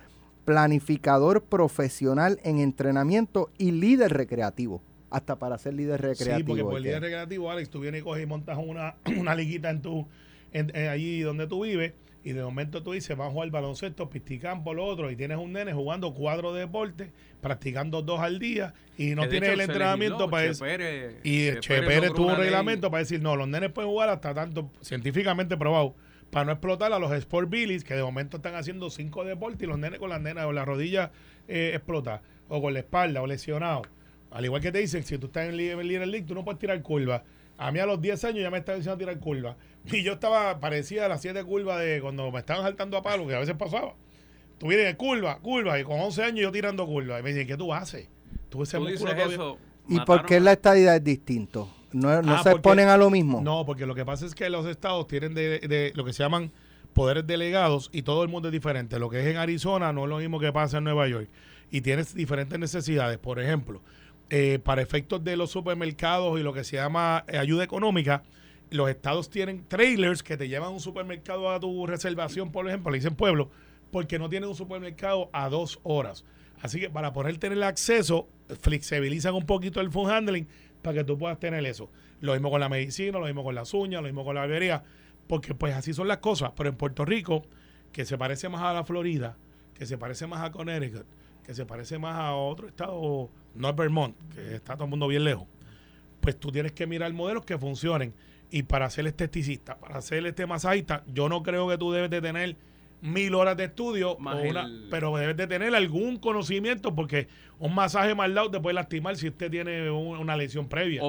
planificador 0.44 1.42
profesional 1.44 2.40
en 2.42 2.58
entrenamiento 2.58 3.50
y 3.58 3.70
líder 3.70 4.12
recreativo. 4.12 4.82
Hasta 5.10 5.36
para 5.36 5.58
ser 5.58 5.74
líder 5.74 6.00
recreativo. 6.00 6.38
Sí, 6.38 6.44
porque 6.44 6.64
por 6.64 6.76
el 6.78 6.82
que- 6.82 6.88
día 6.88 7.00
recreativo, 7.00 7.50
Alex, 7.50 7.70
tú 7.70 7.80
vienes 7.80 8.00
y 8.00 8.04
coges 8.04 8.22
y 8.22 8.26
montas 8.26 8.58
una, 8.58 8.96
una 9.18 9.34
liguita 9.34 9.70
en 9.70 9.82
tu, 9.82 10.06
en, 10.52 10.74
en 10.74 10.88
allí 10.88 11.20
donde 11.20 11.46
tú 11.46 11.64
vives 11.64 11.92
y 12.24 12.32
de 12.32 12.42
momento 12.42 12.82
tú 12.82 12.92
dices, 12.92 13.16
vas 13.16 13.28
a 13.28 13.30
jugar 13.30 13.50
baloncesto, 13.50 14.08
pisticampo, 14.08 14.74
lo 14.74 14.84
otro, 14.84 15.10
y 15.10 15.16
tienes 15.16 15.38
un 15.38 15.52
nene 15.52 15.72
jugando 15.72 16.14
cuatro 16.14 16.52
deportes, 16.52 17.10
practicando 17.40 18.02
dos 18.02 18.20
al 18.20 18.38
día 18.38 18.74
y 18.96 19.14
no 19.14 19.28
tienes 19.28 19.50
hecho 19.50 19.60
el 19.60 19.68
entrenamiento 19.68 20.30
para 20.30 20.46
eso. 20.46 20.64
Y 21.24 21.58
Che 21.60 21.82
Pérez 21.82 22.12
tuvo 22.14 22.28
un 22.28 22.34
ley. 22.34 22.44
reglamento 22.44 22.90
para 22.90 23.00
decir, 23.00 23.20
no, 23.20 23.34
los 23.34 23.48
nenes 23.48 23.70
pueden 23.72 23.90
jugar 23.90 24.08
hasta 24.08 24.32
tanto, 24.34 24.70
científicamente 24.80 25.56
probado, 25.56 25.96
para 26.30 26.44
no 26.44 26.52
explotar 26.52 26.92
a 26.92 26.98
los 26.98 27.12
Sport 27.12 27.50
Billies, 27.50 27.82
que 27.82 27.94
de 27.94 28.02
momento 28.02 28.36
están 28.36 28.54
haciendo 28.54 28.88
cinco 28.90 29.24
deportes 29.24 29.62
y 29.62 29.66
los 29.66 29.78
nenes 29.78 29.98
con 29.98 30.10
las 30.10 30.20
nenas 30.20 30.44
o 30.46 30.52
las 30.52 30.66
rodillas 30.66 31.10
eh, 31.48 31.72
explotadas, 31.74 32.22
o 32.48 32.62
con 32.62 32.72
la 32.72 32.80
espalda, 32.80 33.20
o 33.20 33.26
lesionados. 33.26 33.88
Al 34.30 34.44
igual 34.44 34.62
que 34.62 34.72
te 34.72 34.78
dicen, 34.78 35.02
si 35.02 35.18
tú 35.18 35.26
estás 35.26 35.48
en 35.48 35.56
Líder 35.56 36.06
League, 36.06 36.26
tú 36.26 36.34
no 36.34 36.44
puedes 36.44 36.58
tirar 36.58 36.80
curvas. 36.82 37.22
A 37.66 37.70
mí 37.72 37.78
a 37.78 37.86
los 37.86 38.00
10 38.00 38.24
años 38.24 38.40
ya 38.42 38.50
me 38.50 38.58
estaba 38.58 38.76
diciendo 38.76 38.98
tirar 38.98 39.18
curvas. 39.18 39.56
Y 39.86 40.02
yo 40.02 40.14
estaba, 40.14 40.58
parecía 40.60 41.06
a 41.06 41.08
las 41.08 41.22
7 41.22 41.42
curvas 41.44 41.80
de 41.80 42.00
cuando 42.00 42.30
me 42.30 42.38
estaban 42.40 42.62
saltando 42.62 42.96
a 42.96 43.02
palo, 43.02 43.26
que 43.26 43.34
a 43.34 43.38
veces 43.38 43.54
pasaba. 43.56 43.94
Tú 44.58 44.68
vienes 44.68 44.94
curva, 44.96 45.38
curva, 45.40 45.78
y 45.80 45.84
con 45.84 45.98
11 46.00 46.22
años 46.24 46.40
yo 46.42 46.52
tirando 46.52 46.86
curvas. 46.86 47.20
Y 47.20 47.22
me 47.22 47.30
dicen, 47.30 47.46
¿qué 47.46 47.56
tú 47.56 47.72
haces? 47.74 48.08
Tú 48.48 48.62
ese 48.62 48.76
Tú 48.78 48.84
músculo 48.84 49.14
dices 49.14 49.32
eso. 49.32 49.58
¿Y 49.88 49.98
por 50.00 50.24
qué 50.26 50.38
la 50.40 50.52
estadidad 50.52 50.96
es 50.96 51.04
distinto? 51.04 51.68
¿No, 51.92 52.22
no 52.22 52.34
Ah, 52.34 52.38
se 52.38 52.50
porque- 52.50 52.56
exponen 52.58 52.88
a 52.88 52.96
lo 52.96 53.10
mismo? 53.10 53.40
No, 53.42 53.64
porque 53.66 53.86
lo 53.86 53.94
que 53.94 54.04
pasa 54.04 54.24
es 54.26 54.34
que 54.34 54.48
los 54.50 54.66
estados 54.66 55.06
tienen 55.08 55.34
de, 55.34 55.58
de 55.60 55.92
lo 55.94 56.04
que 56.04 56.12
se 56.12 56.22
llaman 56.22 56.52
poderes 56.94 57.26
delegados 57.26 57.90
y 57.92 58.02
todo 58.02 58.22
el 58.22 58.28
mundo 58.28 58.48
es 58.48 58.52
diferente. 58.52 58.98
Lo 58.98 59.08
que 59.10 59.20
es 59.20 59.26
en 59.26 59.36
Arizona 59.36 59.92
no 59.92 60.04
es 60.04 60.08
lo 60.10 60.18
mismo 60.18 60.38
que 60.38 60.52
pasa 60.52 60.78
en 60.78 60.84
Nueva 60.84 61.08
York. 61.08 61.28
Y 61.70 61.80
tienes 61.80 62.14
diferentes 62.14 62.58
necesidades. 62.58 63.18
Por 63.18 63.40
ejemplo, 63.40 63.82
eh, 64.30 64.58
para 64.62 64.82
efectos 64.82 65.22
de 65.22 65.36
los 65.36 65.50
supermercados 65.50 66.38
y 66.40 66.42
lo 66.42 66.52
que 66.52 66.64
se 66.64 66.76
llama 66.76 67.24
eh, 67.28 67.38
ayuda 67.38 67.64
económica, 67.64 68.22
los 68.70 68.88
estados 68.88 69.28
tienen 69.28 69.64
trailers 69.68 70.22
que 70.22 70.36
te 70.36 70.48
llevan 70.48 70.68
a 70.68 70.72
un 70.72 70.80
supermercado 70.80 71.50
a 71.50 71.60
tu 71.60 71.86
reservación, 71.86 72.50
por 72.50 72.66
ejemplo, 72.66 72.90
le 72.90 72.98
dicen 72.98 73.14
pueblo, 73.14 73.50
porque 73.90 74.18
no 74.18 74.28
tienen 74.28 74.48
un 74.48 74.54
supermercado 74.54 75.28
a 75.32 75.48
dos 75.48 75.78
horas. 75.82 76.24
Así 76.62 76.80
que 76.80 76.88
para 76.88 77.12
poder 77.12 77.36
tener 77.38 77.62
acceso, 77.64 78.28
flexibilizan 78.60 79.34
un 79.34 79.44
poquito 79.44 79.80
el 79.80 79.90
phone 79.90 80.10
handling 80.10 80.48
para 80.80 80.98
que 80.98 81.04
tú 81.04 81.18
puedas 81.18 81.38
tener 81.38 81.64
eso. 81.66 81.90
Lo 82.20 82.32
mismo 82.32 82.50
con 82.50 82.60
la 82.60 82.68
medicina, 82.68 83.18
lo 83.18 83.26
mismo 83.26 83.42
con 83.44 83.54
las 83.54 83.74
uñas, 83.74 84.00
lo 84.00 84.06
mismo 84.06 84.24
con 84.24 84.34
la 84.34 84.42
barbería, 84.42 84.84
porque 85.26 85.54
pues 85.54 85.74
así 85.74 85.92
son 85.92 86.08
las 86.08 86.18
cosas. 86.18 86.52
Pero 86.56 86.68
en 86.68 86.76
Puerto 86.76 87.04
Rico, 87.04 87.44
que 87.92 88.04
se 88.04 88.16
parece 88.16 88.48
más 88.48 88.62
a 88.62 88.72
la 88.72 88.84
Florida, 88.84 89.36
que 89.74 89.86
se 89.86 89.98
parece 89.98 90.26
más 90.26 90.42
a 90.42 90.52
Connecticut, 90.52 91.06
que 91.52 91.56
se 91.56 91.66
parece 91.66 91.98
más 91.98 92.16
a 92.18 92.34
otro 92.34 92.66
estado, 92.68 93.28
no 93.54 93.68
es 93.68 93.76
Vermont, 93.76 94.16
que 94.34 94.54
está 94.56 94.74
todo 94.74 94.84
el 94.84 94.90
mundo 94.90 95.06
bien 95.06 95.22
lejos, 95.24 95.46
pues 96.20 96.38
tú 96.40 96.50
tienes 96.50 96.72
que 96.72 96.86
mirar 96.86 97.12
modelos 97.12 97.44
que 97.44 97.58
funcionen. 97.58 98.14
Y 98.50 98.64
para 98.64 98.88
ser 98.90 99.06
esteticista, 99.06 99.76
para 99.78 100.00
ser 100.02 100.26
este 100.26 100.46
masajista, 100.46 101.04
yo 101.06 101.28
no 101.28 101.42
creo 101.42 101.68
que 101.68 101.78
tú 101.78 101.92
debes 101.92 102.10
de 102.10 102.20
tener 102.20 102.56
mil 103.00 103.34
horas 103.34 103.56
de 103.56 103.64
estudio, 103.64 104.16
una- 104.50 104.62
el- 104.62 104.88
pero 104.90 105.16
debes 105.16 105.36
de 105.36 105.46
tener 105.46 105.74
algún 105.74 106.18
conocimiento 106.18 106.94
porque 106.94 107.28
un 107.58 107.74
masaje 107.74 108.14
mal 108.14 108.32
dado 108.34 108.50
te 108.50 108.60
puede 108.60 108.74
lastimar 108.74 109.16
si 109.16 109.28
usted 109.28 109.50
tiene 109.50 109.90
un- 109.90 110.18
una 110.18 110.36
lesión 110.36 110.68
previa. 110.68 111.02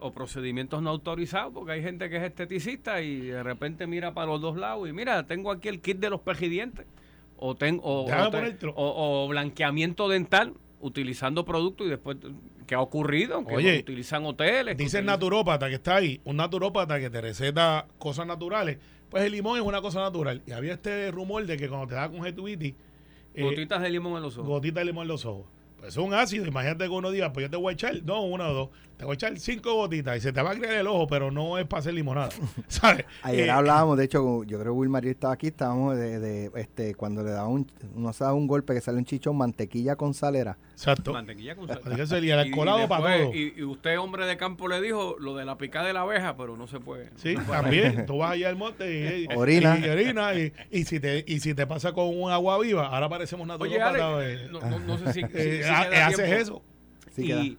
O 0.00 0.12
procedimientos 0.14 0.80
no 0.82 0.90
autorizados, 0.90 1.52
porque 1.52 1.72
hay 1.72 1.82
gente 1.82 2.08
que 2.08 2.16
es 2.16 2.22
esteticista 2.22 3.02
y 3.02 3.20
de 3.26 3.42
repente 3.42 3.86
mira 3.86 4.14
para 4.14 4.28
los 4.28 4.40
dos 4.40 4.56
lados 4.56 4.88
y 4.88 4.92
mira, 4.92 5.26
tengo 5.26 5.50
aquí 5.50 5.68
el 5.68 5.80
kit 5.80 5.98
de 5.98 6.10
los 6.10 6.20
pejidientes 6.20 6.86
o, 7.36 7.54
ten- 7.54 7.80
o, 7.82 8.06
o 8.76 9.28
blanqueamiento 9.28 10.08
dental 10.08 10.54
utilizando 10.80 11.44
productos 11.44 11.86
y 11.86 11.90
después, 11.90 12.18
¿qué 12.66 12.74
ha 12.74 12.80
ocurrido? 12.80 13.44
Que 13.46 13.54
Oye, 13.56 13.78
utilizan 13.80 14.24
hoteles. 14.26 14.76
que 14.76 14.82
Dice 14.82 14.98
el 14.98 15.06
naturópata 15.06 15.68
que 15.68 15.74
está 15.76 15.96
ahí, 15.96 16.20
un 16.24 16.36
naturópata 16.36 17.00
que 17.00 17.08
te 17.10 17.20
receta 17.20 17.86
cosas 17.98 18.26
naturales. 18.26 18.78
Pues 19.08 19.24
el 19.24 19.32
limón 19.32 19.58
es 19.58 19.64
una 19.64 19.80
cosa 19.80 20.00
natural. 20.00 20.42
Y 20.46 20.52
había 20.52 20.74
este 20.74 21.10
rumor 21.10 21.46
de 21.46 21.56
que 21.56 21.68
cuando 21.68 21.86
te 21.86 21.94
da 21.94 22.08
conjuntivitis, 22.10 22.74
eh, 23.34 23.42
Gotitas 23.42 23.80
de 23.82 23.90
limón 23.90 24.16
en 24.16 24.22
los 24.22 24.36
ojos. 24.36 24.48
gotita 24.48 24.80
de 24.80 24.86
limón 24.86 25.02
en 25.02 25.08
los 25.08 25.24
ojos. 25.24 25.46
Pues 25.84 25.96
es 25.98 26.02
un 26.02 26.14
ácido. 26.14 26.46
Imagínate 26.46 26.84
que 26.84 26.90
uno 26.90 27.10
diga, 27.10 27.30
pues 27.30 27.44
yo 27.44 27.50
te 27.50 27.56
voy 27.58 27.72
a 27.72 27.74
echar, 27.74 28.02
no, 28.04 28.22
una 28.22 28.48
o 28.48 28.54
dos. 28.54 28.68
Te 28.96 29.04
voy 29.04 29.12
a 29.12 29.14
echar 29.16 29.36
cinco 29.38 29.74
gotitas 29.74 30.16
y 30.16 30.20
se 30.20 30.32
te 30.32 30.40
va 30.40 30.52
a 30.52 30.54
crear 30.54 30.74
el 30.76 30.86
ojo, 30.86 31.06
pero 31.08 31.30
no 31.32 31.58
es 31.58 31.66
para 31.66 31.80
hacer 31.80 31.92
limonada. 31.94 32.28
¿Sabes? 32.68 33.04
Ayer 33.22 33.48
Eh, 33.48 33.50
hablábamos, 33.50 33.98
de 33.98 34.04
hecho, 34.04 34.44
yo 34.44 34.58
creo 34.60 34.72
que 34.72 34.78
Will 34.78 34.88
María 34.88 35.10
estaba 35.10 35.34
aquí, 35.34 35.48
estábamos 35.48 35.96
de, 35.96 36.20
de, 36.20 36.50
este, 36.54 36.94
cuando 36.94 37.22
le 37.24 37.32
daba 37.32 37.48
un, 37.48 37.66
uno 37.96 38.12
se 38.12 38.22
daba 38.24 38.34
un 38.36 38.46
golpe 38.46 38.72
que 38.72 38.80
sale 38.80 38.96
un 38.98 39.04
chichón, 39.04 39.36
mantequilla 39.36 39.96
con 39.96 40.14
salera. 40.14 40.56
Exacto. 40.72 41.12
Mantequilla 41.12 41.56
con 41.56 41.66
sal. 41.66 41.80
Así 41.84 41.96
que 41.96 42.06
sería 42.06 42.40
el 42.40 42.50
colado 42.52 42.86
para 42.88 43.18
todo. 43.18 43.34
Y, 43.34 43.54
y 43.56 43.62
usted, 43.64 43.98
hombre 43.98 44.26
de 44.26 44.36
campo, 44.36 44.68
le 44.68 44.80
dijo 44.80 45.16
lo 45.18 45.34
de 45.36 45.44
la 45.44 45.58
picada 45.58 45.88
de 45.88 45.92
la 45.92 46.02
abeja, 46.02 46.36
pero 46.36 46.56
no 46.56 46.68
se 46.68 46.78
puede. 46.78 47.06
no 47.06 47.18
Sí, 47.18 47.34
puede. 47.34 47.46
también. 47.60 48.06
Tú 48.06 48.18
vas 48.18 48.30
allá 48.32 48.48
al 48.48 48.56
monte 48.56 48.92
y, 48.92 49.24
y- 49.24 49.36
Orina. 49.36 49.76
y, 49.84 49.88
orina 49.88 50.34
y, 50.34 50.52
y 50.70 50.84
si 50.84 51.00
te, 51.00 51.24
y 51.26 51.40
si 51.40 51.52
te 51.54 51.66
pasa 51.66 51.92
con 51.92 52.06
un 52.16 52.30
agua 52.30 52.60
viva, 52.60 52.86
ahora 52.86 53.08
parecemos 53.08 53.48
Oye, 53.58 53.76
naturópatas. 53.76 54.00
Ale, 54.02 54.34
eh, 54.34 54.48
no, 54.52 54.60
no- 54.60 54.78
no 54.78 54.98
sé 54.98 55.12
si, 55.12 55.20
si- 55.22 55.26
eh, 55.34 55.64
haces 55.82 56.16
tiempo. 56.16 56.34
eso. 56.34 56.62
Sí 57.12 57.32
y 57.32 57.58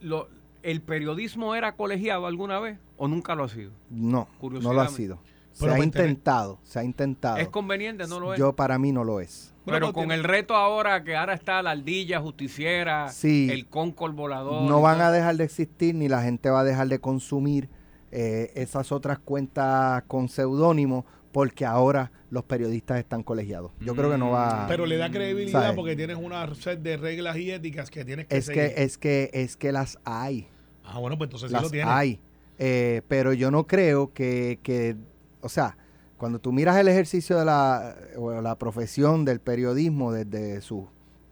lo- 0.00 0.28
¿El 0.62 0.80
periodismo 0.80 1.54
era 1.54 1.76
colegiado 1.76 2.26
alguna 2.26 2.58
vez 2.58 2.78
o 2.96 3.06
nunca 3.06 3.34
lo 3.34 3.44
ha 3.44 3.48
sido? 3.50 3.70
No, 3.90 4.28
no 4.40 4.72
lo 4.72 4.80
ha 4.80 4.88
sido. 4.88 5.18
Se 5.52 5.60
Pero 5.60 5.74
ha 5.74 5.76
pues 5.76 5.90
tener- 5.90 6.08
intentado, 6.08 6.58
se 6.64 6.78
ha 6.78 6.84
intentado. 6.84 7.36
¿Es 7.36 7.48
conveniente? 7.48 8.06
¿No 8.08 8.18
lo 8.18 8.32
es? 8.32 8.38
Yo 8.40 8.54
para 8.54 8.78
mí 8.78 8.90
no 8.90 9.04
lo 9.04 9.20
es. 9.20 9.52
Pero 9.66 9.92
con 9.92 10.04
tiene- 10.04 10.14
el 10.14 10.24
reto 10.24 10.56
ahora 10.56 11.04
que 11.04 11.14
ahora 11.16 11.34
está 11.34 11.62
la 11.62 11.72
ardilla 11.72 12.18
justiciera, 12.20 13.08
Sí. 13.10 13.48
el 13.50 13.66
Concord 13.66 14.14
volador. 14.14 14.62
No 14.68 14.80
van 14.80 15.00
a 15.02 15.10
dejar 15.12 15.36
de 15.36 15.44
existir 15.44 15.94
ni 15.94 16.08
la 16.08 16.22
gente 16.22 16.48
va 16.50 16.60
a 16.60 16.64
dejar 16.64 16.88
de 16.88 16.98
consumir 16.98 17.68
eh, 18.16 18.52
esas 18.54 18.90
otras 18.92 19.18
cuentas 19.18 20.02
con 20.06 20.28
seudónimo 20.28 21.04
porque 21.34 21.66
ahora 21.66 22.12
los 22.30 22.44
periodistas 22.44 23.00
están 23.00 23.24
colegiados. 23.24 23.72
Yo 23.80 23.96
creo 23.96 24.08
que 24.08 24.16
no 24.16 24.30
va. 24.30 24.66
Pero 24.68 24.86
le 24.86 24.96
da 24.96 25.10
credibilidad 25.10 25.74
porque 25.74 25.96
tienes 25.96 26.16
una 26.16 26.54
set 26.54 26.78
de 26.78 26.96
reglas 26.96 27.36
y 27.36 27.50
éticas 27.50 27.90
que 27.90 28.04
tienes 28.04 28.28
que 28.28 28.36
es 28.36 28.44
seguir. 28.44 28.72
que 28.72 28.82
es 28.84 28.98
que 28.98 29.30
es 29.32 29.56
que 29.56 29.72
las 29.72 29.98
hay. 30.04 30.46
Ah, 30.84 31.00
bueno, 31.00 31.18
pues 31.18 31.26
entonces 31.26 31.48
sí 31.48 31.52
las 31.52 31.64
lo 31.64 31.70
tienes. 31.70 31.92
hay. 31.92 32.20
Eh, 32.60 33.02
pero 33.08 33.32
yo 33.32 33.50
no 33.50 33.66
creo 33.66 34.12
que, 34.12 34.60
que, 34.62 34.94
o 35.40 35.48
sea, 35.48 35.76
cuando 36.16 36.38
tú 36.38 36.52
miras 36.52 36.76
el 36.76 36.86
ejercicio 36.86 37.36
de 37.36 37.46
la, 37.46 37.96
o 38.16 38.40
la 38.40 38.56
profesión 38.56 39.24
del 39.24 39.40
periodismo 39.40 40.12
desde 40.12 40.60
su 40.60 40.88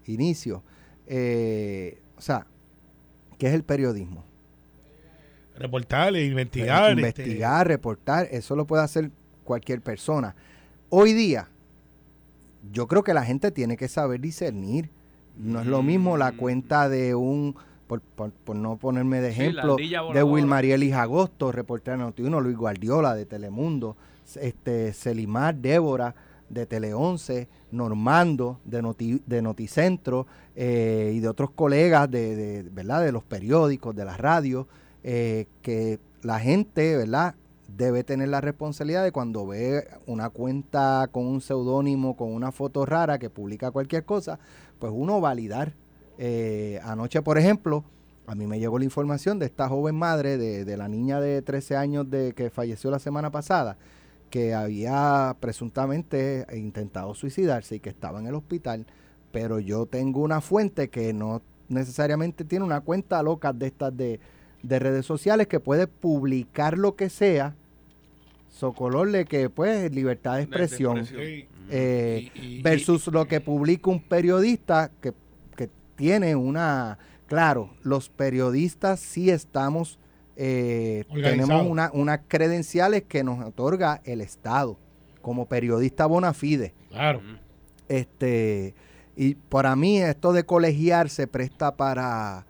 inicio, 0.07 0.65
eh, 1.07 2.03
o 2.17 2.21
sea, 2.21 2.49
¿qué 3.39 3.47
es 3.47 3.55
el 3.55 3.63
periodismo? 3.63 4.25
Reportar, 5.55 6.17
investigar. 6.17 6.91
este, 6.91 7.01
Investigar, 7.01 7.69
reportar, 7.69 8.27
eso 8.33 8.57
lo 8.57 8.67
puede 8.67 8.83
hacer 8.83 9.13
cualquier 9.45 9.81
persona. 9.81 10.35
Hoy 10.89 11.13
día, 11.13 11.49
yo 12.73 12.87
creo 12.87 13.03
que 13.03 13.15
la 13.15 13.25
gente 13.25 13.51
tiene 13.51 13.77
que 13.77 13.89
saber 13.89 14.21
discernir. 14.21 14.91
No 15.37 15.61
es 15.61 15.67
lo 15.67 15.83
mismo 15.83 16.17
la 16.17 16.33
Mm. 16.33 16.37
cuenta 16.37 16.89
de 16.89 17.15
un, 17.15 17.55
por, 17.87 18.01
por- 18.01 18.31
por 18.33 18.57
no 18.57 18.77
ponerme 18.77 19.21
de 19.21 19.31
ejemplo, 19.31 19.77
de 19.77 19.83
voladora. 19.99 20.25
Wilmarielis 20.25 20.93
Agosto, 20.95 21.51
reportero 21.53 21.97
de 21.99 22.05
Noti1, 22.05 22.41
Luis 22.43 22.57
Guardiola 22.57 23.15
de 23.15 23.27
Telemundo, 23.27 23.97
este, 24.41 24.93
Celimar 24.93 25.55
Débora 25.57 26.15
de 26.49 26.67
Tele 26.67 26.93
11, 26.95 27.49
Normando 27.73 28.61
de, 28.65 28.83
Noti, 28.83 29.23
de 29.27 29.41
Noticentro 29.43 30.27
eh, 30.55 31.13
y 31.15 31.21
de 31.21 31.29
otros 31.29 31.51
colegas 31.51 32.11
de, 32.11 32.37
de, 32.37 32.63
¿verdad? 32.71 33.03
de 33.03 33.11
los 33.13 33.25
periódicos, 33.25 33.97
de 33.97 34.05
las 34.05 34.19
radios, 34.19 34.67
eh, 35.03 35.47
que 35.63 35.99
la 36.23 36.39
gente 36.39 36.97
¿verdad? 36.99 37.35
Debe 37.77 38.05
tener 38.05 38.29
la 38.29 38.41
responsabilidad 38.41 39.03
de 39.03 39.13
cuando 39.13 39.47
ve 39.47 39.89
una 40.07 40.31
cuenta 40.31 41.09
con 41.11 41.27
un 41.27 41.41
seudónimo, 41.41 42.17
con 42.17 42.33
una 42.33 42.53
foto 42.53 42.85
rara 42.87 43.19
que 43.19 43.31
publica 43.31 43.71
cualquier 43.71 44.05
cosa, 44.05 44.39
pues 44.79 44.93
uno 44.95 45.21
validar. 45.21 45.75
Eh, 46.19 46.81
anoche, 46.85 47.23
por 47.23 47.39
ejemplo, 47.39 47.85
a 48.27 48.35
mí 48.35 48.47
me 48.47 48.61
llegó 48.61 48.79
la 48.79 48.85
información 48.85 49.39
de 49.39 49.47
esta 49.47 49.69
joven 49.69 49.97
madre, 49.97 50.37
de, 50.37 50.65
de 50.65 50.77
la 50.77 50.89
niña 50.89 51.21
de 51.21 51.43
13 51.43 51.77
años 51.77 52.11
de 52.11 52.35
que 52.35 52.51
falleció 52.51 52.91
la 52.91 52.99
semana 52.99 53.31
pasada, 53.31 53.77
que 54.31 54.55
había 54.55 55.37
presuntamente 55.41 56.47
intentado 56.55 57.15
suicidarse 57.15 57.77
y 57.77 57.81
que 57.81 57.91
estaba 57.91 58.21
en 58.21 58.27
el 58.27 58.35
hospital, 58.35 58.87
pero 59.31 59.59
yo 59.59 59.87
tengo 59.87 60.21
una 60.21 60.41
fuente 60.41 60.89
que 60.89 61.13
no 61.13 61.43
necesariamente 61.69 62.45
tiene 62.45 62.65
una 62.65 62.83
cuenta 62.83 63.23
loca 63.23 63.53
de 63.53 63.67
estas 63.67 63.97
de, 63.97 64.21
de 64.63 64.79
redes 64.79 65.07
sociales 65.07 65.47
que 65.49 65.61
puede 65.61 65.87
publicar 65.87 66.79
lo 66.79 66.95
que 66.97 67.09
sea, 67.09 67.57
socolorle 68.53 69.25
que 69.25 69.51
pues 69.51 69.91
libertad 69.93 70.37
de 70.37 70.43
expresión, 70.43 70.99
expresión. 70.99 71.27
Sí. 71.27 71.49
eh, 71.71 72.31
Y- 72.35 72.39
y- 72.59 72.63
versus 72.63 73.07
lo 73.09 73.27
que 73.27 73.41
publica 73.41 73.91
un 73.91 74.01
periodista 74.01 74.91
que, 75.01 75.13
que 75.57 75.69
tiene 75.97 76.37
una... 76.37 76.99
Claro, 77.27 77.71
los 77.83 78.11
periodistas 78.11 79.01
sí 79.01 79.31
estamos, 79.31 79.99
eh, 80.37 81.05
tenemos 81.15 81.67
una- 81.67 81.91
unas 81.95 82.21
credenciales 82.29 83.05
que 83.05 83.25
nos 83.25 83.43
otorga 83.45 84.03
el 84.05 84.21
Estado 84.21 84.79
como 85.23 85.47
periodista 85.49 86.05
bona 86.07 86.35
fide. 86.35 86.75
Claro. 86.91 87.23
Este, 87.89 88.75
y 89.17 89.35
para 89.35 89.75
mí 89.77 89.99
esto 89.99 90.33
de 90.35 90.45
colegiar 90.45 91.09
se 91.09 91.27
presta 91.27 91.75
para, 91.77 92.47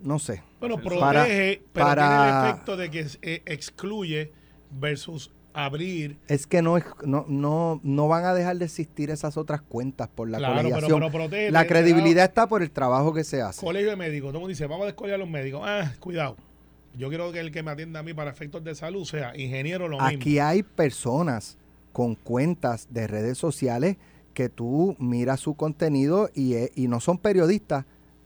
no 0.00 0.18
sé, 0.18 0.42
Bueno, 0.60 0.76
Para- 0.76 1.22
protege, 1.24 1.62
pero 1.72 1.86
para- 1.86 2.06
tiene 2.08 2.48
el 2.48 2.50
efecto 2.54 2.76
de 2.76 2.90
que 2.90 3.06
eh, 3.22 3.42
excluye 3.46 4.32
versus 4.78 5.30
abrir. 5.54 6.16
es 6.28 6.46
que 6.46 6.62
no, 6.62 6.78
es- 6.78 6.84
no, 7.04 7.26
no, 7.28 7.78
no 7.82 8.08
van 8.08 8.24
a 8.24 8.32
dejar 8.32 8.56
de 8.56 8.64
existir 8.64 9.10
esas 9.10 9.36
otras 9.36 9.60
cuentas 9.60 10.08
por 10.08 10.30
la 10.30 10.38
Claro, 10.38 10.68
pero- 10.80 11.10
protege, 11.10 11.50
la 11.50 11.66
credibilidad 11.66 12.24
está 12.24 12.46
por 12.48 12.62
el 12.62 12.70
trabajo 12.70 13.12
que 13.12 13.22
se 13.22 13.42
hace. 13.42 13.64
Colegio 13.64 13.90
de 13.90 13.96
médicos, 13.96 14.28
todo 14.30 14.38
el 14.38 14.40
mundo 14.40 14.48
dice, 14.48 14.66
vamos 14.66 14.84
a 14.84 14.86
descolegiar 14.86 15.16
a 15.16 15.24
los 15.24 15.28
médicos. 15.28 15.60
Ah, 15.64 15.92
cuidado. 16.00 16.36
Yo 16.96 17.08
quiero 17.10 17.32
que 17.32 17.40
el 17.40 17.50
que 17.52 17.62
me 17.62 17.70
atienda 17.70 18.00
a 18.00 18.02
mí 18.02 18.14
para 18.14 18.30
efectos 18.30 18.64
de 18.64 18.74
salud 18.74 19.04
sea 19.04 19.36
ingeniero 19.36 19.88
lo 19.88 19.98
mismo. 19.98 20.06
Aquí 20.08 20.38
hay 20.38 20.62
personas 20.62 21.58
con 21.92 22.14
cuentas 22.14 22.88
de 22.90 23.06
redes 23.06 23.36
sociales 23.36 23.96
que 24.32 24.48
tú 24.48 24.96
miras 24.98 25.40
su 25.40 25.54
contenido 25.54 26.30
y, 26.34 26.54
eh, 26.54 26.72
y 26.74 26.88
no 26.88 27.00
son 27.00 27.18
periodistas 27.18 27.84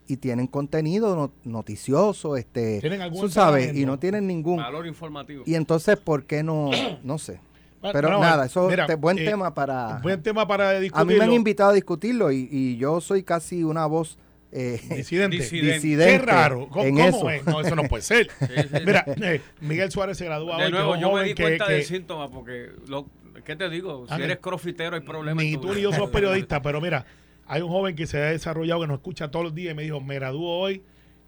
y 0.09 0.17
tienen 0.19 0.47
contenido 0.47 1.17
no- 1.17 1.33
noticioso, 1.45 2.37
este, 2.37 2.81
Tienen 2.81 3.03
algún 3.03 3.21
tú 3.23 3.29
sabes, 3.29 3.75
y 3.77 3.85
no 3.87 3.99
tienen 3.99 4.27
ningún. 4.27 4.59
Valor 4.59 4.87
informativo. 4.87 5.43
Y 5.47 5.55
entonces, 5.55 5.97
¿por 5.97 6.25
qué 6.25 6.43
no? 6.43 6.71
No 7.03 7.19
sé. 7.19 7.41
Pero 7.93 8.09
bueno, 8.09 8.21
nada, 8.21 8.47
eso 8.47 8.69
mira, 8.69 8.87
es 8.87 8.99
buen 9.01 9.19
eh, 9.19 9.25
tema 9.25 9.55
para... 9.55 10.01
Buen 10.03 10.23
tema 10.23 10.47
para 10.49 10.71
A 10.71 10.81
discutirlo. 10.81 11.13
mí 11.13 11.19
me 11.19 11.25
han 11.25 11.33
invitado 11.33 11.71
a 11.71 11.75
discutirlo 11.75 12.33
y, 12.33 12.49
y 12.51 12.77
yo 12.79 13.01
soy 13.01 13.23
casi 13.23 13.63
una 13.63 13.87
voz 13.87 14.19
eh, 14.51 14.81
Disidente. 14.97 15.37
Disidente. 15.37 15.75
disidente 15.75 16.19
Qué 16.19 16.19
raro. 16.25 16.69
¿Cómo, 16.71 16.85
en 16.85 16.95
cómo 16.97 17.09
eso. 17.09 17.31
es? 17.31 17.45
No, 17.47 17.61
eso 17.61 17.77
no 17.77 17.85
puede 17.85 18.03
ser. 18.03 18.29
Sí, 18.41 18.47
sí, 18.63 18.77
Mira, 18.87 19.05
eh, 19.07 19.41
Miguel 19.61 19.91
Suárez 19.91 20.17
se 20.19 20.25
gradúa 20.25 20.57
De 20.59 20.65
hoy. 20.67 20.71
nuevo, 20.73 20.97
yo 20.97 21.13
me 21.13 21.25
di 21.25 21.35
que- 21.35 21.43
cuenta 21.43 21.67
que 21.67 21.73
del 21.75 21.85
síntoma 21.85 22.29
porque, 22.31 22.71
lo, 22.89 23.07
¿qué 23.45 23.55
te 23.55 23.69
digo? 23.69 24.07
Si 24.09 24.23
eres 24.23 24.39
crofitero 24.39 24.97
hay 24.97 25.03
problemas. 25.03 25.45
Ni 25.45 25.57
tú 25.57 25.75
ni 25.75 25.83
yo 25.83 25.93
somos 25.93 26.11
periodistas, 26.11 26.61
pero 26.63 26.81
mira, 26.81 27.05
hay 27.47 27.63
un 27.63 27.69
joven 27.69 27.95
que 27.95 28.07
se 28.07 28.19
ha 28.19 28.31
desarrollado, 28.31 28.81
que 28.81 28.87
nos 28.89 28.97
escucha 28.97 29.31
todos 29.31 29.45
los 29.45 29.55
días 29.55 29.73
y 29.73 29.77
me 29.77 29.83
dijo, 29.85 30.01
me 30.01 30.17
graduó 30.17 30.59
hoy, 30.59 30.83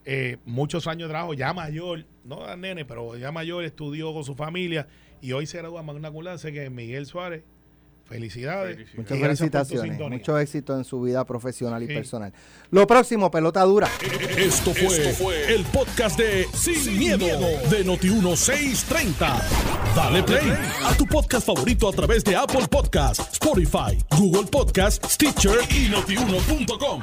eh, 0.04 0.38
muchos 0.44 0.86
años 0.86 1.08
de 1.08 1.12
trabajo, 1.12 1.34
ya 1.34 1.52
mayor, 1.52 2.06
no 2.24 2.56
nene, 2.56 2.84
pero 2.84 3.16
ya 3.16 3.30
mayor, 3.30 3.64
estudió 3.64 4.12
con 4.12 4.24
su 4.24 4.34
familia 4.34 4.88
y 5.20 5.32
hoy 5.32 5.46
se 5.46 5.58
gradúa 5.58 5.82
magna 5.82 6.10
cum 6.10 6.24
laude, 6.24 6.52
que 6.52 6.70
Miguel 6.70 7.06
Suárez, 7.06 7.42
felicidades. 8.08 8.76
Felicidades. 8.76 8.98
Muchas 8.98 9.18
felicitaciones, 9.18 9.98
mucho 9.98 10.38
éxito 10.38 10.76
en 10.76 10.84
su 10.84 11.00
vida 11.02 11.24
profesional 11.24 11.82
y 11.82 11.86
Sí. 11.86 11.94
personal. 11.94 12.32
Lo 12.70 12.86
próximo, 12.86 13.30
pelota 13.30 13.62
dura. 13.62 13.88
Esto 14.36 14.72
fue, 14.74 15.54
el 15.54 15.64
podcast 15.66 16.18
de 16.18 16.46
Sin, 16.54 16.98
miedo, 16.98 17.26
de 17.70 17.84
Noti1630. 17.84 19.40
Dale 19.94 20.22
play 20.22 20.52
a 20.84 20.94
tu 20.96 21.06
podcast 21.06 21.46
favorito 21.46 21.88
a 21.88 21.92
través 21.92 22.24
de 22.24 22.36
Apple 22.36 22.66
Podcasts, 22.70 23.28
Spotify, 23.32 23.98
Google 24.16 24.48
Podcasts, 24.50 25.14
Stitcher 25.14 25.58
y 25.70 25.88
notiuno.com. 25.88 27.00